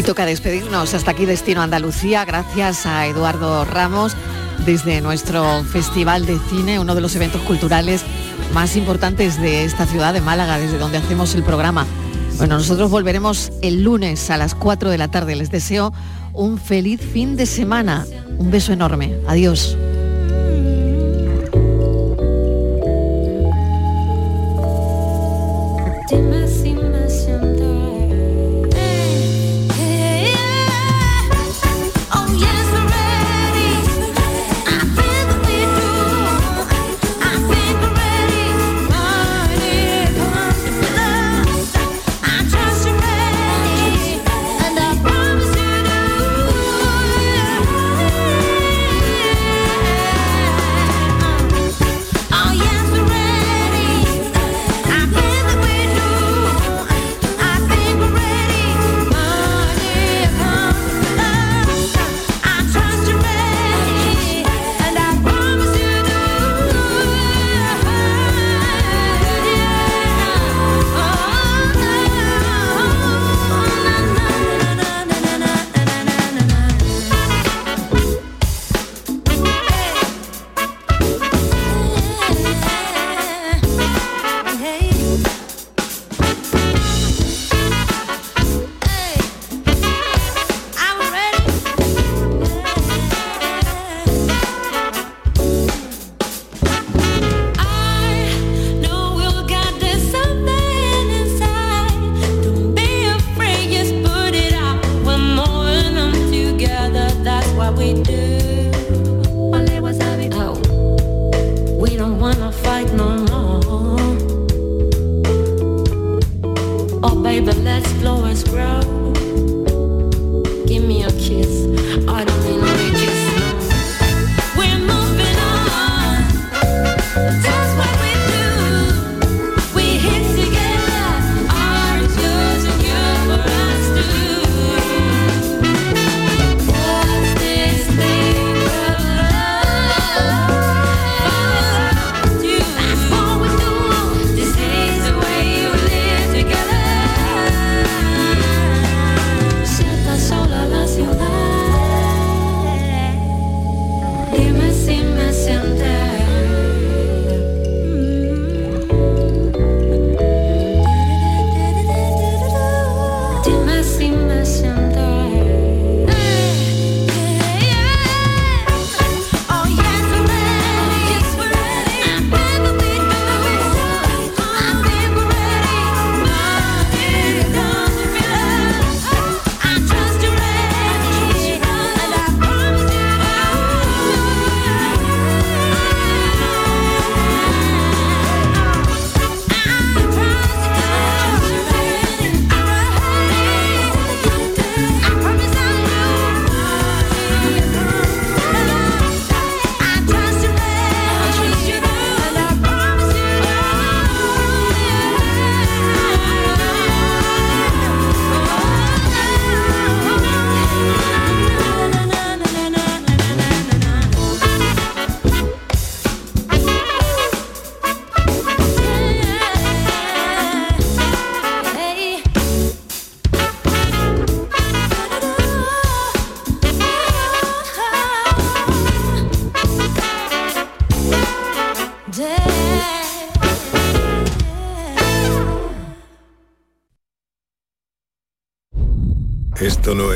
Toca 0.05 0.25
despedirnos. 0.25 0.93
Hasta 0.93 1.11
aquí 1.11 1.25
Destino 1.25 1.61
Andalucía. 1.61 2.25
Gracias 2.25 2.85
a 2.85 3.07
Eduardo 3.07 3.63
Ramos 3.63 4.15
desde 4.65 4.99
nuestro 4.99 5.63
Festival 5.63 6.25
de 6.25 6.37
Cine, 6.49 6.77
uno 6.79 6.93
de 6.93 6.99
los 6.99 7.15
eventos 7.15 7.41
culturales 7.43 8.03
más 8.53 8.75
importantes 8.75 9.41
de 9.41 9.63
esta 9.63 9.85
ciudad 9.85 10.13
de 10.13 10.19
Málaga, 10.19 10.57
desde 10.57 10.77
donde 10.77 10.97
hacemos 10.97 11.35
el 11.35 11.43
programa. 11.43 11.85
Bueno, 12.37 12.57
nosotros 12.57 12.91
volveremos 12.91 13.51
el 13.61 13.83
lunes 13.83 14.29
a 14.29 14.37
las 14.37 14.55
4 14.55 14.89
de 14.89 14.97
la 14.97 15.07
tarde. 15.07 15.35
Les 15.37 15.51
deseo 15.51 15.93
un 16.33 16.57
feliz 16.57 16.99
fin 16.99 17.37
de 17.37 17.45
semana. 17.45 18.05
Un 18.37 18.51
beso 18.51 18.73
enorme. 18.73 19.15
Adiós. 19.27 19.77